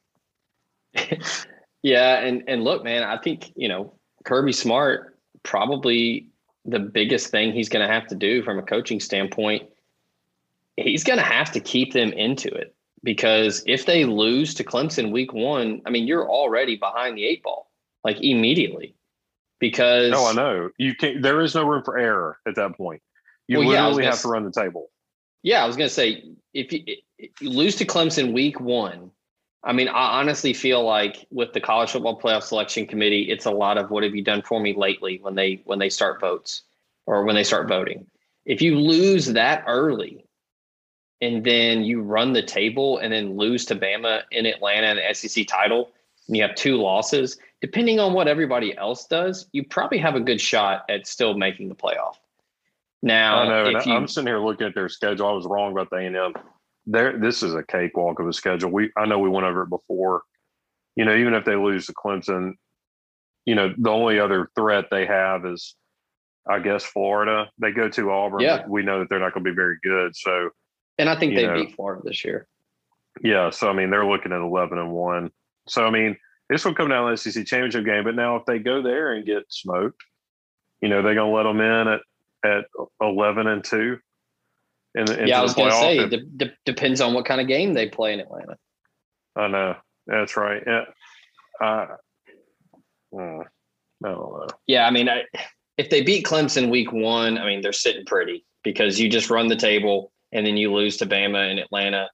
Yeah, 1.84 2.19
and 2.19 2.43
and 2.47 2.63
look, 2.63 2.84
man, 2.84 3.04
I 3.04 3.17
think 3.17 3.52
you 3.56 3.67
know 3.67 3.93
Kirby 4.24 4.54
Smart 4.54 5.18
probably 5.44 6.28
the 6.66 6.80
biggest 6.80 7.30
thing 7.30 7.52
he's 7.52 7.70
going 7.70 7.86
to 7.86 7.92
have 7.92 8.08
to 8.08 8.16
do 8.16 8.44
from 8.44 8.60
a 8.60 8.64
coaching 8.64 9.00
standpoint. 9.00 9.68
He's 10.78 11.04
going 11.04 11.20
to 11.20 11.26
have 11.26 11.52
to 11.54 11.60
keep 11.60 11.94
them 11.94 12.13
into 12.13 12.48
it 12.48 12.76
because 13.04 13.63
if 13.65 13.86
they 13.86 14.06
lose 14.06 14.54
to 14.56 14.63
Clemson 14.63 15.12
week 15.12 15.34
one, 15.34 15.82
I 15.86 15.90
mean, 15.90 16.08
you're 16.08 16.30
already 16.30 16.76
behind 16.76 17.17
the 17.17 17.26
eight 17.26 17.44
ball 17.44 17.72
like 18.04 18.22
immediately 18.22 18.96
because 19.60 20.12
No, 20.12 20.26
I 20.26 20.34
know 20.34 20.69
you 20.78 20.96
can't. 20.96 21.22
There 21.22 21.42
is 21.42 21.56
no 21.56 21.65
room 21.65 21.84
for 21.84 21.98
error 21.98 22.40
at 22.48 22.56
that 22.56 22.76
point. 22.76 23.02
You 23.48 23.60
Well, 23.60 23.67
yeah, 23.67 23.84
literally 23.84 24.04
gonna 24.04 24.12
have 24.12 24.22
to 24.22 24.28
run 24.28 24.44
the 24.44 24.52
table. 24.52 24.90
Yeah, 25.44 25.63
I 25.63 25.67
was 25.67 25.76
going 25.76 25.88
to 25.88 25.94
say 25.94 26.24
if 26.54 26.72
you, 26.72 26.84
if 27.17 27.42
you 27.42 27.50
lose 27.50 27.76
to 27.78 27.86
Clemson 27.86 28.32
week 28.32 28.60
one, 28.60 29.12
I 29.64 29.74
mean, 29.74 29.88
I 29.88 30.20
honestly 30.20 30.54
feel 30.54 30.84
like 30.84 31.28
with 31.30 31.54
the 31.54 31.62
college 31.62 31.92
football 31.92 32.20
playoff 32.20 32.44
selection 32.44 32.88
committee, 32.88 33.30
it's 33.30 33.46
a 33.46 33.52
lot 33.52 33.78
of 33.78 33.92
what 33.92 34.04
have 34.04 34.16
you 34.16 34.24
done 34.24 34.42
for 34.42 34.60
me 34.60 34.74
lately 34.76 35.20
when 35.22 35.36
they 35.36 35.62
when 35.66 35.78
they 35.78 35.90
start 35.90 36.20
votes 36.20 36.64
or 37.06 37.24
when 37.24 37.36
they 37.36 37.44
start 37.44 37.68
voting. 37.68 38.08
If 38.46 38.62
you 38.62 38.80
lose 38.80 39.28
that 39.28 39.64
early 39.68 40.26
and 41.22 41.44
then 41.44 41.84
you 41.84 42.02
run 42.02 42.34
the 42.34 42.42
table 42.42 42.98
and 42.98 43.14
then 43.14 43.38
lose 43.38 43.66
to 43.66 43.76
Bama 43.76 44.24
in 44.32 44.48
Atlanta 44.48 44.92
in 44.92 44.98
the 44.98 45.14
SEC 45.14 45.46
title, 45.48 45.92
and 46.28 46.36
you 46.36 46.42
have 46.42 46.56
two 46.56 46.78
losses, 46.78 47.38
depending 47.62 48.00
on 48.00 48.14
what 48.14 48.28
everybody 48.28 48.76
else 48.78 49.06
does, 49.06 49.48
you 49.52 49.64
probably 49.64 50.00
have 50.00 50.16
a 50.16 50.20
good 50.20 50.42
shot 50.42 50.86
at 50.90 51.06
still 51.06 51.36
making 51.36 51.70
the 51.70 51.76
playoff. 51.76 52.16
Now, 53.04 53.40
I 53.40 53.48
know, 53.48 53.78
if 53.78 53.86
you, 53.86 53.94
I'm 53.94 54.08
sitting 54.08 54.28
here 54.28 54.40
looking 54.40 54.68
at 54.68 54.76
their 54.76 54.90
schedule. 54.90 55.28
I 55.28 55.34
was 55.34 55.46
wrong 55.46 55.72
about 55.72 55.90
the 55.90 55.98
A 55.98 56.02
and 56.02 56.16
M. 56.16 56.34
There, 56.86 57.17
this 57.17 57.44
is 57.44 57.54
a 57.54 57.63
cakewalk 57.63 58.19
of 58.19 58.27
a 58.27 58.34
schedule. 58.34 58.71
We, 58.71 58.92
I 58.98 59.06
know 59.06 59.19
we 59.19 59.29
went 59.29 59.46
over 59.46 59.63
it 59.63 59.69
before. 59.69 60.23
You 60.96 61.06
know, 61.06 61.15
even 61.15 61.34
if 61.34 61.46
they 61.46 61.56
lose 61.56 61.86
to 61.88 61.94
Clemson, 61.94 62.54
you 63.46 63.56
know, 63.56 63.73
the 63.77 63.90
only 63.90 64.19
other 64.19 64.50
threat 64.56 64.86
they 64.92 65.06
have 65.06 65.46
is, 65.46 65.75
I 66.50 66.60
guess, 66.60 66.84
Florida. 66.84 67.50
They 67.60 67.71
go 67.71 67.90
to 67.90 68.12
Auburn. 68.12 68.42
Yeah. 68.42 68.58
but 68.58 68.69
We 68.69 68.84
know 68.84 69.00
that 69.00 69.10
they're 69.10 69.19
not 69.19 69.34
going 69.34 69.44
to 69.44 69.52
be 69.52 69.56
very 69.56 69.77
good. 69.84 70.15
So, 70.15 70.50
and 70.98 71.10
I 71.10 71.15
think 71.15 71.36
they 71.36 71.48
know. 71.48 71.54
beat 71.65 71.75
Florida 71.75 72.02
this 72.04 72.25
year. 72.25 72.48
yeah. 73.21 73.50
So 73.50 73.69
I 73.69 73.73
mean, 73.73 73.90
they're 73.90 74.06
looking 74.06 74.32
at 74.32 74.42
11 74.42 74.77
and 74.77 74.92
one. 74.92 75.32
So 75.67 75.86
I 75.86 75.92
mean, 75.92 76.17
this 76.50 76.65
will 76.65 76.75
come 76.75 76.90
down 76.90 77.06
to 77.06 77.12
the 77.12 77.32
SEC 77.32 77.46
championship 77.46 77.86
game. 77.86 78.04
But 78.04 78.15
now, 78.15 78.36
if 78.36 78.46
they 78.46 78.60
go 78.60 78.82
there 78.82 79.13
and 79.13 79.25
get 79.25 79.44
smoked, 79.50 80.02
you 80.82 80.90
know, 80.90 81.02
they're 81.02 81.15
going 81.15 81.32
to 81.32 81.36
let 81.36 81.44
them 81.44 81.62
in 81.62 81.88
at 81.88 82.02
at 82.44 82.65
eleven 83.02 83.48
and 83.48 83.63
two. 83.63 83.98
In, 84.96 85.27
yeah, 85.27 85.39
I 85.39 85.42
was 85.42 85.54
going 85.54 85.69
to 85.69 85.77
say, 85.77 86.10
de- 86.10 86.25
de- 86.25 86.58
depends 86.65 87.00
on 87.00 87.13
what 87.13 87.25
kind 87.25 87.39
of 87.39 87.48
game 87.48 87.73
they 87.73 87.87
play 87.87 88.13
in 88.13 88.19
Atlanta. 88.19 88.58
I 89.35 89.48
know 89.48 89.75
that's 90.06 90.35
right. 90.35 90.62
Yeah, 90.65 90.83
uh, 91.62 91.87
I 93.13 93.17
don't 93.17 93.46
know. 94.02 94.48
Yeah, 94.67 94.85
I 94.85 94.92
mean, 94.92 95.08
I, 95.08 95.23
if 95.77 95.89
they 95.89 96.02
beat 96.02 96.25
Clemson 96.25 96.69
week 96.69 96.92
one, 96.92 97.37
I 97.37 97.46
mean, 97.46 97.62
they're 97.62 97.73
sitting 97.73 98.06
pretty 98.06 98.46
because 98.63 99.00
you 99.00 99.10
just 99.10 99.29
run 99.29 99.48
the 99.48 99.56
table 99.56 100.12
and 100.31 100.46
then 100.46 100.58
you 100.58 100.73
lose 100.73 100.98
to 100.98 101.06
Bama 101.06 101.50
in 101.50 101.60
Atlanta. 101.60 102.10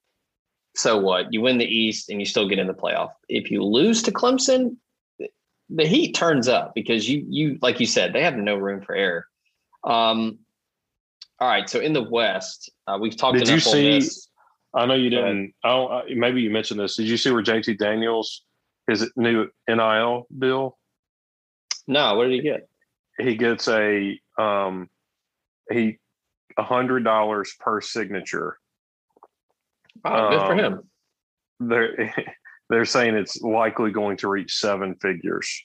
So 0.75 0.97
what? 0.97 1.33
You 1.33 1.41
win 1.41 1.57
the 1.57 1.65
East 1.65 2.09
and 2.09 2.19
you 2.19 2.25
still 2.25 2.47
get 2.47 2.59
in 2.59 2.67
the 2.67 2.73
playoff. 2.73 3.09
If 3.27 3.49
you 3.49 3.63
lose 3.63 4.03
to 4.03 4.11
Clemson, 4.11 4.77
the 5.69 5.85
heat 5.85 6.13
turns 6.13 6.47
up 6.47 6.73
because 6.75 7.09
you 7.09 7.25
you 7.27 7.57
like 7.61 7.79
you 7.79 7.85
said 7.85 8.13
they 8.13 8.23
have 8.23 8.37
no 8.37 8.55
room 8.55 8.81
for 8.81 8.95
error. 8.95 9.25
Um, 9.83 10.39
all 11.39 11.47
right, 11.47 11.69
so 11.69 11.79
in 11.79 11.93
the 11.93 12.03
West, 12.03 12.71
uh, 12.87 12.97
we've 12.99 13.15
talked. 13.15 13.37
Did 13.37 13.47
you 13.47 13.59
see? 13.59 14.01
I 14.73 14.85
know 14.85 14.95
you 14.95 15.09
didn't. 15.09 15.53
Oh, 15.63 16.01
maybe 16.09 16.41
you 16.41 16.49
mentioned 16.49 16.79
this. 16.79 16.95
Did 16.95 17.07
you 17.07 17.17
see 17.17 17.31
where 17.31 17.43
JT 17.43 17.77
Daniels 17.77 18.43
his 18.87 19.11
new 19.15 19.47
NIL 19.67 20.27
bill? 20.35 20.77
No, 21.87 22.15
what 22.15 22.25
did 22.25 22.33
he 22.33 22.41
get? 22.41 22.67
He 23.19 23.35
gets 23.35 23.67
a 23.67 24.19
um, 24.37 24.89
he 25.71 25.99
a 26.57 26.63
hundred 26.63 27.03
dollars 27.03 27.53
per 27.59 27.81
signature. 27.81 28.57
Oh, 30.05 30.29
good 30.29 30.39
um, 30.39 30.47
for 30.47 30.55
him. 30.55 30.89
They're 31.59 32.15
they're 32.69 32.85
saying 32.85 33.15
it's 33.15 33.41
likely 33.41 33.91
going 33.91 34.17
to 34.17 34.27
reach 34.27 34.55
seven 34.55 34.95
figures. 34.95 35.63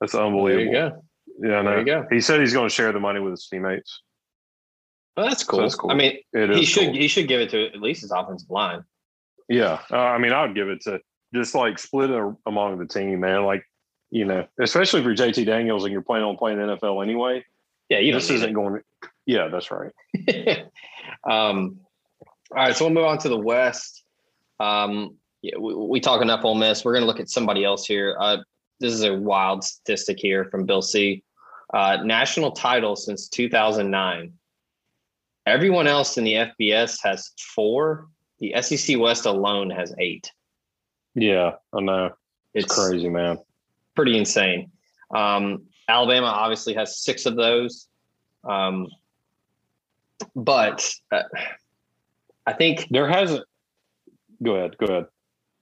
That's 0.00 0.14
unbelievable. 0.14 0.46
There 0.46 0.60
you 0.60 0.72
go. 0.72 1.04
Yeah, 1.40 1.62
there 1.62 1.78
you 1.78 1.86
go. 1.86 2.06
He 2.10 2.20
said 2.20 2.40
he's 2.40 2.52
going 2.52 2.68
to 2.68 2.74
share 2.74 2.92
the 2.92 3.00
money 3.00 3.20
with 3.20 3.32
his 3.32 3.46
teammates. 3.46 4.02
Well, 5.16 5.26
that's 5.26 5.44
cool. 5.44 5.58
So 5.58 5.62
that's 5.62 5.74
cool. 5.74 5.90
I 5.90 5.94
mean, 5.94 6.18
he 6.32 6.64
should 6.64 6.86
cool. 6.86 6.94
he 6.94 7.08
should 7.08 7.28
give 7.28 7.40
it 7.40 7.50
to 7.50 7.66
at 7.66 7.80
least 7.80 8.02
his 8.02 8.10
offensive 8.10 8.50
line. 8.50 8.84
Yeah, 9.48 9.80
uh, 9.90 9.96
I 9.96 10.18
mean, 10.18 10.32
I 10.32 10.46
would 10.46 10.54
give 10.54 10.68
it 10.68 10.80
to 10.82 11.00
just 11.34 11.54
like 11.54 11.78
split 11.78 12.10
it 12.10 12.34
among 12.46 12.78
the 12.78 12.86
team, 12.86 13.20
man. 13.20 13.44
Like, 13.44 13.64
you 14.10 14.24
know, 14.24 14.46
especially 14.60 15.00
if 15.00 15.06
you're 15.06 15.14
JT 15.14 15.44
Daniels 15.46 15.84
and 15.84 15.92
you're 15.92 16.02
planning 16.02 16.26
on 16.26 16.36
playing 16.36 16.58
NFL 16.58 17.02
anyway. 17.02 17.44
Yeah, 17.88 17.98
you 17.98 18.12
this 18.12 18.30
isn't 18.30 18.50
it. 18.50 18.54
going. 18.54 18.74
To, 18.76 19.08
yeah, 19.26 19.48
that's 19.48 19.70
right. 19.70 19.92
um, 21.28 21.78
all 22.50 22.56
right, 22.56 22.74
so 22.74 22.86
we'll 22.86 22.94
move 22.94 23.04
on 23.04 23.18
to 23.18 23.28
the 23.28 23.38
West. 23.38 24.04
Um, 24.60 25.16
yeah, 25.42 25.58
we, 25.58 25.74
we 25.74 26.00
talk 26.00 26.22
enough 26.22 26.44
Ole 26.44 26.54
Miss. 26.54 26.84
We're 26.84 26.92
going 26.92 27.02
to 27.02 27.06
look 27.06 27.20
at 27.20 27.28
somebody 27.28 27.64
else 27.64 27.84
here. 27.84 28.16
Uh, 28.18 28.38
this 28.80 28.92
is 28.92 29.04
a 29.04 29.14
wild 29.14 29.64
statistic 29.64 30.18
here 30.18 30.46
from 30.46 30.64
Bill 30.64 30.82
C. 30.82 31.22
Uh, 31.74 31.98
national 32.04 32.52
title 32.52 32.96
since 32.96 33.28
2009. 33.28 34.32
Everyone 35.46 35.86
else 35.86 36.18
in 36.18 36.24
the 36.24 36.34
FBS 36.34 36.98
has 37.02 37.32
four. 37.54 38.08
The 38.38 38.54
SEC 38.60 38.98
West 38.98 39.26
alone 39.26 39.70
has 39.70 39.94
eight. 39.98 40.30
Yeah, 41.14 41.52
I 41.72 41.80
know. 41.80 42.06
It's, 42.54 42.66
it's 42.66 42.74
crazy, 42.74 43.08
man. 43.08 43.38
Pretty 43.94 44.16
insane. 44.16 44.70
Um, 45.14 45.64
Alabama 45.88 46.26
obviously 46.26 46.74
has 46.74 47.02
six 47.02 47.26
of 47.26 47.36
those. 47.36 47.88
Um, 48.44 48.88
but 50.34 50.88
uh, 51.10 51.22
I 52.46 52.52
think 52.52 52.86
there 52.90 53.08
hasn't. 53.08 53.44
Go 54.42 54.56
ahead. 54.56 54.76
Go 54.78 54.86
ahead. 54.86 55.06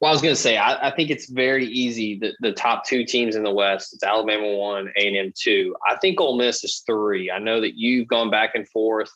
Well, 0.01 0.11
I 0.11 0.13
was 0.15 0.23
going 0.23 0.35
to 0.35 0.41
say, 0.41 0.57
I, 0.57 0.89
I, 0.89 0.95
think 0.95 1.11
it's 1.11 1.29
very 1.29 1.67
easy. 1.67 2.19
The, 2.19 2.33
the 2.41 2.53
top 2.53 2.87
two 2.87 3.05
teams 3.05 3.37
in 3.37 3.43
the 3.43 3.53
West, 3.53 3.93
it's 3.93 4.03
Alabama 4.03 4.57
one, 4.57 4.91
A 4.97 5.09
and 5.09 5.17
M 5.17 5.33
two. 5.37 5.77
I 5.87 5.97
think 5.97 6.19
Ole 6.19 6.39
Miss 6.39 6.65
is 6.65 6.83
three. 6.87 7.31
I 7.31 7.39
know 7.39 7.61
that 7.61 7.77
you've 7.77 8.09
gone 8.09 8.31
back 8.31 8.55
and 8.55 8.67
forth 8.69 9.11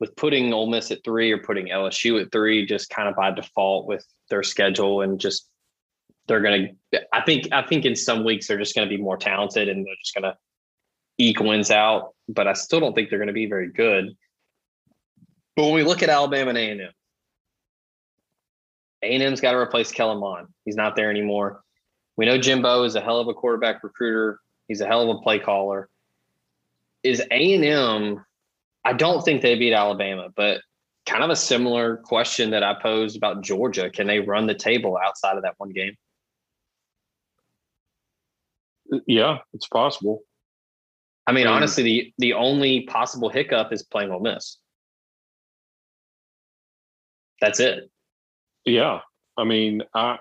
with 0.00 0.14
putting 0.16 0.52
Ole 0.52 0.68
Miss 0.68 0.90
at 0.90 1.02
three 1.04 1.32
or 1.32 1.38
putting 1.38 1.68
LSU 1.68 2.20
at 2.22 2.30
three, 2.30 2.66
just 2.66 2.90
kind 2.90 3.08
of 3.08 3.16
by 3.16 3.30
default 3.30 3.86
with 3.86 4.04
their 4.30 4.42
schedule 4.42 5.02
and 5.02 5.20
just 5.20 5.48
they're 6.26 6.40
going 6.40 6.76
to. 6.92 7.02
I 7.12 7.22
think 7.22 7.48
I 7.52 7.62
think 7.62 7.84
in 7.84 7.96
some 7.96 8.24
weeks 8.24 8.46
they're 8.46 8.58
just 8.58 8.74
going 8.74 8.88
to 8.88 8.94
be 8.94 9.02
more 9.02 9.16
talented 9.16 9.68
and 9.68 9.84
they're 9.84 9.94
just 10.02 10.14
going 10.14 10.24
to 10.24 10.36
eke 11.18 11.40
wins 11.40 11.70
out. 11.70 12.14
But 12.28 12.46
I 12.46 12.52
still 12.52 12.80
don't 12.80 12.94
think 12.94 13.10
they're 13.10 13.18
going 13.18 13.28
to 13.28 13.32
be 13.32 13.46
very 13.46 13.72
good. 13.72 14.16
But 15.56 15.64
when 15.64 15.74
we 15.74 15.82
look 15.82 16.02
at 16.02 16.08
Alabama 16.08 16.50
and 16.50 16.58
A 16.58 16.70
and 16.70 16.80
M, 16.82 16.90
A 19.02 19.06
and 19.06 19.22
M's 19.22 19.40
got 19.40 19.52
to 19.52 19.58
replace 19.58 19.90
Kellen 19.90 20.20
Mond. 20.20 20.48
He's 20.64 20.76
not 20.76 20.94
there 20.94 21.10
anymore. 21.10 21.62
We 22.16 22.26
know 22.26 22.38
Jimbo 22.38 22.84
is 22.84 22.94
a 22.94 23.00
hell 23.00 23.18
of 23.18 23.28
a 23.28 23.34
quarterback 23.34 23.82
recruiter. 23.82 24.38
He's 24.68 24.80
a 24.80 24.86
hell 24.86 25.10
of 25.10 25.16
a 25.16 25.20
play 25.20 25.38
caller. 25.38 25.88
Is 27.02 27.20
A 27.30 27.54
and 27.54 27.64
M 27.64 28.24
I 28.88 28.94
don't 28.94 29.22
think 29.22 29.42
they 29.42 29.54
beat 29.54 29.74
Alabama, 29.74 30.28
but 30.34 30.62
kind 31.04 31.22
of 31.22 31.28
a 31.28 31.36
similar 31.36 31.98
question 31.98 32.48
that 32.52 32.62
I 32.62 32.72
posed 32.72 33.18
about 33.18 33.42
Georgia. 33.42 33.90
Can 33.90 34.06
they 34.06 34.20
run 34.20 34.46
the 34.46 34.54
table 34.54 34.96
outside 35.04 35.36
of 35.36 35.42
that 35.42 35.56
one 35.58 35.68
game? 35.68 35.94
Yeah, 39.06 39.40
it's 39.52 39.66
possible. 39.66 40.22
I 41.26 41.32
mean, 41.32 41.46
honestly, 41.46 41.82
the 41.82 42.14
the 42.16 42.32
only 42.32 42.84
possible 42.84 43.28
hiccup 43.28 43.74
is 43.74 43.82
playing 43.82 44.10
Ole 44.10 44.20
Miss. 44.20 44.56
That's 47.42 47.60
it. 47.60 47.90
Yeah, 48.64 49.00
I 49.36 49.44
mean, 49.44 49.82
I 49.94 50.16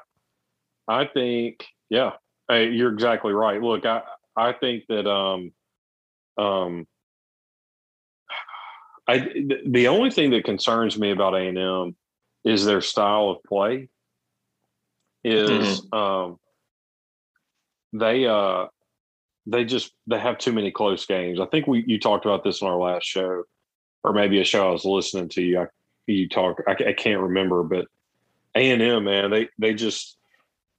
I 0.90 1.06
think 1.06 1.66
yeah, 1.90 2.12
you're 2.50 2.92
exactly 2.92 3.32
right. 3.32 3.62
Look, 3.62 3.86
I 3.86 4.02
I 4.36 4.52
think 4.52 4.84
that 4.90 5.10
um 5.10 5.54
um 6.38 6.86
I 9.08 9.20
the 9.66 9.88
only 9.88 10.12
thing 10.12 10.32
that 10.32 10.44
concerns 10.44 10.98
me 10.98 11.12
about 11.12 11.34
A 11.34 11.48
and 11.48 11.58
M 11.58 11.96
is 12.44 12.66
their 12.66 12.82
style 12.82 13.30
of 13.30 13.44
play. 13.44 13.90
Is 15.24 15.82
mm-hmm. 15.82 15.98
um, 15.98 16.40
they 17.94 18.26
uh 18.28 18.68
they 19.46 19.66
just 19.66 19.94
they 20.08 20.20
have 20.20 20.38
too 20.38 20.52
many 20.52 20.72
close 20.72 21.06
games. 21.06 21.40
I 21.40 21.46
think 21.46 21.68
we 21.68 21.84
you 21.88 22.00
talked 22.00 22.26
about 22.26 22.44
this 22.44 22.62
in 22.62 22.68
our 22.68 22.78
last 22.78 23.06
show, 23.06 23.44
or 24.04 24.14
maybe 24.14 24.42
a 24.42 24.44
show 24.44 24.68
I 24.68 24.72
was 24.72 24.86
listening 24.86 25.30
to 25.30 25.42
you. 25.42 25.62
I, 25.62 25.68
you 26.06 26.28
talk. 26.28 26.62
I, 26.68 26.72
I 26.72 26.94
can't 26.94 27.22
remember, 27.22 27.64
but 27.64 27.88
A 28.56 28.72
and 28.72 28.82
M 28.82 29.06
man, 29.06 29.32
they 29.32 29.50
they 29.58 29.74
just 29.74 30.18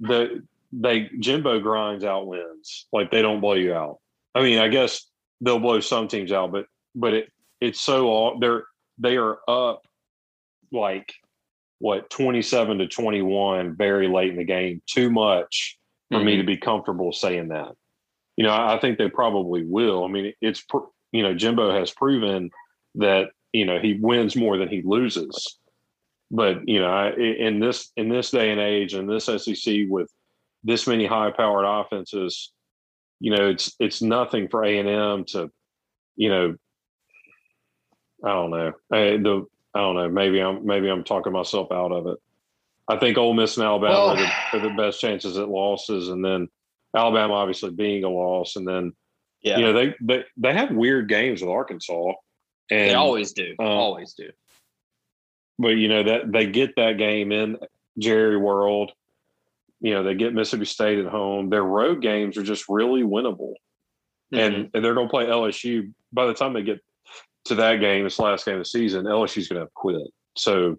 the 0.01 0.43
they 0.73 1.11
Jimbo 1.19 1.61
grinds 1.61 2.05
out 2.05 2.27
wins. 2.27 2.87
Like 2.93 3.11
they 3.11 3.23
don't 3.23 3.41
blow 3.41 3.55
you 3.55 3.73
out. 3.75 4.01
I 4.35 4.43
mean, 4.43 4.59
I 4.59 4.69
guess 4.69 5.07
they'll 5.41 5.59
blow 5.59 5.81
some 5.81 6.09
teams 6.09 6.31
out, 6.31 6.53
but 6.53 6.67
but 6.95 7.15
it 7.15 7.33
it's 7.61 7.81
so 7.81 8.37
they're 8.41 8.65
they 8.99 9.17
are 9.17 9.39
up 9.49 9.87
like 10.73 11.13
what 11.79 12.11
27 12.11 12.79
to 12.79 12.89
21 12.89 13.77
very 13.77 14.09
late 14.09 14.31
in 14.31 14.37
the 14.37 14.45
game 14.45 14.83
too 14.87 15.11
much 15.11 15.79
for 16.11 16.19
mm-hmm. 16.19 16.27
me 16.27 16.37
to 16.37 16.45
be 16.45 16.57
comfortable 16.57 17.13
saying 17.13 17.49
that. 17.49 17.73
You 18.37 18.45
know 18.45 18.51
I, 18.51 18.77
I, 18.77 18.81
think 18.81 18.99
they 18.99 19.09
probably 19.09 19.65
will. 19.65 20.05
I 20.05 20.09
mean 20.09 20.33
it's 20.41 20.65
you 21.13 21.23
know 21.23 21.35
jimbo 21.35 21.73
has 21.73 21.91
proven 21.91 22.51
that 22.97 23.31
you 23.53 23.65
know 23.65 23.79
he 23.79 23.99
wins 24.01 24.37
more 24.37 24.57
than 24.57 24.69
he 24.69 24.83
loses. 24.85 25.59
But 26.31 26.69
you 26.69 26.81
know 26.81 26.91
I, 26.91 27.11
in 27.13 27.61
this 27.61 27.91
in 27.97 28.09
this 28.09 28.31
day 28.31 28.51
and 28.51 28.61
age 28.61 28.95
in 28.95 29.07
this 29.07 29.27
sec 29.27 29.41
with 29.89 30.11
this 30.65 30.87
many 30.87 31.07
high 31.07 31.31
powered 31.31 31.65
offenses 31.65 32.53
you 33.21 33.35
know 33.35 33.49
it's 33.49 33.75
it's 33.79 34.03
nothing 34.03 34.49
for 34.49 34.65
a&m 34.65 35.25
to 35.25 35.51
you 36.17 36.29
know 36.29 36.57
I 38.25 38.29
don't 38.29 38.51
know. 38.51 38.73
I, 38.91 38.99
the 39.17 39.47
I 39.75 39.81
don't 39.81 39.95
know. 39.95 40.09
Maybe 40.09 40.41
I'm 40.41 40.67
maybe 40.67 40.89
I'm 40.89 41.05
talking 41.05 41.33
myself 41.33 41.71
out 41.71 41.93
of 41.93 42.07
it. 42.07 42.19
I 42.89 42.97
think 42.97 43.19
Ole 43.19 43.35
Miss 43.35 43.57
and 43.57 43.67
Alabama 43.67 43.93
well, 43.93 44.09
are, 44.09 44.17
the, 44.17 44.31
are, 44.55 44.61
the, 44.61 44.75
best 44.75 45.01
chances 45.01 45.37
at 45.37 45.49
losses, 45.49 46.09
and 46.09 46.25
then 46.25 46.49
Alabama 46.97 47.35
obviously 47.35 47.71
being 47.71 48.03
a 48.03 48.09
loss, 48.09 48.57
and 48.57 48.67
then 48.67 48.93
yeah, 49.43 49.59
you 49.59 49.65
know 49.65 49.73
they 49.73 49.95
they 50.01 50.25
they 50.37 50.55
have 50.55 50.71
weird 50.71 51.09
games 51.09 51.41
with 51.41 51.51
Arkansas. 51.51 52.13
And, 52.71 52.91
they 52.91 52.95
always 52.95 53.33
do. 53.33 53.55
Um, 53.59 53.67
always 53.67 54.15
do. 54.15 54.31
But 55.59 55.71
you 55.71 55.89
know 55.89 56.03
that 56.03 56.33
they 56.33 56.47
get 56.47 56.77
that 56.77 56.99
game 56.99 57.31
in 57.31 57.59
Jerry 57.99 58.37
World. 58.37 58.93
You 59.81 59.95
know 59.95 60.03
they 60.03 60.15
get 60.15 60.35
Mississippi 60.35 60.65
State 60.65 60.99
at 60.99 61.11
home. 61.11 61.51
Their 61.51 61.65
road 61.65 62.01
games 62.01 62.37
are 62.37 62.43
just 62.43 62.69
really 62.69 63.03
winnable, 63.03 63.55
mm-hmm. 64.33 64.39
and, 64.39 64.71
and 64.73 64.85
they're 64.85 64.95
going 64.95 65.09
to 65.09 65.11
play 65.11 65.27
LSU. 65.27 65.93
By 66.13 66.27
the 66.27 66.35
time 66.35 66.55
they 66.55 66.63
get 66.63 66.81
to 67.47 67.55
that 67.57 67.77
game, 67.77 68.05
this 68.05 68.19
last 68.19 68.45
game 68.45 68.55
of 68.55 68.61
the 68.61 68.65
season, 68.65 69.05
LSU's 69.05 69.49
going 69.49 69.65
to 69.65 69.71
quit. 69.75 70.03
So 70.37 70.79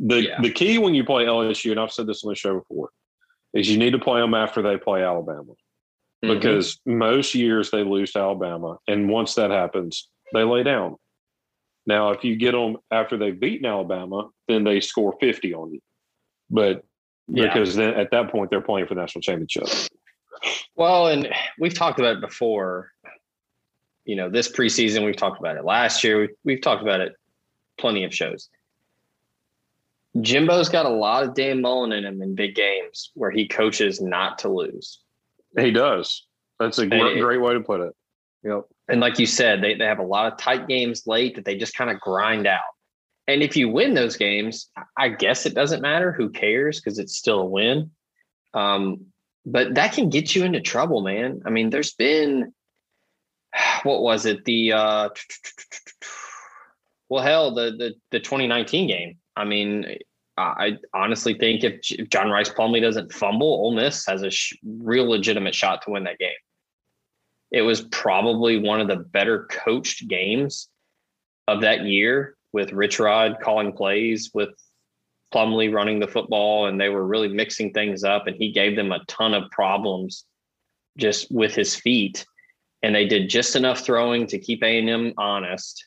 the 0.00 0.22
yeah. 0.22 0.40
the 0.40 0.50
key 0.50 0.78
when 0.78 0.94
you 0.94 1.04
play 1.04 1.24
LSU, 1.24 1.70
and 1.70 1.80
I've 1.80 1.92
said 1.92 2.06
this 2.06 2.24
on 2.24 2.30
the 2.30 2.34
show 2.34 2.58
before, 2.58 2.90
is 3.52 3.68
you 3.68 3.78
need 3.78 3.92
to 3.92 3.98
play 3.98 4.20
them 4.20 4.34
after 4.34 4.62
they 4.62 4.76
play 4.76 5.02
Alabama, 5.02 5.42
mm-hmm. 5.42 6.34
because 6.34 6.80
most 6.86 7.34
years 7.34 7.70
they 7.70 7.84
lose 7.84 8.12
to 8.12 8.18
Alabama, 8.18 8.78
and 8.88 9.08
once 9.08 9.34
that 9.34 9.50
happens, 9.50 10.08
they 10.32 10.42
lay 10.42 10.62
down. 10.62 10.96
Now, 11.86 12.10
if 12.10 12.24
you 12.24 12.36
get 12.36 12.52
them 12.52 12.78
after 12.90 13.16
they've 13.16 13.38
beaten 13.38 13.66
Alabama, 13.66 14.28
then 14.48 14.64
they 14.64 14.80
score 14.80 15.14
fifty 15.20 15.54
on 15.54 15.72
you, 15.72 15.80
but 16.50 16.84
yeah. 17.28 17.44
because 17.44 17.76
then 17.76 17.94
at 17.94 18.10
that 18.10 18.30
point 18.30 18.50
they're 18.50 18.60
playing 18.60 18.86
for 18.86 18.94
the 18.94 19.00
national 19.00 19.22
championship. 19.22 19.68
Well, 20.76 21.08
and 21.08 21.28
we've 21.58 21.74
talked 21.74 22.00
about 22.00 22.16
it 22.16 22.20
before 22.20 22.90
you 24.04 24.16
know, 24.16 24.28
this 24.28 24.50
preseason, 24.50 25.04
we've 25.04 25.16
talked 25.16 25.38
about 25.38 25.56
it 25.56 25.64
last 25.64 26.04
year. 26.04 26.20
We've, 26.20 26.36
we've 26.44 26.60
talked 26.60 26.82
about 26.82 27.00
it 27.00 27.14
plenty 27.78 28.04
of 28.04 28.14
shows. 28.14 28.48
Jimbo's 30.20 30.68
got 30.68 30.86
a 30.86 30.90
lot 30.90 31.24
of 31.24 31.34
Dan 31.34 31.60
Mullen 31.60 31.92
in 31.92 32.04
him 32.04 32.22
in 32.22 32.34
big 32.34 32.54
games 32.54 33.10
where 33.14 33.30
he 33.30 33.48
coaches 33.48 34.00
not 34.00 34.38
to 34.38 34.48
lose. 34.48 35.00
He 35.58 35.72
does. 35.72 36.26
That's 36.60 36.78
a 36.78 36.86
great, 36.86 37.20
great 37.20 37.40
way 37.40 37.54
to 37.54 37.60
put 37.60 37.80
it. 37.80 37.94
Yep. 38.44 38.64
And 38.88 39.00
like 39.00 39.18
you 39.18 39.26
said, 39.26 39.62
they, 39.62 39.74
they 39.74 39.86
have 39.86 39.98
a 39.98 40.04
lot 40.04 40.32
of 40.32 40.38
tight 40.38 40.68
games 40.68 41.06
late 41.06 41.34
that 41.34 41.44
they 41.44 41.56
just 41.56 41.74
kind 41.74 41.90
of 41.90 41.98
grind 41.98 42.46
out. 42.46 42.60
And 43.26 43.42
if 43.42 43.56
you 43.56 43.68
win 43.68 43.94
those 43.94 44.16
games, 44.16 44.68
I 44.96 45.08
guess 45.08 45.46
it 45.46 45.54
doesn't 45.54 45.80
matter. 45.80 46.12
Who 46.12 46.28
cares? 46.28 46.80
Because 46.80 46.98
it's 46.98 47.16
still 47.16 47.40
a 47.40 47.46
win. 47.46 47.90
Um, 48.52 49.06
but 49.46 49.74
that 49.74 49.94
can 49.94 50.10
get 50.10 50.34
you 50.34 50.44
into 50.44 50.60
trouble, 50.60 51.00
man. 51.00 51.42
I 51.44 51.50
mean, 51.50 51.70
there's 51.70 51.94
been 51.94 52.52
what 53.82 54.02
was 54.02 54.26
it? 54.26 54.44
The 54.44 54.72
uh 54.72 55.08
well, 57.08 57.22
hell, 57.22 57.54
the 57.54 57.70
the 57.70 57.94
the 58.10 58.20
2019 58.20 58.88
game. 58.88 59.18
I 59.36 59.44
mean, 59.44 59.98
I 60.36 60.78
honestly 60.92 61.34
think 61.34 61.62
if 61.62 62.08
John 62.10 62.30
Rhys 62.30 62.48
Plumlee 62.48 62.80
doesn't 62.80 63.12
fumble, 63.12 63.46
Ole 63.46 63.74
Miss 63.74 64.04
has 64.06 64.22
a 64.22 64.30
sh- 64.30 64.56
real 64.64 65.08
legitimate 65.08 65.54
shot 65.54 65.82
to 65.82 65.90
win 65.90 66.04
that 66.04 66.18
game. 66.18 66.30
It 67.52 67.62
was 67.62 67.82
probably 67.82 68.58
one 68.58 68.80
of 68.80 68.88
the 68.88 68.96
better 68.96 69.46
coached 69.50 70.08
games 70.08 70.68
of 71.46 71.60
that 71.60 71.84
year 71.84 72.36
with 72.52 72.72
Rich 72.72 72.98
Rod 72.98 73.36
calling 73.40 73.72
plays, 73.72 74.30
with 74.34 74.50
Plumlee 75.32 75.72
running 75.72 76.00
the 76.00 76.08
football, 76.08 76.66
and 76.66 76.80
they 76.80 76.88
were 76.88 77.06
really 77.06 77.28
mixing 77.28 77.72
things 77.72 78.02
up. 78.02 78.26
And 78.26 78.36
he 78.36 78.50
gave 78.50 78.74
them 78.74 78.90
a 78.90 79.04
ton 79.06 79.34
of 79.34 79.50
problems 79.52 80.24
just 80.98 81.30
with 81.30 81.54
his 81.54 81.76
feet. 81.76 82.24
And 82.84 82.94
they 82.94 83.06
did 83.06 83.30
just 83.30 83.56
enough 83.56 83.80
throwing 83.80 84.26
to 84.26 84.38
keep 84.38 84.62
A&M 84.62 85.14
honest. 85.16 85.86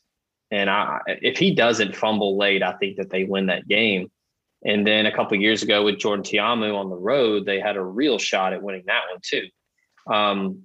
And 0.50 0.68
I, 0.68 0.98
if 1.06 1.38
he 1.38 1.54
doesn't 1.54 1.94
fumble 1.94 2.36
late, 2.36 2.60
I 2.60 2.72
think 2.72 2.96
that 2.96 3.08
they 3.08 3.22
win 3.22 3.46
that 3.46 3.68
game. 3.68 4.10
And 4.64 4.84
then 4.84 5.06
a 5.06 5.14
couple 5.14 5.38
years 5.38 5.62
ago 5.62 5.84
with 5.84 6.00
Jordan 6.00 6.24
Ta'amu 6.24 6.74
on 6.74 6.90
the 6.90 6.96
road, 6.96 7.46
they 7.46 7.60
had 7.60 7.76
a 7.76 7.84
real 7.84 8.18
shot 8.18 8.52
at 8.52 8.64
winning 8.64 8.82
that 8.86 9.02
one 9.12 9.20
too. 9.22 9.46
Um, 10.12 10.62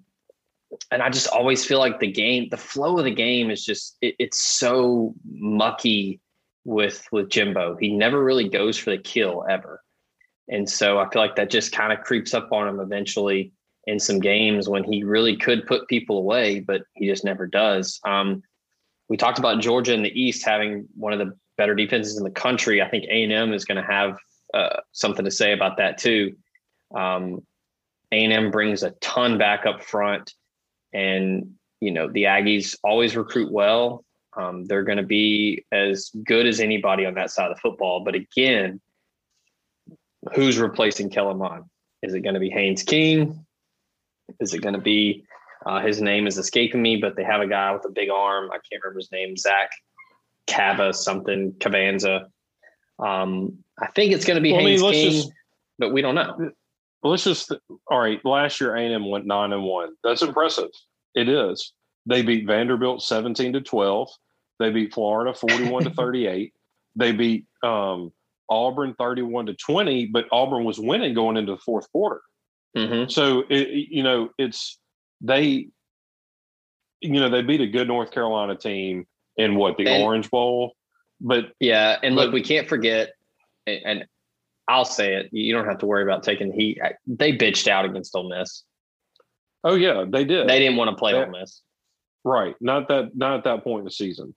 and 0.90 1.04
I 1.04 1.12
just 1.12 1.28
always 1.28 1.64
feel 1.64 1.78
like 1.78 2.00
the 2.00 2.12
game, 2.12 2.48
the 2.50 2.58
flow 2.58 2.98
of 2.98 3.06
the 3.06 3.14
game 3.14 3.52
is 3.52 3.64
just 3.64 3.96
it, 4.02 4.16
it's 4.18 4.40
so 4.42 5.14
mucky 5.24 6.20
with 6.66 7.08
with 7.12 7.30
Jimbo. 7.30 7.78
He 7.80 7.96
never 7.96 8.24
really 8.24 8.50
goes 8.50 8.76
for 8.76 8.90
the 8.90 8.98
kill 8.98 9.46
ever. 9.48 9.84
And 10.50 10.68
so 10.68 10.98
I 10.98 11.08
feel 11.10 11.22
like 11.22 11.36
that 11.36 11.52
just 11.52 11.72
kind 11.72 11.94
of 11.94 12.04
creeps 12.04 12.34
up 12.34 12.52
on 12.52 12.68
him 12.68 12.80
eventually 12.80 13.54
in 13.86 14.00
some 14.00 14.20
games 14.20 14.70
when 14.70 14.84
he 14.84 15.04
really 15.04 15.36
could 15.36 15.68
put 15.68 15.88
people 15.88 16.18
away, 16.18 16.60
but 16.60 16.84
he 16.94 17.08
just 17.08 17.26
never 17.26 17.48
does. 17.48 18.00
Um, 18.06 18.42
we 19.10 19.18
talked 19.18 19.40
about 19.40 19.62
Georgia 19.62 19.94
in 19.94 20.04
the 20.04 20.22
East 20.22 20.46
having 20.46 20.88
one 20.96 21.14
of 21.14 21.20
the 21.20 21.38
better 21.58 21.76
defenses 21.76 22.18
in 22.18 22.24
the 22.24 22.32
country. 22.32 22.82
I 22.82 22.90
think 22.90 23.06
A&M 23.06 23.54
is 23.54 23.66
going 23.66 23.82
to 23.82 23.92
have 23.92 24.18
uh, 24.54 24.80
something 24.92 25.26
to 25.26 25.32
say 25.32 25.52
about 25.52 25.78
that 25.78 25.98
too. 25.98 26.36
Um, 26.96 27.46
A&M 28.12 28.52
brings 28.52 28.84
a 28.84 28.92
ton 29.02 29.38
back 29.38 29.66
up 29.66 29.84
front. 29.84 30.34
And, 30.94 31.56
you 31.82 31.92
know, 31.92 32.10
the 32.10 32.24
Aggies 32.24 32.78
always 32.84 33.16
recruit 33.16 33.52
well. 33.52 34.06
Um, 34.38 34.66
they're 34.66 34.84
going 34.84 34.98
to 34.98 35.04
be 35.04 35.66
as 35.72 36.12
good 36.26 36.48
as 36.48 36.60
anybody 36.60 37.06
on 37.06 37.16
that 37.16 37.32
side 37.32 37.52
of 37.52 37.58
the 37.58 37.62
football. 37.62 38.04
But 38.04 38.16
again, 38.16 38.80
who's 40.34 40.58
replacing 40.58 41.10
Kellen 41.10 41.38
Mond? 41.38 41.66
Is 42.02 42.14
it 42.14 42.22
going 42.22 42.34
to 42.34 42.40
be 42.40 42.50
Haynes 42.50 42.84
King? 42.84 43.46
Is 44.40 44.54
it 44.54 44.62
going 44.62 44.76
to 44.76 44.82
be 44.82 45.26
uh, 45.66 45.80
his 45.82 46.02
name 46.02 46.28
is 46.28 46.38
escaping 46.38 46.82
me, 46.82 46.98
but 46.98 47.16
they 47.16 47.24
have 47.24 47.42
a 47.42 47.48
guy 47.48 47.72
with 47.72 47.86
a 47.86 47.90
big 47.90 48.10
arm. 48.10 48.50
I 48.52 48.58
can't 48.70 48.84
remember 48.84 49.00
his 49.00 49.12
name. 49.12 49.38
Zach 49.38 49.72
Cava 50.48 50.94
something 50.94 51.54
Cavanza. 51.54 52.28
Um, 53.00 53.60
I 53.80 53.88
think 53.88 54.12
it's 54.14 54.26
going 54.26 54.36
to 54.36 54.42
be 54.42 54.52
well, 54.52 54.62
Haynes 54.62 54.82
I 54.82 54.86
mean, 54.86 54.94
King, 54.94 55.12
just, 55.12 55.32
but 55.80 55.94
we 55.94 56.02
don't 56.02 56.16
know 56.16 56.52
let's 57.04 57.24
just 57.24 57.52
all 57.88 58.00
right. 58.00 58.24
Last 58.26 58.60
year, 58.60 58.76
A&M 58.76 59.10
went 59.10 59.26
nine 59.26 59.54
and 59.54 59.64
one. 59.64 59.94
That's 60.04 60.22
impressive. 60.22 60.70
It 61.16 61.30
is. 61.30 61.74
They 62.06 62.22
beat 62.22 62.48
Vanderbilt 62.48 63.04
seventeen 63.04 63.54
to 63.54 63.62
twelve. 63.62 64.10
They 64.60 64.72
beat 64.72 64.94
Florida 64.94 65.34
forty-one 65.34 65.84
to 65.84 65.90
thirty-eight. 65.96 66.54
They 66.96 67.12
beat 67.12 67.46
um, 67.64 68.12
Auburn 68.50 68.96
thirty-one 68.98 69.46
to 69.48 69.54
twenty, 69.54 70.08
but 70.08 70.26
Auburn 70.32 70.64
was 70.64 70.80
winning 70.80 71.14
going 71.14 71.38
into 71.38 71.54
the 71.54 71.62
fourth 71.62 71.90
quarter. 71.92 72.22
Mm-hmm. 72.76 73.10
So 73.10 73.44
it, 73.50 73.90
you 73.90 74.04
know, 74.04 74.30
it's 74.38 74.80
they, 75.22 75.68
you 77.02 77.20
know, 77.20 77.30
they 77.30 77.42
beat 77.42 77.62
a 77.62 77.68
good 77.68 77.88
North 77.88 78.12
Carolina 78.12 78.56
team 78.56 79.06
in 79.38 79.56
what 79.56 79.78
the 79.78 79.88
and, 79.88 80.04
Orange 80.04 80.30
Bowl. 80.30 80.74
But 81.22 81.54
yeah, 81.60 81.98
and 82.02 82.16
but, 82.16 82.26
look, 82.26 82.34
we 82.34 82.42
can't 82.42 82.68
forget, 82.68 83.14
and 83.68 84.06
I'll 84.68 84.86
say 84.86 85.16
it. 85.16 85.30
You 85.32 85.54
don't 85.54 85.68
have 85.68 85.80
to 85.80 85.86
worry 85.86 86.04
about 86.04 86.24
taking 86.24 86.52
heat. 86.52 86.80
They 87.06 87.38
bitched 87.38 87.68
out 87.68 87.86
against 87.86 88.16
Ole 88.16 88.30
Miss. 88.30 88.64
Oh 89.64 89.76
yeah, 89.76 90.06
they 90.08 90.26
did. 90.26 90.48
They 90.48 90.60
didn't 90.60 90.78
want 90.78 90.90
to 90.90 90.96
play 90.96 91.14
they, 91.14 91.20
Ole 91.20 91.32
Miss. 91.32 91.62
Right. 92.24 92.56
Not 92.60 92.88
that. 92.90 93.16
Not 93.16 93.38
at 93.38 93.44
that 93.46 93.64
point 93.64 93.80
in 93.80 93.86
the 93.86 93.92
season. 93.92 94.34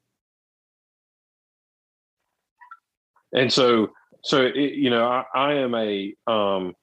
And 3.32 3.52
so, 3.52 3.90
so 4.22 4.42
it, 4.42 4.54
you 4.54 4.90
know, 4.90 5.06
I, 5.06 5.24
I, 5.34 5.54
am 5.54 5.74
a. 5.74 6.14
Um, 6.26 6.74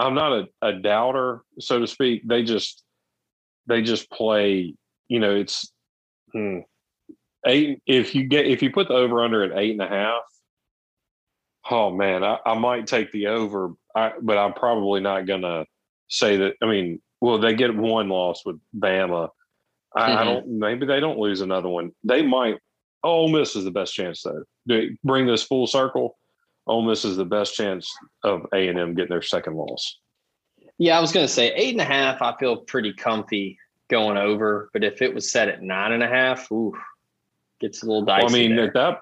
I'm 0.00 0.14
not 0.14 0.32
a, 0.32 0.48
a 0.62 0.72
doubter, 0.72 1.42
so 1.58 1.78
to 1.78 1.86
speak. 1.86 2.26
They 2.26 2.42
just, 2.42 2.82
they 3.66 3.82
just 3.82 4.10
play. 4.10 4.74
You 5.08 5.18
know, 5.18 5.34
it's 5.34 5.72
hmm, 6.32 6.58
eight. 7.46 7.82
If 7.86 8.14
you 8.14 8.24
get 8.24 8.46
if 8.46 8.62
you 8.62 8.70
put 8.70 8.88
the 8.88 8.94
over 8.94 9.22
under 9.22 9.42
at 9.42 9.58
eight 9.58 9.72
and 9.72 9.82
a 9.82 9.88
half, 9.88 10.22
Oh 11.68 11.90
man, 11.90 12.24
I, 12.24 12.38
I 12.44 12.54
might 12.54 12.86
take 12.86 13.12
the 13.12 13.28
over, 13.28 13.70
I, 13.94 14.12
but 14.20 14.38
I'm 14.38 14.54
probably 14.54 15.00
not 15.00 15.26
gonna 15.26 15.66
say 16.08 16.36
that. 16.36 16.54
I 16.62 16.66
mean, 16.66 17.00
well, 17.20 17.38
they 17.38 17.54
get 17.54 17.76
one 17.76 18.08
loss 18.08 18.44
with 18.44 18.58
Bama. 18.76 19.28
I, 19.94 20.08
mm-hmm. 20.08 20.18
I 20.18 20.24
don't. 20.24 20.48
Maybe 20.58 20.86
they 20.86 21.00
don't 21.00 21.18
lose 21.18 21.42
another 21.42 21.68
one. 21.68 21.92
They 22.02 22.22
might. 22.22 22.56
Ole 23.02 23.28
Miss 23.28 23.56
is 23.56 23.64
the 23.64 23.70
best 23.70 23.94
chance 23.94 24.22
though. 24.22 24.42
To 24.68 24.96
bring 25.04 25.26
this 25.26 25.42
full 25.42 25.66
circle, 25.66 26.16
Ole 26.66 26.82
Miss 26.82 27.04
is 27.04 27.16
the 27.16 27.24
best 27.24 27.54
chance 27.54 27.90
of 28.22 28.46
A 28.52 28.68
and 28.68 28.78
M 28.78 28.94
getting 28.94 29.10
their 29.10 29.22
second 29.22 29.54
loss. 29.54 29.98
Yeah, 30.78 30.96
I 30.96 31.00
was 31.00 31.12
going 31.12 31.26
to 31.26 31.32
say 31.32 31.52
eight 31.54 31.72
and 31.72 31.80
a 31.80 31.84
half. 31.84 32.22
I 32.22 32.34
feel 32.38 32.56
pretty 32.56 32.92
comfy 32.92 33.58
going 33.88 34.16
over, 34.16 34.70
but 34.72 34.84
if 34.84 35.02
it 35.02 35.14
was 35.14 35.30
set 35.30 35.48
at 35.48 35.62
nine 35.62 35.92
and 35.92 36.02
a 36.02 36.08
half, 36.08 36.50
ooh, 36.52 36.72
gets 37.60 37.82
a 37.82 37.86
little 37.86 38.04
dicey. 38.04 38.24
Well, 38.24 38.34
I 38.34 38.38
mean, 38.38 38.56
there. 38.56 38.68
at 38.68 38.74
that 38.74 39.00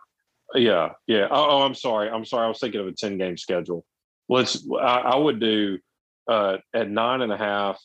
yeah, 0.55 0.91
yeah. 1.07 1.29
Oh, 1.31 1.47
oh, 1.51 1.63
I'm 1.63 1.75
sorry. 1.75 2.09
I'm 2.09 2.25
sorry. 2.25 2.47
I 2.47 2.49
was 2.49 2.59
thinking 2.59 2.81
of 2.81 2.87
a 2.87 2.93
10 2.93 3.19
game 3.19 3.37
schedule. 3.37 3.85
Let's, 4.29 4.67
I, 4.81 5.01
I 5.01 5.17
would 5.17 5.41
do 5.41 5.79
uh, 6.27 6.59
at 6.75 6.91
nine 6.91 7.23
and 7.23 7.33
a 7.33 7.37
half. 7.37 7.81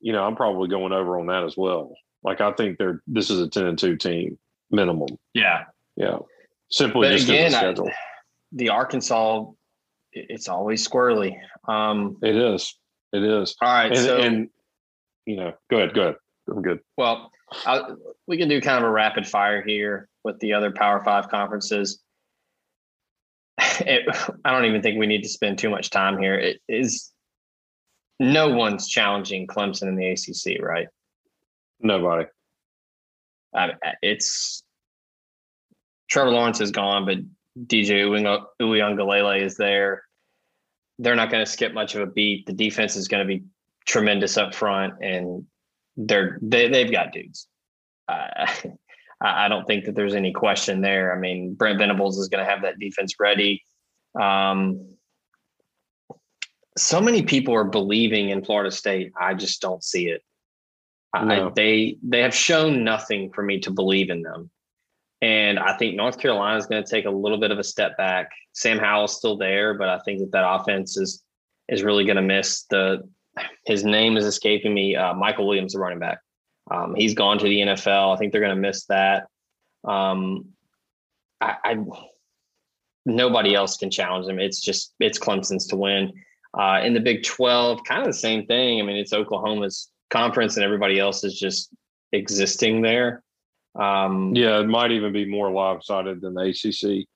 You 0.00 0.12
know, 0.12 0.22
I'm 0.22 0.36
probably 0.36 0.68
going 0.68 0.92
over 0.92 1.18
on 1.18 1.26
that 1.26 1.44
as 1.44 1.56
well. 1.56 1.94
Like, 2.22 2.40
I 2.40 2.52
think 2.52 2.78
they're, 2.78 3.02
this 3.06 3.30
is 3.30 3.40
a 3.40 3.48
10 3.48 3.66
and 3.66 3.78
2 3.78 3.96
team 3.96 4.38
minimum. 4.70 5.18
Yeah. 5.34 5.64
Yeah. 5.96 6.18
Simply 6.70 7.08
but 7.08 7.16
just 7.16 7.28
again, 7.28 7.50
the 7.50 7.58
schedule. 7.58 7.88
I, 7.88 7.94
the 8.52 8.70
Arkansas, 8.70 9.44
it's 10.12 10.48
always 10.48 10.86
squirrely. 10.86 11.36
Um, 11.66 12.16
it 12.22 12.36
is. 12.36 12.74
It 13.12 13.22
is. 13.22 13.56
All 13.60 13.68
right. 13.68 13.92
And, 13.92 13.98
so, 13.98 14.16
and 14.18 14.48
you 15.26 15.36
know, 15.36 15.52
go 15.70 15.78
ahead. 15.78 15.94
Go 15.94 16.02
ahead. 16.02 16.14
I'm 16.48 16.62
good. 16.62 16.80
Well, 16.96 17.30
I, 17.66 17.82
we 18.26 18.38
can 18.38 18.48
do 18.48 18.60
kind 18.60 18.82
of 18.82 18.88
a 18.88 18.92
rapid 18.92 19.26
fire 19.26 19.62
here 19.62 20.08
with 20.24 20.38
the 20.40 20.54
other 20.54 20.70
Power 20.70 21.02
Five 21.04 21.28
conferences. 21.28 22.00
It, 23.80 24.08
I 24.44 24.50
don't 24.52 24.64
even 24.64 24.82
think 24.82 24.98
we 24.98 25.06
need 25.06 25.22
to 25.22 25.28
spend 25.28 25.58
too 25.58 25.70
much 25.70 25.90
time 25.90 26.18
here. 26.18 26.34
It 26.34 26.60
is 26.68 27.12
no 28.20 28.48
one's 28.48 28.88
challenging 28.88 29.46
Clemson 29.46 29.88
in 29.88 29.96
the 29.96 30.10
ACC, 30.10 30.60
right? 30.62 30.88
Nobody. 31.80 32.26
I, 33.54 33.70
it's 34.02 34.62
Trevor 36.08 36.30
Lawrence 36.30 36.60
is 36.60 36.70
gone, 36.70 37.04
but 37.06 37.18
DJ 37.66 38.46
Uiagalelei 38.60 39.42
is 39.42 39.56
there. 39.56 40.04
They're 40.98 41.16
not 41.16 41.30
going 41.30 41.44
to 41.44 41.50
skip 41.50 41.72
much 41.72 41.94
of 41.94 42.02
a 42.02 42.06
beat. 42.06 42.46
The 42.46 42.52
defense 42.52 42.96
is 42.96 43.08
going 43.08 43.26
to 43.26 43.28
be 43.28 43.44
tremendous 43.86 44.36
up 44.36 44.54
front, 44.54 44.94
and 45.02 45.46
they're 45.96 46.38
they, 46.42 46.68
they've 46.68 46.90
got 46.90 47.12
dudes. 47.12 47.48
Uh, 48.08 48.46
I 49.20 49.48
don't 49.48 49.66
think 49.66 49.86
that 49.86 49.96
there's 49.96 50.14
any 50.14 50.32
question 50.32 50.80
there. 50.80 51.12
I 51.12 51.18
mean, 51.18 51.54
Brent 51.54 51.78
Venables 51.78 52.18
is 52.18 52.28
going 52.28 52.44
to 52.44 52.48
have 52.48 52.62
that 52.62 52.78
defense 52.78 53.14
ready. 53.18 53.64
Um, 54.20 54.96
so 56.76 57.00
many 57.00 57.22
people 57.22 57.54
are 57.54 57.64
believing 57.64 58.30
in 58.30 58.44
Florida 58.44 58.70
State. 58.70 59.12
I 59.20 59.34
just 59.34 59.60
don't 59.60 59.82
see 59.82 60.06
it. 60.06 60.22
No. 61.14 61.48
I, 61.48 61.52
they 61.54 61.96
they 62.02 62.20
have 62.20 62.34
shown 62.34 62.84
nothing 62.84 63.32
for 63.32 63.42
me 63.42 63.60
to 63.60 63.70
believe 63.70 64.10
in 64.10 64.22
them, 64.22 64.50
and 65.20 65.58
I 65.58 65.76
think 65.76 65.96
North 65.96 66.18
Carolina 66.18 66.56
is 66.58 66.66
going 66.66 66.82
to 66.82 66.88
take 66.88 67.04
a 67.04 67.10
little 67.10 67.38
bit 67.38 67.50
of 67.50 67.58
a 67.58 67.64
step 67.64 67.96
back. 67.96 68.30
Sam 68.52 68.78
Howell's 68.78 69.16
still 69.16 69.36
there, 69.36 69.74
but 69.74 69.88
I 69.88 69.98
think 70.04 70.20
that 70.20 70.32
that 70.32 70.48
offense 70.48 70.96
is 70.96 71.24
is 71.68 71.82
really 71.82 72.04
going 72.04 72.16
to 72.16 72.22
miss 72.22 72.64
the. 72.70 73.08
His 73.66 73.84
name 73.84 74.16
is 74.16 74.24
escaping 74.24 74.74
me. 74.74 74.96
Uh, 74.96 75.14
Michael 75.14 75.46
Williams, 75.46 75.72
the 75.72 75.78
running 75.78 75.98
back. 75.98 76.18
Um, 76.70 76.94
he's 76.96 77.14
gone 77.14 77.38
to 77.38 77.44
the 77.44 77.60
NFL. 77.60 78.14
I 78.14 78.18
think 78.18 78.32
they're 78.32 78.40
going 78.40 78.54
to 78.54 78.60
miss 78.60 78.84
that. 78.86 79.26
Um, 79.84 80.46
I, 81.40 81.56
I, 81.64 81.76
nobody 83.06 83.54
else 83.54 83.76
can 83.76 83.90
challenge 83.90 84.26
them. 84.26 84.38
It's 84.38 84.60
just 84.60 84.94
it's 85.00 85.18
Clemson's 85.18 85.66
to 85.68 85.76
win. 85.76 86.12
Uh, 86.58 86.80
in 86.82 86.94
the 86.94 87.00
Big 87.00 87.24
Twelve, 87.24 87.80
kind 87.84 88.00
of 88.00 88.06
the 88.06 88.12
same 88.12 88.46
thing. 88.46 88.80
I 88.80 88.84
mean, 88.84 88.96
it's 88.96 89.12
Oklahoma's 89.12 89.90
conference, 90.10 90.56
and 90.56 90.64
everybody 90.64 90.98
else 90.98 91.24
is 91.24 91.38
just 91.38 91.70
existing 92.12 92.82
there. 92.82 93.22
Um, 93.74 94.34
yeah, 94.34 94.60
it 94.60 94.66
might 94.66 94.92
even 94.92 95.12
be 95.12 95.24
more 95.24 95.50
lopsided 95.50 96.20
than 96.20 96.34
the 96.34 96.42
ACC. 96.42 97.06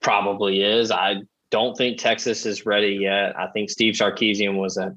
Probably 0.00 0.62
is. 0.62 0.90
I 0.90 1.22
don't 1.50 1.76
think 1.76 1.98
Texas 1.98 2.46
is 2.46 2.66
ready 2.66 2.98
yet. 3.00 3.38
I 3.38 3.48
think 3.48 3.70
Steve 3.70 3.94
Sarkisian 3.94 4.56
was 4.56 4.76
a 4.76 4.96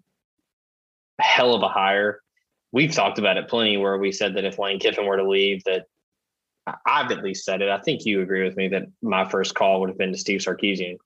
hell 1.20 1.56
of 1.56 1.64
a 1.64 1.70
hire. 1.70 2.22
We've 2.72 2.92
talked 2.92 3.20
about 3.20 3.38
it 3.38 3.48
plenty 3.48 3.78
where 3.78 3.98
we 3.98 4.12
said 4.12 4.36
that 4.36 4.46
if 4.46 4.60
Lane 4.60 4.80
Kiffin 4.80 5.06
were 5.06 5.18
to 5.18 5.28
leave, 5.28 5.64
that 5.64 5.86
I've 6.86 7.12
at 7.12 7.24
least 7.24 7.46
said 7.46 7.62
it. 7.62 7.70
I 7.70 7.80
think 7.80 8.06
you 8.06 8.22
agree 8.22 8.44
with 8.44 8.58
me 8.58 8.68
that 8.70 8.84
my 9.02 9.28
first 9.30 9.56
call 9.56 9.80
would 9.80 9.90
have 9.90 9.98
been 9.98 10.12
to 10.12 10.18
Steve 10.18 10.42
Sarkisian. 10.42 10.98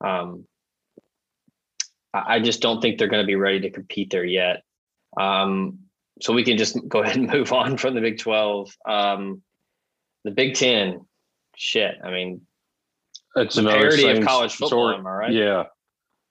Um, 0.00 0.46
I 2.12 2.40
just 2.40 2.60
don't 2.60 2.80
think 2.80 2.98
they're 2.98 3.08
going 3.08 3.22
to 3.22 3.26
be 3.26 3.36
ready 3.36 3.60
to 3.60 3.70
compete 3.70 4.10
there 4.10 4.24
yet. 4.24 4.62
Um, 5.16 5.80
so 6.20 6.32
we 6.32 6.44
can 6.44 6.56
just 6.56 6.76
go 6.88 7.02
ahead 7.02 7.16
and 7.16 7.26
move 7.32 7.52
on 7.52 7.76
from 7.76 7.94
the 7.94 8.00
Big 8.00 8.18
12. 8.18 8.70
Um, 8.88 9.42
the 10.24 10.30
Big 10.30 10.54
10, 10.54 11.00
shit. 11.56 11.94
I 12.02 12.10
mean, 12.10 12.42
it's 13.36 13.56
the 13.56 13.62
parity 13.62 14.08
of 14.08 14.24
college 14.24 14.52
football, 14.52 14.90
sort, 14.90 14.96
am 14.96 15.06
I 15.06 15.14
right? 15.14 15.32
Yeah. 15.32 15.64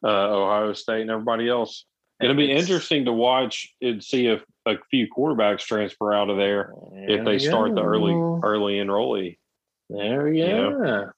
Uh, 0.03 0.07
Ohio 0.07 0.73
State 0.73 1.01
and 1.01 1.11
everybody 1.11 1.49
else. 1.49 1.85
It'll 2.21 2.35
be 2.35 2.51
interesting 2.51 3.05
to 3.05 3.13
watch 3.13 3.67
and 3.81 4.03
see 4.03 4.27
if 4.27 4.43
a 4.65 4.75
few 4.89 5.07
quarterbacks 5.07 5.59
transfer 5.59 6.13
out 6.13 6.29
of 6.29 6.37
there 6.37 6.73
if 6.93 7.25
they 7.25 7.39
start 7.39 7.75
the 7.75 7.83
early 7.83 8.13
early 8.13 8.75
enrollee. 8.75 9.37
There 9.89 10.23
we 10.23 10.37
go. 10.39 10.45
You? 10.45 11.11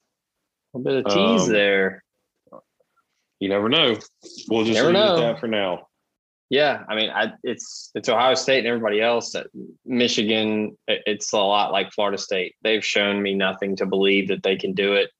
A 0.74 0.78
bit 0.78 1.06
of 1.06 1.12
tease 1.12 1.42
um, 1.42 1.52
there. 1.52 2.02
You 3.40 3.48
never 3.48 3.68
know. 3.68 3.96
We'll 4.48 4.64
just 4.64 4.80
leave 4.82 4.92
know. 4.92 5.16
that 5.16 5.40
for 5.40 5.46
now. 5.46 5.87
Yeah, 6.50 6.82
I 6.88 6.94
mean, 6.94 7.10
I, 7.10 7.32
it's 7.42 7.90
it's 7.94 8.08
Ohio 8.08 8.34
State 8.34 8.60
and 8.60 8.68
everybody 8.68 9.02
else. 9.02 9.34
Michigan, 9.84 10.76
it's 10.86 11.32
a 11.34 11.38
lot 11.38 11.72
like 11.72 11.92
Florida 11.92 12.16
State. 12.16 12.54
They've 12.62 12.84
shown 12.84 13.20
me 13.20 13.34
nothing 13.34 13.76
to 13.76 13.86
believe 13.86 14.28
that 14.28 14.42
they 14.42 14.56
can 14.56 14.72
do 14.72 14.94
it. 14.94 15.10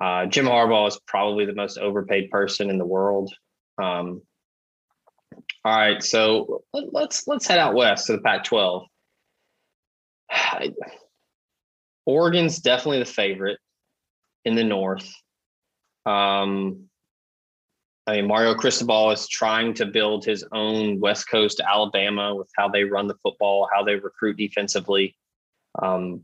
Uh, 0.00 0.24
Jim 0.26 0.46
Harbaugh 0.46 0.88
is 0.88 0.98
probably 1.06 1.44
the 1.44 1.54
most 1.54 1.76
overpaid 1.76 2.30
person 2.30 2.70
in 2.70 2.78
the 2.78 2.86
world. 2.86 3.34
Um, 3.76 4.22
all 5.64 5.76
right, 5.76 6.02
so 6.02 6.62
let's 6.72 7.28
let's 7.28 7.46
head 7.46 7.58
out 7.58 7.74
west 7.74 8.06
to 8.06 8.12
the 8.12 8.22
Pac-12. 8.22 8.86
Oregon's 12.06 12.60
definitely 12.60 13.00
the 13.00 13.04
favorite 13.04 13.58
in 14.46 14.54
the 14.54 14.64
North. 14.64 15.08
Um, 16.06 16.88
I 18.06 18.16
mean, 18.16 18.26
Mario 18.26 18.54
Cristobal 18.54 19.12
is 19.12 19.28
trying 19.28 19.74
to 19.74 19.86
build 19.86 20.24
his 20.24 20.44
own 20.50 20.98
West 20.98 21.28
Coast 21.28 21.60
Alabama 21.60 22.34
with 22.34 22.48
how 22.56 22.68
they 22.68 22.82
run 22.82 23.06
the 23.06 23.14
football, 23.22 23.68
how 23.72 23.84
they 23.84 23.94
recruit 23.94 24.36
defensively. 24.36 25.16
Um, 25.80 26.22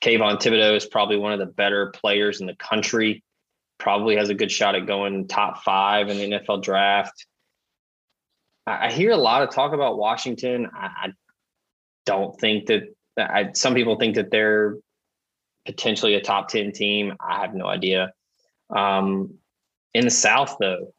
Kayvon 0.00 0.40
Thibodeaux 0.40 0.76
is 0.76 0.86
probably 0.86 1.16
one 1.16 1.32
of 1.32 1.38
the 1.38 1.46
better 1.46 1.88
players 1.90 2.40
in 2.40 2.46
the 2.46 2.54
country. 2.56 3.22
Probably 3.78 4.16
has 4.16 4.30
a 4.30 4.34
good 4.34 4.50
shot 4.50 4.74
at 4.74 4.86
going 4.86 5.28
top 5.28 5.62
five 5.62 6.08
in 6.08 6.16
the 6.16 6.38
NFL 6.38 6.62
draft. 6.62 7.26
I 8.66 8.90
hear 8.92 9.12
a 9.12 9.16
lot 9.16 9.42
of 9.42 9.50
talk 9.50 9.72
about 9.72 9.98
Washington. 9.98 10.68
I, 10.74 11.12
don't 12.08 12.40
think 12.40 12.68
that 12.68 12.84
I, 13.18 13.50
some 13.52 13.74
people 13.74 13.96
think 13.96 14.14
that 14.14 14.30
they're 14.30 14.76
potentially 15.66 16.14
a 16.14 16.22
top 16.22 16.48
10 16.48 16.72
team. 16.72 17.12
I 17.20 17.42
have 17.42 17.54
no 17.54 17.66
idea. 17.66 18.12
Um, 18.74 19.34
in 19.92 20.06
the 20.06 20.10
South, 20.10 20.56
though, 20.58 20.94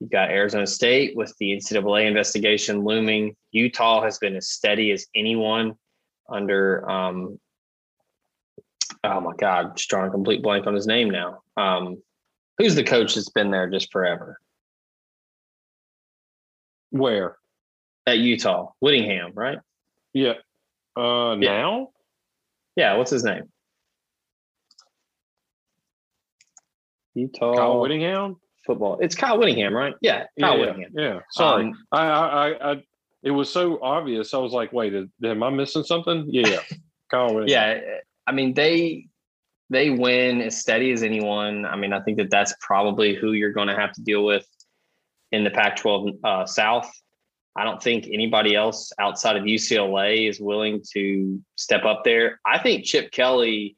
you've 0.00 0.10
got 0.10 0.30
Arizona 0.30 0.66
State 0.66 1.16
with 1.16 1.34
the 1.38 1.52
NCAA 1.52 2.06
investigation 2.06 2.84
looming. 2.84 3.36
Utah 3.52 4.02
has 4.02 4.18
been 4.18 4.34
as 4.34 4.48
steady 4.48 4.90
as 4.90 5.06
anyone 5.14 5.74
under, 6.28 6.88
um, 6.90 7.38
oh 9.04 9.20
my 9.20 9.32
God, 9.38 9.76
just 9.76 9.90
drawing 9.90 10.08
a 10.08 10.10
complete 10.10 10.42
blank 10.42 10.66
on 10.66 10.74
his 10.74 10.86
name 10.86 11.10
now. 11.10 11.42
Um, 11.56 12.02
who's 12.58 12.74
the 12.74 12.84
coach 12.84 13.14
that's 13.14 13.28
been 13.28 13.50
there 13.50 13.68
just 13.68 13.92
forever? 13.92 14.40
Where? 16.90 17.36
At 18.06 18.18
Utah, 18.18 18.70
Whittingham, 18.80 19.32
right? 19.34 19.58
Yeah. 20.14 20.34
Uh, 20.96 21.36
yeah. 21.38 21.60
now? 21.60 21.88
Yeah. 22.74 22.96
What's 22.96 23.10
his 23.10 23.22
name? 23.22 23.44
Utah. 27.14 27.54
Kyle 27.54 27.80
Whittingham. 27.80 28.36
Football. 28.66 28.98
It's 29.00 29.14
Kyle 29.14 29.38
Whittingham, 29.38 29.74
right? 29.74 29.94
Yeah. 30.00 30.24
Kyle 30.38 30.58
yeah, 30.58 30.66
Whittingham. 30.66 30.92
Yeah. 30.94 31.20
Sorry. 31.30 31.66
Um, 31.66 31.86
I, 31.92 32.06
I, 32.06 32.72
I, 32.72 32.82
it 33.22 33.30
was 33.30 33.50
so 33.50 33.80
obvious. 33.82 34.34
I 34.34 34.38
was 34.38 34.52
like, 34.52 34.72
wait, 34.72 34.94
am 35.24 35.42
I 35.42 35.50
missing 35.50 35.82
something? 35.82 36.26
Yeah. 36.28 36.48
yeah. 36.48 36.60
Kyle 37.10 37.34
Whittingham. 37.34 37.48
Yeah. 37.48 37.80
I 38.26 38.32
mean, 38.32 38.54
they, 38.54 39.06
they 39.70 39.90
win 39.90 40.42
as 40.42 40.58
steady 40.58 40.92
as 40.92 41.02
anyone. 41.02 41.64
I 41.64 41.76
mean, 41.76 41.92
I 41.92 42.00
think 42.00 42.18
that 42.18 42.30
that's 42.30 42.54
probably 42.60 43.14
who 43.14 43.32
you're 43.32 43.52
going 43.52 43.68
to 43.68 43.76
have 43.76 43.92
to 43.92 44.02
deal 44.02 44.24
with 44.24 44.46
in 45.32 45.44
the 45.44 45.50
Pac 45.50 45.76
12 45.76 46.08
uh, 46.24 46.46
South. 46.46 46.90
I 47.56 47.64
don't 47.64 47.82
think 47.82 48.06
anybody 48.12 48.54
else 48.54 48.92
outside 48.98 49.36
of 49.36 49.44
UCLA 49.44 50.28
is 50.28 50.40
willing 50.40 50.82
to 50.92 51.40
step 51.56 51.84
up 51.84 52.04
there. 52.04 52.40
I 52.46 52.58
think 52.58 52.84
Chip 52.84 53.10
Kelly, 53.10 53.76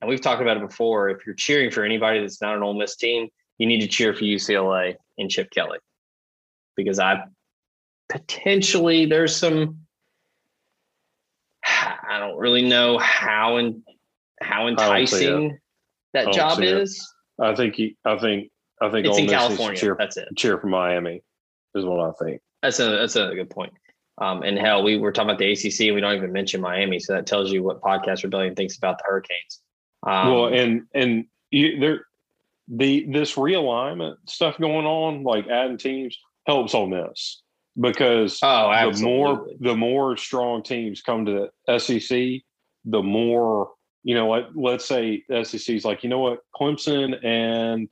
and 0.00 0.08
we've 0.08 0.20
talked 0.20 0.40
about 0.40 0.56
it 0.56 0.66
before, 0.66 1.10
if 1.10 1.26
you're 1.26 1.34
cheering 1.34 1.70
for 1.70 1.84
anybody 1.84 2.20
that's 2.20 2.40
not 2.40 2.56
an 2.56 2.62
Ole 2.62 2.78
Miss 2.78 2.96
team, 2.96 3.28
you 3.62 3.68
need 3.68 3.80
to 3.80 3.86
cheer 3.86 4.12
for 4.12 4.24
UCLA 4.24 4.96
and 5.18 5.30
Chip 5.30 5.48
Kelly 5.52 5.78
because 6.76 6.98
I 6.98 7.22
potentially 8.08 9.06
there's 9.06 9.36
some 9.36 9.78
I 11.64 12.18
don't 12.18 12.36
really 12.38 12.68
know 12.68 12.98
how 12.98 13.58
and 13.58 13.84
how 14.40 14.66
enticing 14.66 15.60
that 16.12 16.32
job 16.32 16.60
is. 16.60 17.08
I 17.40 17.54
think 17.54 17.76
I 18.04 18.18
think 18.18 18.50
I 18.80 18.90
think 18.90 19.06
it's 19.06 19.14
Ole 19.14 19.18
in 19.18 19.26
Miss 19.26 19.32
California. 19.32 19.80
Cheer, 19.80 19.94
that's 19.96 20.16
it. 20.16 20.26
Cheer 20.36 20.58
for 20.58 20.66
Miami 20.66 21.22
is 21.76 21.84
what 21.84 22.00
I 22.00 22.10
think. 22.24 22.40
That's 22.64 22.80
a 22.80 22.90
that's 22.90 23.14
a 23.14 23.32
good 23.32 23.48
point. 23.48 23.72
Um, 24.18 24.42
and 24.42 24.58
hell, 24.58 24.82
we 24.82 24.98
were 24.98 25.12
talking 25.12 25.30
about 25.30 25.38
the 25.38 25.52
ACC, 25.52 25.82
and 25.82 25.94
we 25.94 26.00
don't 26.00 26.16
even 26.16 26.32
mention 26.32 26.60
Miami, 26.60 26.98
so 26.98 27.12
that 27.12 27.26
tells 27.26 27.52
you 27.52 27.62
what 27.62 27.80
Podcast 27.80 28.24
Rebellion 28.24 28.56
thinks 28.56 28.76
about 28.76 28.98
the 28.98 29.04
Hurricanes. 29.06 29.60
Um, 30.04 30.32
well, 30.32 30.46
and 30.46 30.82
and 30.94 31.26
you, 31.52 31.78
there, 31.78 32.06
the 32.68 33.06
this 33.10 33.34
realignment 33.34 34.16
stuff 34.26 34.58
going 34.58 34.86
on, 34.86 35.24
like 35.24 35.48
adding 35.48 35.78
teams, 35.78 36.18
helps 36.46 36.74
on 36.74 36.90
this 36.90 37.42
because 37.80 38.38
oh, 38.42 38.90
the 38.90 39.02
more 39.02 39.46
the 39.60 39.76
more 39.76 40.16
strong 40.16 40.62
teams 40.62 41.02
come 41.02 41.24
to 41.26 41.48
the 41.66 41.78
SEC, 41.78 42.42
the 42.84 43.02
more 43.02 43.70
you 44.02 44.14
know. 44.14 44.30
Let, 44.30 44.56
let's 44.56 44.84
say 44.84 45.24
SEC 45.28 45.74
is 45.74 45.84
like, 45.84 46.02
you 46.02 46.10
know 46.10 46.18
what, 46.18 46.40
Clemson 46.54 47.24
and 47.24 47.88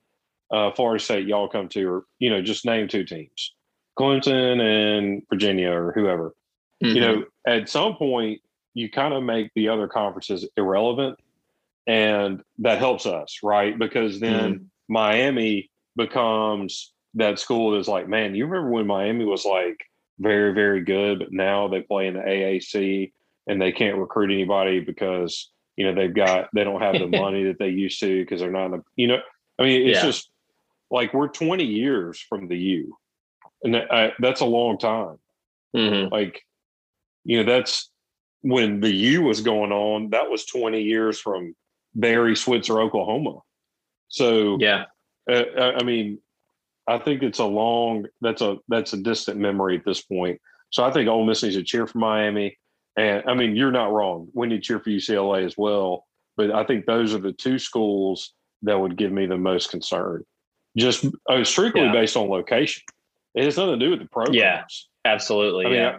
uh, 0.50 0.72
Florida 0.72 1.02
State 1.02 1.26
y'all 1.26 1.48
come 1.48 1.68
to, 1.70 1.88
or 1.88 2.04
you 2.18 2.30
know, 2.30 2.42
just 2.42 2.64
name 2.64 2.88
two 2.88 3.04
teams, 3.04 3.54
Clemson 3.98 4.60
and 4.60 5.22
Virginia 5.30 5.70
or 5.70 5.92
whoever. 5.92 6.34
Mm-hmm. 6.82 6.96
You 6.96 7.00
know, 7.00 7.24
at 7.46 7.68
some 7.68 7.96
point 7.96 8.40
you 8.74 8.90
kind 8.90 9.14
of 9.14 9.22
make 9.22 9.50
the 9.54 9.68
other 9.68 9.88
conferences 9.88 10.48
irrelevant, 10.56 11.18
and 11.86 12.42
that 12.58 12.78
helps 12.78 13.06
us, 13.06 13.38
right? 13.42 13.78
Because 13.78 14.20
then 14.20 14.54
mm-hmm. 14.54 14.64
Miami 14.88 15.70
becomes 15.96 16.92
that 17.14 17.38
school 17.38 17.78
is 17.78 17.88
like, 17.88 18.08
man, 18.08 18.34
you 18.34 18.46
remember 18.46 18.70
when 18.70 18.86
Miami 18.86 19.24
was 19.24 19.44
like 19.44 19.78
very, 20.18 20.52
very 20.52 20.84
good, 20.84 21.18
but 21.18 21.32
now 21.32 21.68
they 21.68 21.80
play 21.80 22.06
in 22.06 22.14
the 22.14 22.20
AAC 22.20 23.12
and 23.46 23.60
they 23.60 23.72
can't 23.72 23.98
recruit 23.98 24.30
anybody 24.30 24.80
because 24.80 25.50
you 25.76 25.86
know 25.86 25.94
they've 25.94 26.14
got 26.14 26.48
they 26.54 26.62
don't 26.62 26.82
have 26.82 26.98
the 26.98 27.06
money 27.18 27.44
that 27.44 27.58
they 27.58 27.68
used 27.68 27.98
to 28.00 28.22
because 28.22 28.40
they're 28.40 28.50
not 28.50 28.66
in 28.66 28.72
the 28.72 28.82
you 28.96 29.08
know 29.08 29.18
I 29.58 29.62
mean 29.62 29.88
it's 29.88 29.98
yeah. 29.98 30.06
just 30.06 30.30
like 30.90 31.14
we're 31.14 31.28
20 31.28 31.64
years 31.64 32.20
from 32.20 32.48
the 32.48 32.58
U, 32.58 32.96
and 33.62 33.74
that, 33.74 33.92
I, 33.92 34.12
that's 34.18 34.40
a 34.40 34.46
long 34.46 34.78
time. 34.78 35.16
Mm-hmm. 35.74 36.12
Like, 36.12 36.42
you 37.24 37.38
know, 37.38 37.50
that's 37.50 37.90
when 38.42 38.80
the 38.80 38.90
U 38.90 39.22
was 39.22 39.40
going 39.40 39.72
on. 39.72 40.10
That 40.10 40.30
was 40.30 40.44
20 40.46 40.82
years 40.82 41.20
from 41.20 41.54
Barry, 41.94 42.36
Switzer, 42.36 42.80
Oklahoma. 42.80 43.40
So 44.08 44.58
yeah, 44.60 44.84
uh, 45.30 45.44
I 45.58 45.82
mean, 45.82 46.18
I 46.86 46.98
think 46.98 47.22
it's 47.22 47.38
a 47.38 47.44
long. 47.44 48.06
That's 48.20 48.42
a 48.42 48.58
that's 48.68 48.92
a 48.92 48.98
distant 48.98 49.38
memory 49.38 49.76
at 49.76 49.84
this 49.84 50.02
point. 50.02 50.40
So 50.70 50.84
I 50.84 50.92
think 50.92 51.08
Ole 51.08 51.24
Miss 51.24 51.42
needs 51.42 51.56
to 51.56 51.62
cheer 51.62 51.86
for 51.86 51.98
Miami. 51.98 52.58
And 52.96 53.22
I 53.26 53.34
mean, 53.34 53.56
you're 53.56 53.72
not 53.72 53.92
wrong. 53.92 54.28
We 54.34 54.48
need 54.48 54.56
to 54.56 54.62
cheer 54.62 54.80
for 54.80 54.90
UCLA 54.90 55.44
as 55.44 55.56
well. 55.56 56.06
But 56.36 56.50
I 56.52 56.64
think 56.64 56.86
those 56.86 57.14
are 57.14 57.18
the 57.18 57.32
two 57.32 57.58
schools 57.58 58.32
that 58.62 58.78
would 58.78 58.96
give 58.96 59.12
me 59.12 59.26
the 59.26 59.36
most 59.36 59.70
concern 59.70 60.24
just 60.76 61.06
uh, 61.28 61.44
strictly 61.44 61.82
yeah. 61.82 61.92
based 61.92 62.16
on 62.16 62.28
location. 62.28 62.82
It 63.34 63.44
has 63.44 63.56
nothing 63.56 63.78
to 63.78 63.86
do 63.86 63.90
with 63.90 64.00
the 64.00 64.08
programs. 64.08 64.36
Yeah, 64.36 64.62
absolutely. 65.04 65.66
I 65.66 65.68
mean, 65.68 65.78
yeah. 65.78 65.98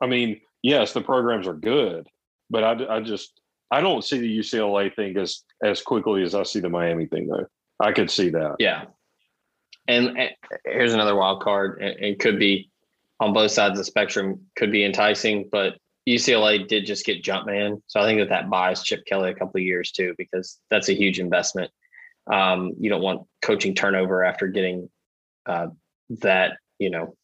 I, 0.00 0.04
I, 0.04 0.08
mean, 0.08 0.40
yes, 0.62 0.92
the 0.92 1.00
programs 1.00 1.46
are 1.46 1.54
good, 1.54 2.08
but 2.48 2.64
I, 2.64 2.96
I 2.96 3.00
just 3.00 3.40
I 3.70 3.80
don't 3.80 4.04
see 4.04 4.18
the 4.18 4.38
UCLA 4.38 4.94
thing 4.94 5.16
as 5.16 5.42
as 5.62 5.82
quickly 5.82 6.22
as 6.22 6.34
I 6.34 6.42
see 6.42 6.60
the 6.60 6.68
Miami 6.68 7.06
thing 7.06 7.28
though. 7.28 7.46
I 7.78 7.92
could 7.92 8.10
see 8.10 8.30
that. 8.30 8.56
Yeah. 8.58 8.84
And, 9.88 10.18
and 10.18 10.30
here's 10.64 10.92
another 10.92 11.16
wild 11.16 11.42
card. 11.42 11.80
It, 11.80 11.96
it 12.00 12.18
could 12.18 12.38
be 12.38 12.70
on 13.18 13.32
both 13.32 13.50
sides 13.50 13.72
of 13.72 13.78
the 13.78 13.84
spectrum. 13.84 14.46
Could 14.56 14.72
be 14.72 14.84
enticing, 14.84 15.48
but 15.50 15.76
UCLA 16.08 16.66
did 16.66 16.86
just 16.86 17.04
get 17.04 17.22
Jumpman, 17.22 17.82
so 17.86 18.00
I 18.00 18.04
think 18.04 18.20
that 18.20 18.30
that 18.30 18.50
buys 18.50 18.82
Chip 18.82 19.04
Kelly 19.06 19.30
a 19.30 19.34
couple 19.34 19.58
of 19.58 19.62
years 19.62 19.92
too, 19.92 20.14
because 20.18 20.58
that's 20.70 20.88
a 20.88 20.94
huge 20.94 21.20
investment. 21.20 21.70
Um, 22.32 22.72
you 22.78 22.90
don't 22.90 23.02
want 23.02 23.26
coaching 23.42 23.74
turnover 23.74 24.24
after 24.24 24.48
getting 24.48 24.88
uh, 25.46 25.68
that, 26.20 26.52
you 26.78 26.90
know, 26.90 27.14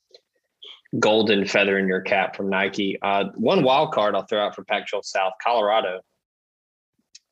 golden 0.99 1.47
feather 1.47 1.79
in 1.79 1.89
your 1.89 2.01
cap 2.01 2.37
from 2.37 2.49
Nike. 2.49 2.99
Uh, 3.01 3.25
one 3.35 3.63
wild 3.63 3.93
card 3.93 4.15
I'll 4.15 4.27
throw 4.27 4.45
out 4.45 4.55
for 4.55 4.65
Pac-12 4.65 5.05
South, 5.05 5.33
Colorado 5.43 6.01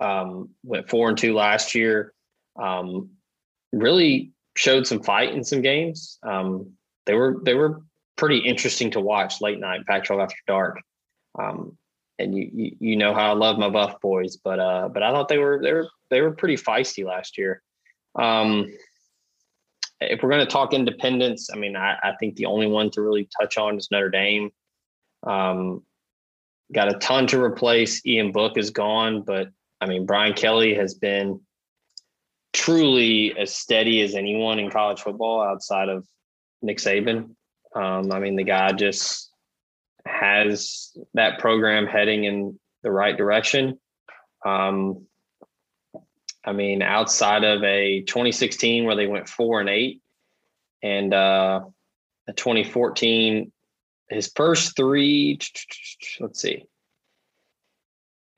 um, 0.04 0.50
went 0.62 0.88
four 0.88 1.08
and 1.08 1.18
two 1.18 1.34
last 1.34 1.74
year. 1.74 2.12
Um, 2.60 3.10
really 3.72 4.32
showed 4.56 4.86
some 4.86 5.02
fight 5.02 5.34
in 5.34 5.42
some 5.42 5.62
games. 5.62 6.18
Um, 6.22 6.72
they 7.06 7.14
were 7.14 7.40
they 7.42 7.54
were 7.54 7.82
pretty 8.16 8.38
interesting 8.38 8.90
to 8.92 9.00
watch 9.00 9.40
late 9.40 9.58
night 9.58 9.86
Pac-12 9.86 10.22
after 10.22 10.36
dark. 10.46 10.80
Um, 11.38 11.76
and 12.18 12.36
you, 12.36 12.50
you, 12.52 12.76
you 12.78 12.96
know 12.96 13.12
how 13.12 13.30
I 13.30 13.34
love 13.34 13.58
my 13.58 13.68
Buff 13.68 14.00
boys, 14.00 14.36
but 14.36 14.60
uh, 14.60 14.88
but 14.88 15.02
I 15.02 15.10
thought 15.10 15.28
they 15.28 15.38
were 15.38 15.60
they 15.62 15.72
were 15.72 15.88
they 16.10 16.20
were 16.20 16.30
pretty 16.30 16.56
feisty 16.56 17.04
last 17.04 17.36
year. 17.36 17.62
Um, 18.14 18.68
if 20.00 20.22
we're 20.22 20.30
going 20.30 20.44
to 20.44 20.52
talk 20.52 20.74
independence, 20.74 21.48
I 21.52 21.56
mean, 21.56 21.76
I, 21.76 21.96
I, 22.02 22.12
think 22.20 22.36
the 22.36 22.46
only 22.46 22.66
one 22.66 22.90
to 22.90 23.02
really 23.02 23.28
touch 23.40 23.56
on 23.56 23.76
is 23.76 23.88
Notre 23.90 24.10
Dame. 24.10 24.50
Um, 25.26 25.82
got 26.72 26.94
a 26.94 26.98
ton 26.98 27.26
to 27.28 27.42
replace. 27.42 28.04
Ian 28.06 28.30
Book 28.30 28.56
is 28.56 28.70
gone, 28.70 29.22
but 29.22 29.48
I 29.84 29.86
mean, 29.86 30.06
Brian 30.06 30.32
Kelly 30.32 30.74
has 30.76 30.94
been 30.94 31.40
truly 32.54 33.36
as 33.38 33.54
steady 33.54 34.00
as 34.00 34.14
anyone 34.14 34.58
in 34.58 34.70
college 34.70 35.00
football 35.00 35.42
outside 35.42 35.90
of 35.90 36.06
Nick 36.62 36.78
Saban. 36.78 37.34
Um, 37.74 38.10
I 38.10 38.18
mean, 38.18 38.36
the 38.36 38.44
guy 38.44 38.72
just 38.72 39.30
has 40.06 40.96
that 41.12 41.38
program 41.38 41.86
heading 41.86 42.24
in 42.24 42.58
the 42.82 42.90
right 42.90 43.14
direction. 43.14 43.78
Um, 44.42 45.06
I 46.46 46.52
mean, 46.52 46.80
outside 46.80 47.44
of 47.44 47.62
a 47.62 48.04
2016 48.06 48.86
where 48.86 48.96
they 48.96 49.06
went 49.06 49.28
four 49.28 49.60
and 49.60 49.68
eight, 49.68 50.00
and 50.82 51.12
uh, 51.12 51.60
a 52.26 52.32
2014, 52.32 53.52
his 54.08 54.32
first 54.34 54.76
three, 54.76 55.38
let's 56.20 56.40
see, 56.40 56.64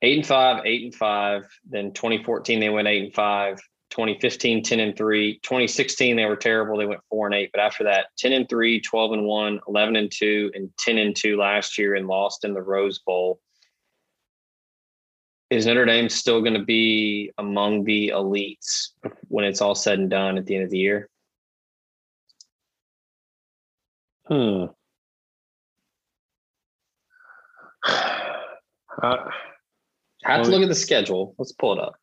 eight 0.01 0.17
and 0.17 0.25
five, 0.25 0.65
eight 0.65 0.83
and 0.83 0.95
five. 0.95 1.47
Then 1.69 1.93
2014, 1.93 2.59
they 2.59 2.69
went 2.69 2.87
eight 2.87 3.05
and 3.05 3.13
five. 3.13 3.59
2015, 3.89 4.63
10 4.63 4.79
and 4.81 4.97
three. 4.97 5.39
2016, 5.43 6.17
they 6.17 6.25
were 6.25 6.35
terrible. 6.35 6.77
They 6.77 6.85
went 6.85 6.99
four 7.09 7.25
and 7.25 7.33
eight. 7.33 7.51
But 7.53 7.61
after 7.61 7.85
that, 7.85 8.07
10 8.17 8.33
and 8.33 8.49
three, 8.49 8.81
12 8.81 9.13
and 9.13 9.23
one, 9.23 9.61
11 9.67 9.95
and 9.95 10.11
two, 10.11 10.51
and 10.53 10.69
10 10.77 10.97
and 10.97 11.15
two 11.15 11.37
last 11.37 11.77
year 11.77 11.95
and 11.95 12.05
lost 12.05 12.43
in 12.43 12.53
the 12.53 12.61
Rose 12.61 12.99
Bowl 12.99 13.39
is 15.49 15.65
Notre 15.65 15.85
Dame 15.85 16.09
still 16.09 16.41
going 16.41 16.55
to 16.55 16.65
be 16.65 17.31
among 17.37 17.85
the 17.85 18.09
elites 18.09 18.89
when 19.29 19.45
it's 19.45 19.61
all 19.61 19.75
said 19.75 19.99
and 19.99 20.09
done 20.09 20.37
at 20.37 20.45
the 20.45 20.55
end 20.55 20.65
of 20.65 20.69
the 20.69 20.77
year? 20.77 21.09
Hmm. 24.27 24.65
Uh, 28.99 29.29
I 30.27 30.37
have 30.37 30.45
to 30.45 30.51
look 30.51 30.61
at 30.61 30.69
the 30.69 30.75
schedule. 30.75 31.35
Let's 31.37 31.53
pull 31.53 31.73
it 31.73 31.79
up. 31.79 31.95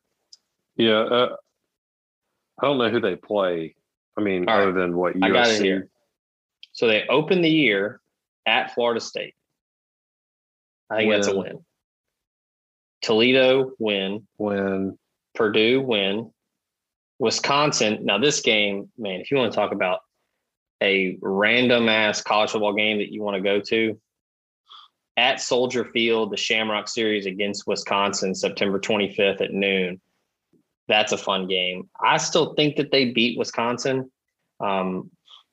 Yeah, 0.77 0.99
uh, 0.99 1.35
I 2.59 2.65
don't 2.65 2.77
know 2.77 2.89
who 2.89 2.99
they 2.99 3.15
play. 3.15 3.75
I 4.17 4.21
mean, 4.21 4.47
all 4.47 4.57
other 4.57 4.71
right. 4.71 4.81
than 4.81 4.95
what 4.95 5.15
USC. 5.15 5.23
I 5.23 5.29
got 5.29 5.47
it 5.47 5.61
here. 5.61 5.89
So 6.73 6.87
they 6.87 7.05
open 7.07 7.41
the 7.41 7.49
year 7.49 8.01
at 8.45 8.73
Florida 8.73 8.99
State. 8.99 9.35
I 10.89 10.97
think 10.97 11.09
win. 11.09 11.21
that's 11.21 11.27
a 11.33 11.37
win. 11.37 11.65
Toledo 13.01 13.71
win. 13.79 14.27
Win. 14.37 14.97
Purdue 15.35 15.81
win. 15.81 16.31
Wisconsin. 17.19 17.99
Now 18.03 18.17
this 18.17 18.41
game, 18.41 18.89
man, 18.97 19.21
if 19.21 19.31
you 19.31 19.37
want 19.37 19.51
to 19.51 19.55
talk 19.55 19.71
about 19.71 19.99
a 20.81 21.17
random 21.21 21.87
ass 21.87 22.21
college 22.21 22.51
football 22.51 22.73
game 22.73 22.97
that 22.97 23.11
you 23.11 23.21
want 23.21 23.35
to 23.35 23.41
go 23.41 23.61
to, 23.61 23.99
at 25.17 25.39
Soldier 25.39 25.85
Field, 25.85 26.31
the 26.31 26.37
Shamrock 26.37 26.87
Series 26.87 27.25
against 27.25 27.67
Wisconsin, 27.67 28.35
September 28.35 28.79
25th 28.79 29.41
at 29.41 29.53
noon. 29.53 30.01
That's 30.87 31.13
a 31.13 31.17
fun 31.17 31.47
game. 31.47 31.89
I 31.99 32.17
still 32.17 32.53
think 32.53 32.75
that 32.75 32.91
they 32.91 33.11
beat 33.11 33.37
Wisconsin. 33.37 34.11
Um, 34.59 35.09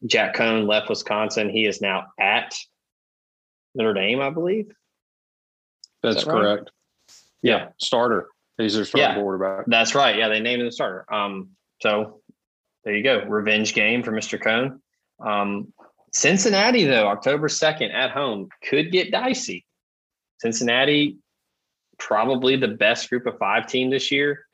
Jack 0.07 0.35
Coan 0.35 0.67
left 0.67 0.89
Wisconsin. 0.89 1.49
He 1.49 1.65
is 1.65 1.81
now 1.81 2.07
at 2.19 2.55
Notre 3.75 3.95
Dame, 3.95 4.21
I 4.21 4.31
believe. 4.31 4.73
That's 6.03 6.25
that 6.25 6.31
correct. 6.31 6.63
Right? 6.63 6.71
Yeah, 7.43 7.69
starter. 7.79 8.29
He's 8.59 8.75
their 8.75 8.85
starting 8.85 9.17
yeah, 9.17 9.23
quarterback. 9.23 9.67
That's 9.67 9.95
right. 9.95 10.17
Yeah, 10.17 10.29
they 10.29 10.41
named 10.41 10.61
him 10.61 10.67
the 10.67 10.73
starter. 10.73 11.13
Um, 11.13 11.51
so 11.81 12.21
there 12.85 12.95
you 12.95 13.03
go. 13.03 13.25
Revenge 13.25 13.75
game 13.75 14.03
for 14.03 14.13
Mr. 14.13 14.41
Coan. 14.41 14.81
Um, 15.27 15.73
Cincinnati, 16.15 16.85
though, 16.85 17.09
October 17.09 17.49
2nd 17.49 17.93
at 17.93 18.11
home 18.11 18.49
could 18.69 18.93
get 18.93 19.11
dicey. 19.11 19.65
Cincinnati, 20.41 21.17
probably 21.99 22.57
the 22.57 22.69
best 22.69 23.09
group 23.09 23.27
of 23.27 23.39
five 23.39 23.67
team 23.67 23.91
this 23.91 24.11
year. 24.11 24.47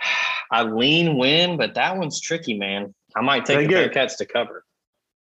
I 0.52 0.62
lean 0.62 1.18
win, 1.18 1.56
but 1.56 1.74
that 1.74 1.96
one's 1.96 2.20
tricky, 2.20 2.54
man. 2.54 2.94
I 3.16 3.22
might 3.22 3.44
take 3.44 3.68
the 3.68 3.74
Bearcats 3.74 4.16
to 4.18 4.26
cover. 4.26 4.64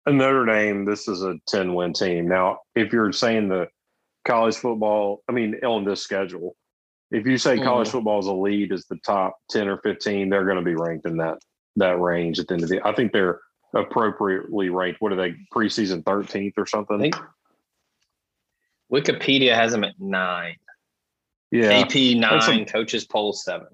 Notre 0.08 0.46
Dame, 0.46 0.86
this 0.86 1.08
is 1.08 1.22
a 1.22 1.36
10 1.48 1.76
win 1.76 1.94
team. 1.94 2.28
Now, 2.28 2.60
if 2.76 2.92
you're 2.92 3.12
saying 3.12 3.50
the 3.50 3.68
college 4.26 4.56
football, 4.56 5.22
I 5.30 5.32
mean, 5.32 5.56
on 5.64 5.86
this 5.86 6.02
schedule, 6.02 6.56
if 7.12 7.28
you 7.28 7.38
say 7.38 7.58
mm. 7.58 7.64
college 7.64 7.90
football 7.90 8.20
is 8.20 8.26
a 8.26 8.34
lead 8.34 8.72
is 8.72 8.86
the 8.86 8.98
top 9.06 9.38
10 9.52 9.68
or 9.68 9.78
15, 9.78 10.30
they're 10.30 10.46
going 10.46 10.58
to 10.58 10.64
be 10.64 10.76
ranked 10.76 11.06
in 11.06 11.18
that 11.18 11.38
that 11.78 12.00
range 12.02 12.38
at 12.38 12.48
the 12.48 12.54
end 12.56 12.64
of 12.64 12.70
the 12.70 12.86
I 12.86 12.94
think 12.94 13.14
they're 13.14 13.40
appropriately 13.74 14.70
ranked. 14.70 15.02
What 15.02 15.12
are 15.12 15.16
they 15.16 15.36
preseason 15.54 16.04
13th 16.04 16.54
or 16.58 16.66
something? 16.66 17.12
Wikipedia 18.92 19.56
has 19.56 19.72
them 19.72 19.84
at 19.84 20.00
nine. 20.00 20.58
Yeah. 21.52 21.72
AP 21.72 22.18
nine, 22.18 22.66
coaches 22.66 23.06
poll 23.06 23.34
seven. 23.34 23.68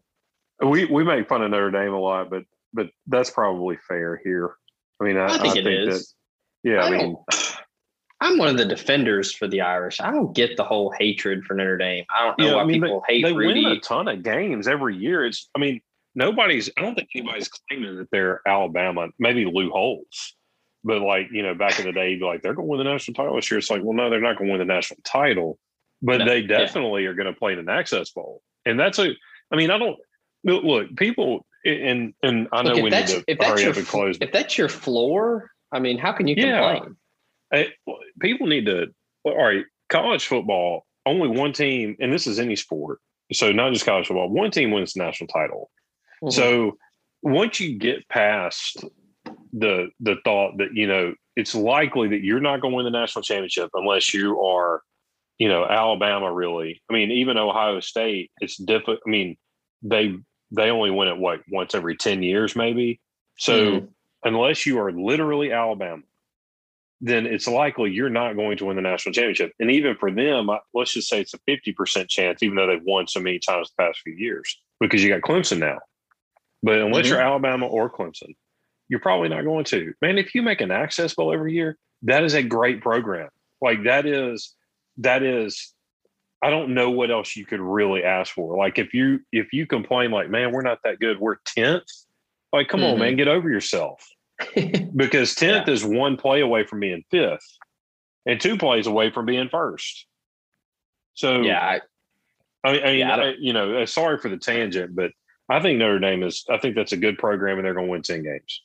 We 0.63 0.85
we 0.85 1.03
make 1.03 1.29
fun 1.29 1.43
of 1.43 1.51
Notre 1.51 1.69
Dame 1.69 1.93
a 1.93 1.99
lot, 1.99 2.29
but 2.29 2.43
but 2.73 2.89
that's 3.05 3.29
probably 3.29 3.77
fair 3.87 4.19
here. 4.23 4.55
I 4.99 5.03
mean, 5.03 5.17
I, 5.17 5.25
I 5.25 5.37
think 5.37 5.55
I 5.55 5.59
it 5.59 5.63
think 5.63 5.89
is. 5.89 6.15
That, 6.63 6.69
yeah, 6.69 6.83
I, 6.83 6.87
I 6.87 6.89
mean, 6.91 7.17
I'm 8.19 8.37
one 8.39 8.47
of 8.47 8.57
the 8.57 8.65
defenders 8.65 9.31
for 9.31 9.47
the 9.47 9.61
Irish. 9.61 9.99
I 10.01 10.09
don't 10.09 10.35
get 10.35 10.57
the 10.57 10.63
whole 10.63 10.91
hatred 10.97 11.43
for 11.45 11.53
Notre 11.53 11.77
Dame. 11.77 12.05
I 12.09 12.25
don't 12.25 12.39
know 12.39 12.45
yeah, 12.47 12.55
why 12.55 12.61
I 12.61 12.65
mean, 12.65 12.81
people 12.81 13.03
they, 13.07 13.15
hate 13.15 13.25
they 13.25 13.33
Rudy. 13.33 13.63
win 13.63 13.73
a 13.73 13.79
ton 13.79 14.07
of 14.07 14.23
games 14.23 14.67
every 14.67 14.97
year. 14.97 15.23
It's, 15.23 15.49
I 15.55 15.59
mean, 15.59 15.81
nobody's. 16.17 16.69
I 16.77 16.81
don't 16.81 16.95
think 16.95 17.09
anybody's 17.15 17.47
claiming 17.47 17.95
that 17.97 18.09
they're 18.11 18.41
Alabama. 18.45 19.07
Maybe 19.19 19.45
Lou 19.45 19.69
Holtz, 19.69 20.35
but 20.83 21.01
like 21.01 21.27
you 21.31 21.43
know, 21.43 21.53
back 21.53 21.79
in 21.79 21.85
the 21.85 21.93
day, 21.93 22.11
you'd 22.11 22.19
be 22.19 22.25
like 22.25 22.41
they're 22.41 22.55
going 22.55 22.67
to 22.67 22.69
win 22.69 22.79
the 22.79 22.91
national 22.91 23.15
title 23.15 23.35
this 23.35 23.49
year. 23.49 23.59
It's 23.59 23.69
like, 23.69 23.83
well, 23.83 23.93
no, 23.93 24.09
they're 24.09 24.19
not 24.19 24.37
going 24.37 24.47
to 24.47 24.57
win 24.57 24.67
the 24.67 24.73
national 24.73 24.99
title, 25.05 25.57
but 26.01 26.17
no, 26.17 26.25
they 26.25 26.41
definitely 26.41 27.03
yeah. 27.03 27.09
are 27.09 27.13
going 27.13 27.31
to 27.31 27.39
play 27.39 27.53
in 27.53 27.59
an 27.59 27.69
Access 27.69 28.09
Bowl, 28.09 28.41
and 28.65 28.77
that's 28.79 28.99
a. 28.99 29.11
I 29.51 29.55
mean, 29.55 29.71
I 29.71 29.77
don't 29.77 29.97
look 30.43 30.93
people, 30.97 31.45
and 31.63 32.13
and 32.23 32.47
I 32.51 32.63
know 32.63 32.73
look, 32.73 32.83
we 32.83 32.89
need 32.89 33.07
to 33.07 33.23
hurry 33.39 33.65
up 33.65 33.77
and 33.77 33.87
close. 33.87 34.17
If 34.19 34.33
that's 34.33 34.57
your 34.57 34.69
floor, 34.69 35.51
I 35.71 35.79
mean, 35.79 35.97
how 35.97 36.11
can 36.11 36.27
you 36.27 36.35
yeah. 36.37 36.79
complain? 36.79 36.97
people 38.19 38.47
need 38.47 38.65
to. 38.65 38.87
All 39.23 39.37
right, 39.37 39.65
college 39.89 40.25
football. 40.25 40.85
Only 41.05 41.29
one 41.29 41.53
team, 41.53 41.95
and 42.01 42.11
this 42.11 42.27
is 42.27 42.37
any 42.37 42.57
sport. 42.57 42.99
So 43.31 43.51
not 43.51 43.71
just 43.71 43.85
college 43.85 44.07
football. 44.07 44.29
One 44.29 44.51
team 44.51 44.71
wins 44.71 44.93
the 44.93 45.03
national 45.03 45.27
title. 45.27 45.69
Mm-hmm. 46.23 46.31
So 46.31 46.77
once 47.21 47.59
you 47.59 47.77
get 47.77 48.07
past 48.09 48.83
the 49.53 49.89
the 49.99 50.15
thought 50.23 50.57
that 50.57 50.73
you 50.73 50.87
know 50.87 51.13
it's 51.35 51.53
likely 51.53 52.09
that 52.09 52.23
you're 52.23 52.39
not 52.39 52.61
going 52.61 52.71
to 52.71 52.75
win 52.77 52.85
the 52.85 52.91
national 52.91 53.21
championship 53.21 53.69
unless 53.75 54.13
you 54.13 54.41
are, 54.41 54.81
you 55.37 55.47
know, 55.47 55.65
Alabama. 55.65 56.33
Really, 56.33 56.81
I 56.89 56.93
mean, 56.93 57.11
even 57.11 57.37
Ohio 57.37 57.79
State. 57.79 58.31
It's 58.39 58.57
difficult. 58.57 58.99
I 59.05 59.09
mean, 59.09 59.37
they 59.81 60.15
they 60.51 60.69
only 60.69 60.91
win 60.91 61.07
it 61.07 61.17
what 61.17 61.41
once 61.49 61.75
every 61.75 61.95
ten 61.95 62.23
years, 62.23 62.55
maybe. 62.55 62.99
So 63.37 63.53
mm-hmm. 63.53 63.85
unless 64.23 64.65
you 64.65 64.79
are 64.79 64.91
literally 64.91 65.51
Alabama, 65.51 66.01
then 67.01 67.25
it's 67.27 67.47
likely 67.47 67.91
you're 67.91 68.09
not 68.09 68.35
going 68.35 68.57
to 68.57 68.65
win 68.65 68.75
the 68.75 68.81
national 68.81 69.13
championship. 69.13 69.53
And 69.59 69.69
even 69.69 69.95
for 69.95 70.11
them, 70.11 70.49
let's 70.73 70.93
just 70.93 71.07
say 71.07 71.21
it's 71.21 71.35
a 71.35 71.39
50% 71.47 72.07
chance, 72.07 72.41
even 72.41 72.55
though 72.55 72.65
they've 72.67 72.81
won 72.83 73.07
so 73.07 73.19
many 73.19 73.37
times 73.37 73.69
the 73.69 73.83
past 73.83 73.99
few 73.99 74.13
years, 74.13 74.59
because 74.79 75.03
you 75.03 75.09
got 75.09 75.21
Clemson 75.21 75.59
now. 75.59 75.77
But 76.63 76.79
unless 76.79 77.05
mm-hmm. 77.05 77.13
you're 77.13 77.21
Alabama 77.21 77.67
or 77.67 77.89
Clemson, 77.89 78.35
you're 78.89 78.99
probably 78.99 79.29
not 79.29 79.43
going 79.43 79.65
to. 79.65 79.93
Man, 80.01 80.17
if 80.17 80.33
you 80.33 80.41
make 80.41 80.61
an 80.61 80.71
access 80.71 81.13
bowl 81.13 81.33
every 81.33 81.53
year, 81.53 81.77
that 82.03 82.23
is 82.23 82.33
a 82.33 82.43
great 82.43 82.81
program. 82.81 83.29
Like 83.61 83.83
that 83.83 84.05
is 84.05 84.53
that 84.97 85.23
is 85.23 85.73
I 86.41 86.49
don't 86.49 86.73
know 86.73 86.91
what 86.91 87.11
else 87.11 87.35
you 87.35 87.45
could 87.45 87.59
really 87.59 88.03
ask 88.03 88.33
for. 88.33 88.57
Like 88.57 88.77
if 88.77 88.93
you 88.93 89.19
if 89.31 89.53
you 89.53 89.65
complain 89.65 90.11
like, 90.11 90.29
man, 90.29 90.51
we're 90.51 90.61
not 90.61 90.79
that 90.83 90.99
good, 90.99 91.19
we're 91.19 91.37
tenth. 91.45 91.85
Like, 92.53 92.69
come 92.69 92.79
mm-hmm. 92.79 92.93
on, 92.93 92.99
man, 92.99 93.15
get 93.17 93.27
over 93.27 93.49
yourself. 93.49 94.05
because 94.95 95.33
tenth 95.35 95.67
yeah. 95.67 95.73
is 95.73 95.83
one 95.83 96.15
play 96.15 96.41
away 96.41 96.63
from 96.63 96.79
being 96.79 97.03
fifth, 97.09 97.45
and 98.25 98.39
two 98.39 98.57
plays 98.57 98.85
away 98.85 99.11
from 99.11 99.25
being 99.25 99.49
first. 99.49 100.05
So 101.15 101.41
yeah, 101.41 101.59
I, 101.59 101.81
I 102.63 102.71
mean, 102.71 102.83
I 102.83 102.91
yeah, 102.91 103.15
I 103.15 103.33
you 103.39 103.53
know, 103.53 103.79
uh, 103.79 103.85
sorry 103.87 104.19
for 104.19 104.29
the 104.29 104.37
tangent, 104.37 104.95
but 104.95 105.11
I 105.49 105.61
think 105.61 105.79
Notre 105.79 105.99
Dame 105.99 106.23
is. 106.23 106.45
I 106.49 106.57
think 106.57 106.75
that's 106.75 106.91
a 106.91 106.97
good 106.97 107.17
program, 107.17 107.57
and 107.57 107.65
they're 107.65 107.73
going 107.73 107.87
to 107.87 107.91
win 107.91 108.01
ten 108.01 108.23
games. 108.23 108.61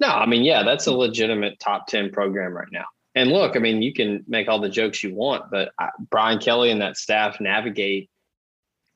No, 0.00 0.08
I 0.08 0.26
mean, 0.26 0.44
yeah, 0.44 0.62
that's 0.62 0.86
a 0.86 0.92
legitimate 0.92 1.58
top 1.60 1.86
ten 1.86 2.10
program 2.10 2.52
right 2.52 2.68
now. 2.70 2.86
And 3.14 3.32
look, 3.32 3.56
I 3.56 3.58
mean, 3.58 3.82
you 3.82 3.92
can 3.92 4.24
make 4.28 4.48
all 4.48 4.60
the 4.60 4.68
jokes 4.68 5.02
you 5.02 5.14
want, 5.14 5.50
but 5.50 5.72
Brian 6.10 6.38
Kelly 6.38 6.70
and 6.70 6.80
that 6.80 6.96
staff 6.96 7.40
navigate 7.40 8.10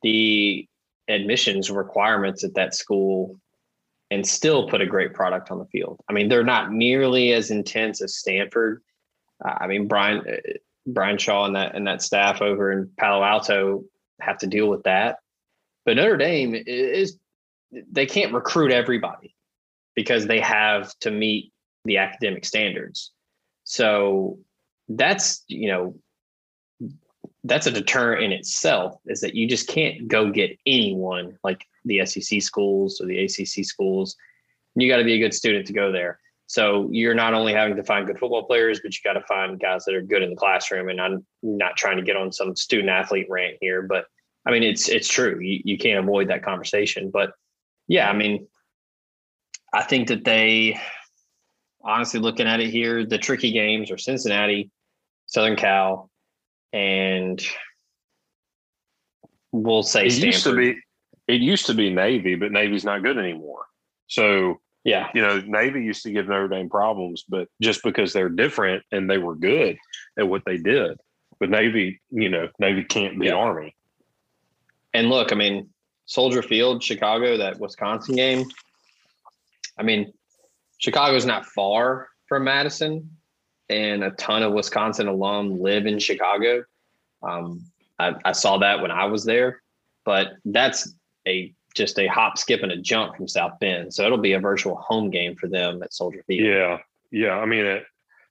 the 0.03 0.69
admissions 1.09 1.71
requirements 1.71 2.45
at 2.45 2.55
that 2.55 2.75
school 2.75 3.41
and 4.11 4.27
still 4.27 4.69
put 4.69 4.81
a 4.81 4.87
great 4.87 5.15
product 5.15 5.51
on 5.51 5.59
the 5.59 5.65
field. 5.67 6.01
I 6.09 6.13
mean, 6.13 6.29
they're 6.29 6.45
not 6.45 6.71
nearly 6.71 7.33
as 7.33 7.51
intense 7.51 8.03
as 8.03 8.17
Stanford. 8.17 8.83
Uh, 9.45 9.55
I 9.61 9.67
mean, 9.67 9.89
Brian 9.89 10.19
uh, 10.19 10.53
Brian 10.87 11.19
Shaw 11.19 11.47
and 11.47 11.57
that 11.57 11.75
and 11.75 11.87
that 11.87 12.03
staff 12.03 12.43
over 12.43 12.71
in 12.73 12.91
Palo 12.99 13.25
Alto 13.25 13.85
have 14.21 14.39
to 14.39 14.47
deal 14.47 14.69
with 14.69 14.83
that. 14.85 15.19
But 15.85 15.97
Notre 15.97 16.17
Dame 16.17 16.55
is 16.55 17.19
they 17.91 18.07
can't 18.07 18.33
recruit 18.33 18.71
everybody 18.71 19.35
because 19.95 20.27
they 20.27 20.41
have 20.41 20.97
to 21.01 21.11
meet 21.11 21.53
the 21.85 21.99
academic 21.99 22.45
standards. 22.45 23.13
So 23.65 24.39
that's, 24.89 25.45
you 25.49 25.69
know, 25.69 25.97
that's 27.45 27.67
a 27.67 27.71
deterrent 27.71 28.23
in 28.23 28.33
itself 28.33 28.97
is 29.07 29.21
that 29.21 29.35
you 29.35 29.49
just 29.49 29.69
can't 29.69 30.07
go 30.07 30.31
get 30.31 30.57
anyone 30.67 31.37
like 31.43 31.65
the 31.85 32.05
SEC 32.07 32.41
schools 32.41 33.01
or 33.01 33.07
the 33.07 33.25
ACC 33.25 33.65
schools. 33.65 34.17
You 34.77 34.89
got 34.89 34.99
to 34.99 35.05
be 35.05 35.15
a 35.15 35.19
good 35.19 35.35
student 35.35 35.67
to 35.67 35.73
go 35.73 35.91
there. 35.91 36.21
So 36.47 36.89
you're 36.93 37.15
not 37.15 37.35
only 37.35 37.53
having 37.53 37.77
to 37.77 37.83
find 37.83 38.07
good 38.07 38.19
football 38.19 38.45
players, 38.45 38.81
but 38.81 38.93
you 38.93 39.01
got 39.03 39.19
to 39.19 39.27
find 39.27 39.59
guys 39.59 39.85
that 39.85 39.95
are 39.95 40.03
good 40.03 40.23
in 40.23 40.31
the 40.31 40.37
classroom. 40.37 40.89
And 40.89 41.01
I'm 41.01 41.27
not 41.43 41.77
trying 41.77 41.97
to 41.97 42.03
get 42.03 42.17
on 42.17 42.31
some 42.31 42.55
student 42.55 42.91
athlete 42.91 43.27
rant 43.29 43.57
here, 43.61 43.83
but 43.83 44.05
I 44.47 44.51
mean 44.51 44.63
it's 44.63 44.89
it's 44.89 45.09
true. 45.09 45.39
You 45.41 45.61
you 45.65 45.79
can't 45.79 45.99
avoid 45.99 46.29
that 46.29 46.45
conversation. 46.45 47.11
But 47.11 47.33
yeah, 47.89 48.09
I 48.09 48.13
mean, 48.13 48.47
I 49.73 49.83
think 49.83 50.09
that 50.09 50.25
they 50.25 50.81
honestly 51.85 52.21
looking 52.21 52.47
at 52.47 52.61
it 52.61 52.71
here, 52.71 53.05
the 53.05 53.19
tricky 53.19 53.53
games 53.53 53.91
are 53.91 53.99
Cincinnati, 53.99 54.71
Southern 55.27 55.57
Cal, 55.57 56.11
and 56.73 57.43
we'll 59.53 59.83
say 59.83 60.07
it 60.07 60.11
Stanford. 60.13 60.27
used 60.27 60.45
to 60.45 60.57
be 60.57 60.81
it 61.29 61.41
used 61.41 61.67
to 61.67 61.75
be 61.75 61.91
Navy, 61.91 62.35
but 62.35 62.53
Navy's 62.53 62.85
not 62.85 63.03
good 63.03 63.19
anymore. 63.19 63.65
So 64.09 64.61
yeah, 64.85 65.09
you 65.15 65.23
know, 65.23 65.41
Navy 65.41 65.85
used 65.85 66.03
to 66.03 66.11
give 66.11 66.29
Notre 66.29 66.49
Dame 66.49 66.69
problems, 66.69 67.25
but 67.29 67.49
just 67.61 67.83
because 67.83 68.13
they're 68.13 68.29
different 68.29 68.83
and 68.91 69.09
they 69.09 69.19
were 69.19 69.37
good 69.37 69.79
at 70.19 70.29
what 70.29 70.43
they 70.45 70.57
did. 70.57 70.99
But 71.39 71.51
Navy, 71.51 72.01
you 72.11 72.29
know, 72.29 72.49
Navy 72.59 72.85
can't 72.85 73.19
beat 73.19 73.29
yeah. 73.29 73.35
Army. 73.35 73.75
And 74.95 75.09
look, 75.09 75.33
I 75.33 75.35
mean, 75.35 75.71
Soldier 76.07 76.43
Field, 76.43 76.83
Chicago, 76.83 77.37
that 77.39 77.59
Wisconsin 77.59 78.17
game. 78.17 78.45
I 79.79 79.83
mean, 79.83 80.13
Chicago's 80.79 81.25
not 81.25 81.47
far 81.47 82.09
from 82.27 82.45
Madison, 82.45 83.17
and 83.69 84.05
a 84.05 84.11
ton 84.13 84.43
of 84.43 84.53
Wisconsin 84.53 85.09
alum 85.09 85.61
live 85.61 85.87
in 85.87 85.99
Chicago. 85.99 86.65
Um, 87.23 87.65
I, 87.99 88.15
I, 88.25 88.33
saw 88.33 88.59
that 88.59 88.83
when 88.83 88.91
I 88.91 89.05
was 89.05 89.25
there, 89.25 89.63
but 90.05 90.33
that's 90.45 90.93
a 91.27 91.55
just 91.75 91.99
a 91.99 92.07
hop, 92.09 92.37
skip, 92.37 92.63
and 92.63 92.73
a 92.73 92.77
jump 92.77 93.17
from 93.17 93.29
South 93.29 93.59
Bend. 93.61 93.95
So 93.95 94.05
it'll 94.05 94.19
be 94.19 94.33
a 94.33 94.41
virtual 94.41 94.77
home 94.77 95.09
game 95.09 95.37
for 95.37 95.49
them 95.49 95.83
at 95.83 95.95
Soldier 95.95 96.23
Field. 96.27 96.47
Yeah, 96.47 96.79
yeah. 97.11 97.39
I 97.39 97.47
mean, 97.47 97.65
at, 97.65 97.85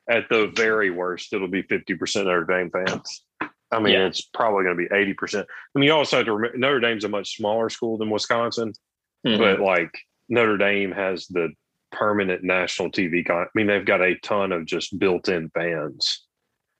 at 0.09 0.30
the 0.30 0.51
very 0.55 0.91
worst, 0.91 1.34
it'll 1.34 1.47
be 1.47 1.64
fifty 1.64 1.95
percent 1.95 2.28
Notre 2.28 2.45
Dame 2.45 2.70
fans. 2.70 3.24
I 3.72 3.80
mean, 3.80 3.93
yeah. 3.93 4.05
it's 4.05 4.22
probably 4.22 4.63
going 4.63 4.78
to 4.78 4.88
be 4.88 4.95
eighty 4.95 5.13
percent. 5.13 5.47
I 5.49 5.80
mean, 5.80 5.88
you 5.88 5.93
also 5.93 6.17
have 6.17 6.26
to 6.26 6.34
remember 6.34 6.57
Notre 6.57 6.80
Dame's 6.80 7.03
a 7.03 7.09
much 7.09 7.38
smaller 7.38 7.69
school 7.69 7.97
than 7.97 8.09
Wisconsin, 8.09 8.74
mm-hmm. 9.26 9.41
but 9.41 9.59
like 9.59 9.91
Notre 10.30 10.57
Dame 10.57 10.91
has 10.91 11.28
the 11.28 11.49
permanent 11.91 12.43
national 12.43 12.91
TV. 12.91 13.26
Con- 13.26 13.43
I 13.43 13.49
mean, 13.55 13.67
they've 13.67 13.86
got 13.86 14.01
a 14.01 14.17
ton 14.19 14.51
of 14.51 14.65
just 14.65 14.97
built-in 14.97 15.49
fans. 15.49 16.26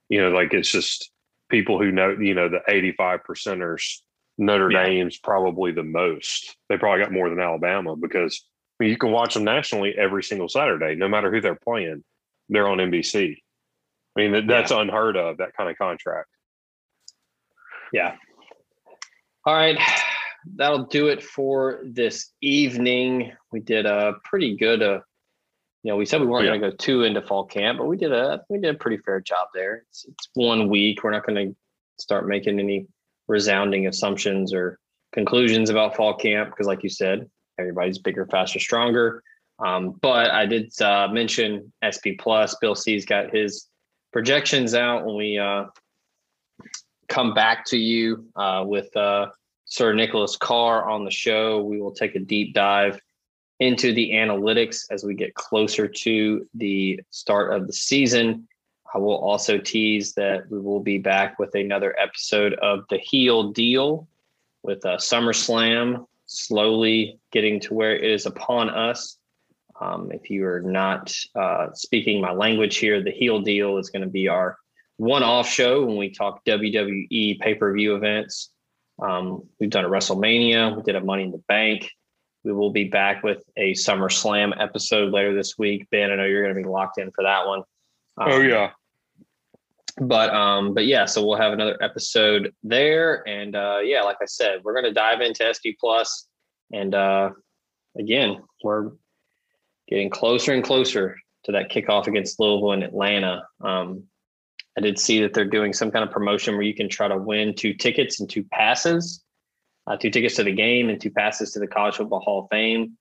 You 0.10 0.22
know, 0.22 0.30
like 0.30 0.54
it's 0.54 0.72
just 0.72 1.12
people 1.50 1.80
who 1.80 1.92
know. 1.92 2.12
You 2.20 2.34
know, 2.34 2.50
the 2.50 2.62
eighty-five 2.68 3.22
percenters. 3.28 4.00
Notre 4.38 4.72
yeah. 4.72 4.86
Dame's 4.86 5.20
probably 5.20 5.72
the 5.72 5.84
most. 5.84 6.56
They 6.68 6.78
probably 6.78 7.04
got 7.04 7.14
more 7.14 7.30
than 7.30 7.40
Alabama 7.40 7.96
because 7.96 8.44
I 8.80 8.84
mean, 8.84 8.92
you 8.92 8.98
can 8.98 9.12
watch 9.12 9.36
them 9.36 9.44
nationally 9.44 9.94
every 9.96 10.24
single 10.24 10.50
Saturday, 10.50 10.96
no 10.96 11.08
matter 11.08 11.32
who 11.32 11.42
they're 11.42 11.54
playing. 11.54 12.04
They're 12.50 12.68
on 12.68 12.80
NBC. 12.80 13.38
I 14.18 14.20
mean, 14.20 14.48
that's 14.48 14.72
yeah. 14.72 14.82
unheard 14.82 15.16
of. 15.16 15.38
That 15.38 15.56
kind 15.56 15.70
of 15.70 15.78
contract. 15.78 16.28
Yeah. 17.94 18.16
All 19.46 19.56
right 19.56 19.78
that'll 20.56 20.86
do 20.86 21.08
it 21.08 21.24
for 21.24 21.80
this 21.84 22.32
evening. 22.42 23.32
We 23.52 23.60
did 23.60 23.86
a 23.86 24.14
pretty 24.24 24.56
good. 24.56 24.82
Uh, 24.82 25.00
you 25.84 25.92
know, 25.92 25.98
we 25.98 26.06
said 26.06 26.22
we 26.22 26.28
weren't 26.28 26.46
yeah. 26.46 26.52
going 26.52 26.62
to 26.62 26.70
go 26.70 26.76
too 26.76 27.04
into 27.04 27.22
fall 27.22 27.46
camp, 27.46 27.80
but 27.80 27.88
we 27.88 27.98
did 27.98 28.12
a 28.12 28.42
we 28.50 28.60
did 28.60 28.76
a 28.76 28.78
pretty 28.78 28.98
fair 28.98 29.20
job 29.20 29.48
there. 29.54 29.84
It's, 29.90 30.06
it's 30.08 30.30
one 30.34 30.70
week. 30.70 31.04
We're 31.04 31.12
not 31.12 31.26
going 31.26 31.50
to 31.50 31.56
start 32.00 32.28
making 32.28 32.60
any 32.60 32.88
resounding 33.28 33.88
assumptions 33.88 34.54
or 34.54 34.78
conclusions 35.14 35.70
about 35.70 35.96
fall 35.96 36.16
camp 36.16 36.52
because, 36.52 36.68
like 36.68 36.84
you 36.84 36.90
said, 36.90 37.30
everybody's 37.60 37.98
bigger, 37.98 38.28
faster, 38.28 38.60
stronger. 38.60 39.24
Um, 39.64 39.96
but 40.02 40.32
I 40.32 40.46
did 40.46 40.72
uh, 40.82 41.08
mention 41.12 41.72
SP 41.82 42.18
Plus. 42.20 42.56
Bill 42.62 42.76
C's 42.76 43.06
got 43.06 43.34
his 43.34 43.68
projections 44.14 44.76
out 44.76 45.06
when 45.06 45.16
we 45.16 45.38
uh, 45.38 45.66
come 47.12 47.34
back 47.34 47.66
to 47.66 47.78
you 47.78 48.26
uh, 48.38 48.64
with 48.66 48.96
uh, 48.96 49.28
Sir 49.66 49.94
Nicholas 49.94 50.38
Carr 50.38 50.90
on 50.90 51.04
the 51.04 51.12
show. 51.12 51.62
We 51.62 51.82
will 51.82 51.92
take 51.92 52.16
a 52.16 52.20
deep 52.20 52.54
dive 52.54 53.02
into 53.60 53.94
the 53.94 54.12
analytics 54.12 54.86
as 54.90 55.04
we 55.04 55.14
get 55.14 55.36
closer 55.36 55.90
to 55.90 56.48
the 56.54 57.02
start 57.10 57.54
of 57.54 57.68
the 57.68 57.74
season. 57.74 58.48
I 58.96 58.98
will 58.98 59.18
also 59.18 59.58
tease 59.58 60.14
that 60.14 60.50
we 60.50 60.60
will 60.60 60.80
be 60.80 61.00
back 61.00 61.38
with 61.38 61.54
another 61.54 61.94
episode 62.00 62.54
of 62.56 62.86
The 62.90 62.98
Heel 62.98 63.52
Deal 63.52 64.08
with 64.64 64.86
uh, 64.86 64.98
SummerSlam 64.98 66.06
slowly 66.28 67.20
getting 67.34 67.60
to 67.60 67.74
where 67.74 67.94
it 67.94 68.10
is 68.10 68.26
upon 68.26 68.70
us. 68.70 69.18
Um, 69.82 70.12
if 70.14 70.30
you 70.30 70.46
are 70.46 70.62
not 70.62 71.14
uh, 71.36 71.68
speaking 71.74 72.22
my 72.22 72.32
language 72.32 72.78
here, 72.78 73.04
The 73.04 73.12
Heel 73.12 73.42
Deal 73.42 73.78
is 73.80 73.90
going 73.90 74.04
to 74.04 74.10
be 74.10 74.30
our 74.30 74.58
one 75.02 75.24
off 75.24 75.50
show 75.50 75.84
when 75.84 75.98
we 75.98 76.12
talk 76.12 76.46
WWE 76.46 77.40
pay 77.40 77.56
per 77.56 77.74
view 77.74 77.96
events. 77.96 78.52
Um, 79.02 79.42
we've 79.60 79.72
done 79.72 79.84
a 79.84 79.90
WrestleMania. 79.90 80.76
We 80.76 80.84
did 80.84 80.96
a 80.96 81.02
Money 81.02 81.24
in 81.24 81.32
the 81.32 81.42
Bank. 81.48 81.90
We 82.44 82.54
will 82.54 82.70
be 82.70 82.84
back 82.84 83.24
with 83.24 83.44
a 83.58 83.74
Summer 83.74 84.10
Slam 84.10 84.54
episode 84.60 85.12
later 85.12 85.34
this 85.34 85.58
week. 85.58 85.88
Ben, 85.90 86.12
I 86.12 86.16
know 86.18 86.26
you're 86.26 86.44
going 86.44 86.56
to 86.56 86.62
be 86.62 86.70
locked 86.70 87.00
in 87.00 87.10
for 87.16 87.24
that 87.24 87.48
one. 87.48 87.64
Um, 88.20 88.32
oh 88.32 88.42
yeah. 88.42 88.72
But 90.00 90.32
um, 90.36 90.76
but 90.76 90.86
yeah, 90.86 91.06
so 91.06 91.26
we'll 91.26 91.38
have 91.38 91.54
another 91.54 91.78
episode 91.82 92.54
there, 92.64 93.28
and 93.28 93.56
uh, 93.56 93.80
yeah, 93.84 94.04
like 94.04 94.18
I 94.22 94.26
said, 94.26 94.60
we're 94.64 94.74
going 94.74 94.86
to 94.86 94.94
dive 94.94 95.22
into 95.22 95.52
SP 95.52 95.74
Plus, 95.80 96.28
and 96.72 96.94
uh, 96.94 97.32
again, 97.98 98.44
we're 98.64 98.92
getting 99.90 100.12
closer 100.12 100.54
and 100.54 100.64
closer 100.64 101.18
to 101.46 101.52
that 101.54 101.72
kickoff 101.72 102.06
against 102.06 102.40
Louisville 102.40 102.74
and 102.74 102.84
Atlanta. 102.84 103.48
Um, 103.62 104.04
I 104.78 104.82
did 104.82 104.98
see 104.98 105.22
that 105.22 105.34
they're 105.34 105.46
doing 105.46 105.74
some 105.74 105.92
kind 105.92 106.04
of 106.04 106.12
promotion 106.12 106.56
where 106.56 106.64
you 106.64 106.74
can 106.74 106.88
try 106.90 107.08
to 107.08 107.18
win 107.18 107.56
two 107.56 107.74
tickets 107.74 108.20
and 108.20 108.30
two 108.30 108.44
passes, 108.44 109.24
uh, 109.88 109.98
two 109.98 110.10
tickets 110.10 110.36
to 110.36 110.44
the 110.44 110.52
game 110.52 110.90
and 110.90 111.00
two 111.00 111.12
passes 111.12 111.52
to 111.52 111.60
the 111.60 111.68
College 111.68 111.96
Football 111.96 112.22
Hall 112.22 112.44
of 112.44 112.48
Fame. 112.50 112.98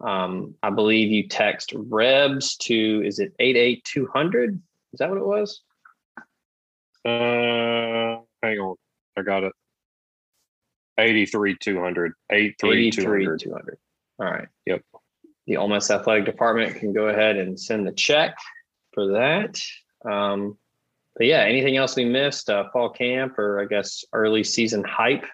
Um, 0.00 0.54
I 0.62 0.70
believe 0.70 1.10
you 1.10 1.28
text 1.28 1.72
Rebs 1.74 2.56
to 2.58 3.02
is 3.06 3.20
it 3.20 3.32
eight 3.38 3.56
eight 3.56 3.84
two 3.84 4.06
hundred? 4.12 4.60
Is 4.92 4.98
that 4.98 5.08
what 5.08 5.18
it 5.18 5.26
was? 5.26 5.62
Uh, 7.06 8.20
hang 8.42 8.58
on, 8.58 8.76
I 9.16 9.22
got 9.22 9.44
it. 9.44 9.52
83 10.98 11.56
200 11.60 12.12
83 12.30 12.90
200 12.90 13.76
all 14.20 14.26
right 14.26 14.48
yep 14.66 14.80
the 15.46 15.56
Ole 15.56 15.68
Miss 15.68 15.90
athletic 15.90 16.24
department 16.24 16.76
can 16.76 16.92
go 16.92 17.08
ahead 17.08 17.36
and 17.36 17.58
send 17.58 17.86
the 17.86 17.92
check 17.92 18.36
for 18.92 19.12
that 19.14 19.60
um, 20.10 20.56
but 21.16 21.26
yeah, 21.26 21.42
anything 21.42 21.76
else 21.76 21.96
we 21.96 22.04
missed? 22.04 22.50
Uh, 22.50 22.64
fall 22.72 22.90
camp 22.90 23.38
or 23.38 23.60
I 23.60 23.66
guess 23.66 24.04
early 24.12 24.44
season 24.44 24.84
hype? 24.84 25.24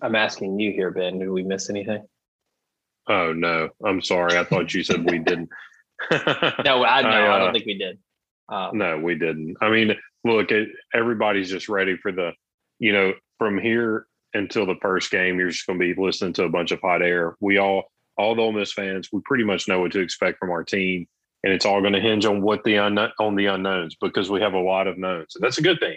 I'm 0.00 0.16
asking 0.16 0.58
you 0.58 0.72
here, 0.72 0.90
Ben. 0.90 1.18
Did 1.18 1.30
we 1.30 1.44
miss 1.44 1.70
anything? 1.70 2.04
Oh 3.08 3.32
no, 3.32 3.70
I'm 3.84 4.02
sorry. 4.02 4.36
I 4.36 4.44
thought 4.44 4.74
you 4.74 4.82
said 4.82 5.08
we 5.08 5.18
didn't. 5.18 5.50
no, 6.10 6.18
I 6.18 6.62
no, 6.64 7.08
I, 7.08 7.28
uh, 7.28 7.34
I, 7.34 7.38
don't 7.38 7.52
think 7.52 7.66
we 7.66 7.78
did. 7.78 7.98
Um, 8.48 8.78
no, 8.78 8.98
we 8.98 9.14
didn't. 9.14 9.56
I 9.60 9.70
mean, 9.70 9.94
look, 10.24 10.50
it, 10.50 10.68
everybody's 10.92 11.50
just 11.50 11.68
ready 11.68 11.96
for 11.96 12.12
the, 12.12 12.32
you 12.78 12.92
know, 12.92 13.12
from 13.38 13.58
here 13.58 14.06
until 14.34 14.66
the 14.66 14.76
first 14.80 15.10
game, 15.10 15.38
you're 15.38 15.50
just 15.50 15.66
going 15.66 15.78
to 15.78 15.94
be 15.94 16.00
listening 16.00 16.32
to 16.34 16.44
a 16.44 16.48
bunch 16.48 16.72
of 16.72 16.80
hot 16.80 17.02
air. 17.02 17.36
We 17.40 17.58
all, 17.58 17.84
all 18.16 18.34
the 18.34 18.42
Ole 18.42 18.52
Miss 18.52 18.72
fans, 18.72 19.08
we 19.12 19.20
pretty 19.24 19.44
much 19.44 19.68
know 19.68 19.80
what 19.80 19.92
to 19.92 20.00
expect 20.00 20.38
from 20.38 20.50
our 20.50 20.64
team, 20.64 21.06
and 21.42 21.52
it's 21.52 21.66
all 21.66 21.80
going 21.80 21.94
to 21.94 22.00
hinge 22.00 22.24
on 22.24 22.42
what 22.42 22.64
the 22.64 22.78
on 22.78 22.94
the 22.94 23.46
unknowns 23.46 23.96
because 24.00 24.30
we 24.30 24.40
have 24.40 24.54
a 24.54 24.60
lot 24.60 24.86
of 24.86 24.98
knowns, 24.98 25.34
and 25.34 25.42
that's 25.42 25.58
a 25.58 25.62
good 25.62 25.80
thing. 25.80 25.96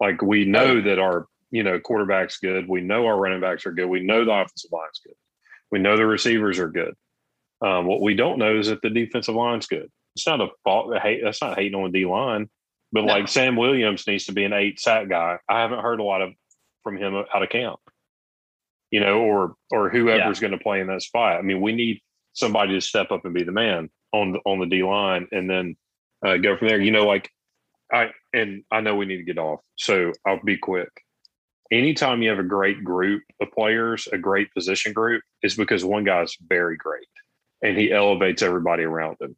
Like 0.00 0.22
we 0.22 0.44
know 0.44 0.80
that 0.80 0.98
our, 0.98 1.26
you 1.50 1.62
know, 1.62 1.78
quarterback's 1.80 2.38
good. 2.38 2.68
We 2.68 2.80
know 2.80 3.06
our 3.06 3.16
running 3.16 3.40
backs 3.40 3.66
are 3.66 3.72
good. 3.72 3.86
We 3.86 4.00
know 4.00 4.24
the 4.24 4.32
offensive 4.32 4.70
line's 4.72 5.00
good. 5.04 5.14
We 5.70 5.78
know 5.78 5.96
the 5.96 6.06
receivers 6.06 6.58
are 6.58 6.68
good. 6.68 6.94
Um, 7.60 7.86
what 7.86 8.00
we 8.00 8.14
don't 8.14 8.38
know 8.38 8.56
is 8.56 8.68
that 8.68 8.82
the 8.82 8.90
defensive 8.90 9.34
line's 9.34 9.66
good. 9.66 9.90
It's 10.14 10.26
not 10.26 10.40
a 10.40 10.48
fault. 10.64 10.96
Hate, 10.98 11.20
that's 11.22 11.42
not 11.42 11.58
hating 11.58 11.74
on 11.74 11.92
D 11.92 12.06
line, 12.06 12.48
but 12.92 13.04
no. 13.04 13.12
like 13.12 13.28
Sam 13.28 13.56
Williams 13.56 14.06
needs 14.06 14.26
to 14.26 14.32
be 14.32 14.44
an 14.44 14.52
eight 14.52 14.80
sack 14.80 15.08
guy. 15.08 15.38
I 15.48 15.60
haven't 15.60 15.80
heard 15.80 16.00
a 16.00 16.04
lot 16.04 16.22
of 16.22 16.32
from 16.84 16.96
him 16.96 17.14
out 17.14 17.42
of 17.42 17.48
camp, 17.48 17.78
you 18.90 19.00
know, 19.00 19.20
or 19.20 19.54
or 19.70 19.90
whoever's 19.90 20.40
yeah. 20.40 20.48
going 20.48 20.58
to 20.58 20.62
play 20.62 20.80
in 20.80 20.86
that 20.88 21.02
spot. 21.02 21.38
I 21.38 21.42
mean, 21.42 21.60
we 21.60 21.72
need 21.72 22.00
somebody 22.32 22.74
to 22.74 22.80
step 22.80 23.10
up 23.10 23.24
and 23.24 23.34
be 23.34 23.44
the 23.44 23.52
man 23.52 23.90
on 24.12 24.32
the 24.32 24.38
on 24.44 24.58
the 24.58 24.66
D 24.66 24.82
line, 24.82 25.28
and 25.32 25.48
then 25.48 25.76
uh, 26.24 26.36
go 26.36 26.56
from 26.56 26.68
there. 26.68 26.80
You 26.80 26.90
know, 26.90 27.06
like 27.06 27.30
I 27.92 28.10
and 28.32 28.64
I 28.70 28.80
know 28.80 28.96
we 28.96 29.06
need 29.06 29.18
to 29.18 29.24
get 29.24 29.38
off, 29.38 29.60
so 29.76 30.12
I'll 30.26 30.42
be 30.42 30.56
quick 30.56 30.90
anytime 31.70 32.22
you 32.22 32.30
have 32.30 32.38
a 32.38 32.44
great 32.44 32.84
group 32.84 33.22
of 33.40 33.50
players, 33.52 34.08
a 34.12 34.18
great 34.18 34.52
position 34.54 34.92
group, 34.92 35.22
is 35.42 35.54
because 35.54 35.84
one 35.84 36.04
guy's 36.04 36.36
very 36.48 36.76
great 36.76 37.06
and 37.62 37.76
he 37.76 37.92
elevates 37.92 38.42
everybody 38.42 38.84
around 38.84 39.16
him. 39.20 39.36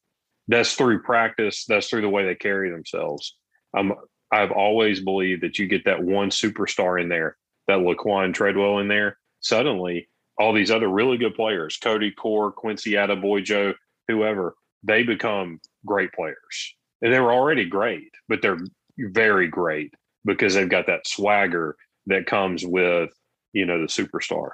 That's 0.49 0.75
through 0.75 1.03
practice. 1.03 1.65
That's 1.67 1.89
through 1.89 2.03
the 2.03 2.09
way 2.09 2.25
they 2.25 2.35
carry 2.35 2.71
themselves. 2.71 3.37
Um, 3.77 3.95
I've 4.33 4.53
always 4.53 5.01
believed 5.01 5.43
that 5.43 5.59
you 5.59 5.67
get 5.67 5.85
that 5.85 6.03
one 6.03 6.31
superstar 6.31 7.01
in 7.01 7.09
there, 7.09 7.37
that 7.67 7.79
Laquan 7.79 8.35
Treadwell 8.35 8.79
in 8.79 8.89
there. 8.89 9.19
Suddenly, 9.41 10.09
all 10.39 10.53
these 10.53 10.71
other 10.71 10.89
really 10.89 11.19
good 11.19 11.35
players, 11.35 11.77
Cody 11.77 12.11
Core, 12.11 12.53
Quincy 12.53 12.93
Adeboyejo, 12.93 13.75
whoever, 14.09 14.55
they 14.83 15.03
become 15.03 15.61
great 15.85 16.13
players. 16.13 16.75
And 17.03 17.13
they 17.13 17.21
were 17.21 17.33
already 17.33 17.65
great, 17.65 18.11
but 18.29 18.41
they're 18.43 18.59
very 18.99 19.49
great 19.49 19.95
because 20.25 20.55
they've 20.55 20.69
got 20.69 20.87
that 20.87 21.07
swagger 21.07 21.77
that 22.07 22.27
comes 22.27 22.65
with 22.65 23.11
you 23.53 23.67
know 23.67 23.81
the 23.81 23.87
superstar. 23.87 24.51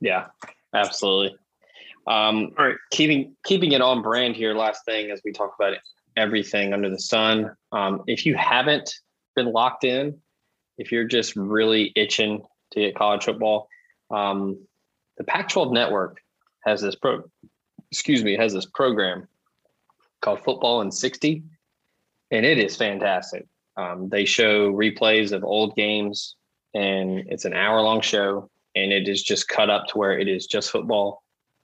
Yeah, 0.00 0.26
absolutely. 0.74 1.36
Um, 2.06 2.52
all 2.58 2.66
right, 2.66 2.76
keeping 2.90 3.34
keeping 3.44 3.72
it 3.72 3.80
on 3.80 4.02
brand 4.02 4.36
here. 4.36 4.54
Last 4.54 4.84
thing, 4.84 5.10
as 5.10 5.20
we 5.24 5.32
talk 5.32 5.54
about 5.58 5.74
everything 6.16 6.72
under 6.72 6.90
the 6.90 6.98
sun. 6.98 7.50
Um, 7.72 8.02
if 8.06 8.26
you 8.26 8.36
haven't 8.36 8.94
been 9.34 9.52
locked 9.52 9.84
in, 9.84 10.20
if 10.78 10.92
you're 10.92 11.04
just 11.04 11.34
really 11.36 11.92
itching 11.96 12.42
to 12.72 12.80
get 12.80 12.94
college 12.94 13.24
football, 13.24 13.68
um, 14.10 14.58
the 15.18 15.24
Pac-12 15.24 15.72
network 15.72 16.20
has 16.64 16.80
this 16.80 16.94
pro. 16.94 17.22
Excuse 17.90 18.24
me, 18.24 18.36
has 18.36 18.52
this 18.52 18.66
program 18.66 19.28
called 20.20 20.42
Football 20.42 20.80
in 20.80 20.90
60, 20.90 21.44
and 22.30 22.44
it 22.44 22.58
is 22.58 22.76
fantastic. 22.76 23.46
Um, 23.76 24.08
they 24.08 24.24
show 24.24 24.72
replays 24.72 25.32
of 25.32 25.44
old 25.44 25.74
games 25.76 26.36
and 26.74 27.24
it's 27.28 27.44
an 27.44 27.54
hour 27.54 27.80
long 27.80 28.00
show 28.00 28.48
and 28.74 28.92
it 28.92 29.08
is 29.08 29.22
just 29.22 29.48
cut 29.48 29.70
up 29.70 29.86
to 29.88 29.98
where 29.98 30.18
it 30.18 30.28
is 30.28 30.46
just 30.46 30.70
football. 30.70 31.22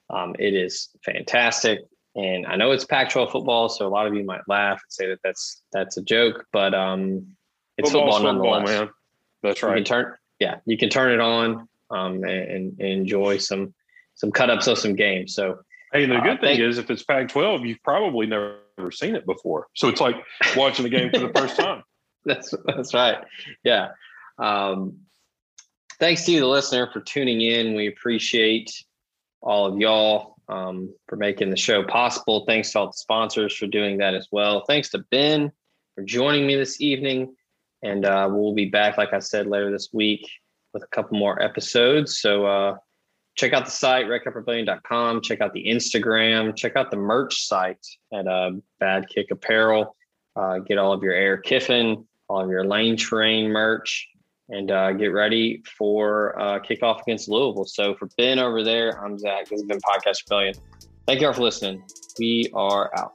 Um, 0.09 0.35
it 0.39 0.55
is 0.55 0.89
fantastic. 1.05 1.81
And 2.17 2.47
I 2.47 2.57
know 2.57 2.73
it's 2.73 2.85
Pac-12 2.85 3.31
football, 3.31 3.69
so 3.69 3.87
a 3.87 3.89
lot 3.89 4.07
of 4.07 4.15
you 4.15 4.25
might 4.25 4.41
laugh 4.49 4.81
and 4.83 4.93
say 4.93 5.07
that 5.09 5.21
that's 5.23 5.63
that's 5.73 5.97
a 5.97 6.03
joke, 6.03 6.45
but 6.53 6.75
um, 6.75 7.25
it's 7.79 7.93
Football's 7.93 8.17
football 8.17 8.33
nonetheless. 8.33 8.69
Football, 8.69 8.85
man. 8.87 8.95
That's 9.43 9.63
right. 9.63 9.71
You 9.71 9.77
can 9.77 9.85
turn, 9.85 10.15
yeah, 10.41 10.57
you 10.67 10.77
can 10.77 10.89
turn 10.89 11.13
it 11.13 11.21
on 11.21 11.69
um, 11.91 12.25
and, 12.25 12.79
and 12.79 12.81
enjoy 12.81 13.39
some 13.39 13.75
some 14.15 14.31
cut 14.31 14.51
ups 14.51 14.67
of 14.67 14.79
some 14.79 14.95
games. 14.95 15.35
So, 15.35 15.59
hey, 15.93 16.07
the 16.07 16.21
good 16.21 16.39
uh, 16.39 16.41
thing 16.41 16.61
is, 16.61 16.77
if 16.77 16.91
it's 16.91 17.03
Pac-12, 17.03 17.67
you've 17.67 17.83
probably 17.83 18.27
never 18.27 18.59
seen 18.91 19.15
it 19.15 19.27
before, 19.27 19.69
so 19.75 19.89
it's 19.89 20.01
like 20.01 20.17
watching 20.57 20.83
the 20.83 20.91
game 20.91 21.11
for 21.11 21.19
the 21.19 21.33
first 21.35 21.57
time. 21.59 21.83
that's 22.25 22.55
that's 22.67 22.95
right. 22.95 23.19
Yeah. 23.65 23.91
Um, 24.39 24.99
thanks 25.99 26.25
to 26.27 26.33
you, 26.33 26.41
the 26.41 26.47
listener, 26.47 26.89
for 26.93 27.01
tuning 27.01 27.41
in. 27.41 27.75
We 27.75 27.89
appreciate 27.89 28.71
all 29.43 29.67
of 29.67 29.79
y'all 29.79 30.37
um, 30.49 30.95
for 31.09 31.17
making 31.17 31.51
the 31.51 31.57
show 31.57 31.83
possible. 31.83 32.45
Thanks 32.47 32.73
to 32.73 32.81
all 32.81 32.87
the 32.89 32.93
sponsors 32.93 33.57
for 33.57 33.67
doing 33.67 33.99
that 33.99 34.15
as 34.15 34.29
well. 34.31 34.65
Thanks 34.67 34.91
to 34.91 34.99
Ben 35.11 35.53
for 35.95 36.05
joining 36.05 36.47
me 36.47 36.57
this 36.57 36.81
evening. 36.81 37.35
And 37.83 38.05
uh, 38.05 38.29
we'll 38.31 38.55
be 38.55 38.67
back, 38.67 38.99
like 38.99 39.15
I 39.15 39.21
said, 39.21 39.47
later 39.47 39.71
this 39.71 39.89
week 39.93 40.29
with 40.73 40.83
a 40.83 40.89
couple 40.89 41.19
more 41.19 41.41
episodes. 41.43 42.21
So 42.21 42.47
uh, 42.47 42.77
check 43.37 43.53
out 43.53 43.65
the 43.65 43.71
site, 43.71 44.07
redcuprebellion.com. 44.07 45.23
Check 45.23 45.41
out 45.41 45.53
the 45.53 45.65
Instagram. 45.65 46.57
Check 46.57 46.77
out 46.77 46.91
the 46.91 46.97
merch 46.97 47.47
site 47.47 47.85
at 48.13 48.27
uh, 48.27 48.53
Bad 48.79 49.09
Kick 49.09 49.31
Apparel. 49.31 49.97
Uh, 50.37 50.59
get 50.59 50.79
all 50.79 50.93
of 50.93 51.03
your 51.03 51.13
Air 51.13 51.39
Kiffin, 51.39 52.07
all 52.29 52.43
of 52.43 52.51
your 52.51 52.65
Lane 52.65 52.97
Train 52.97 53.51
merch 53.51 54.09
and 54.51 54.71
uh, 54.71 54.93
get 54.93 55.07
ready 55.07 55.63
for 55.79 56.39
uh, 56.39 56.59
kickoff 56.61 57.01
against 57.03 57.29
Louisville. 57.29 57.65
So 57.65 57.95
for 57.95 58.09
Ben 58.19 58.39
over 58.39 58.63
there, 58.63 59.03
I'm 59.03 59.19
Zach. 59.19 59.49
This 59.49 59.61
has 59.61 59.67
been 59.67 59.79
Podcast 59.79 60.29
Rebellion. 60.29 60.55
Thank 61.07 61.21
you 61.21 61.29
all 61.29 61.33
for 61.33 61.43
listening. 61.43 61.83
We 62.19 62.51
are 62.53 62.91
out. 62.99 63.13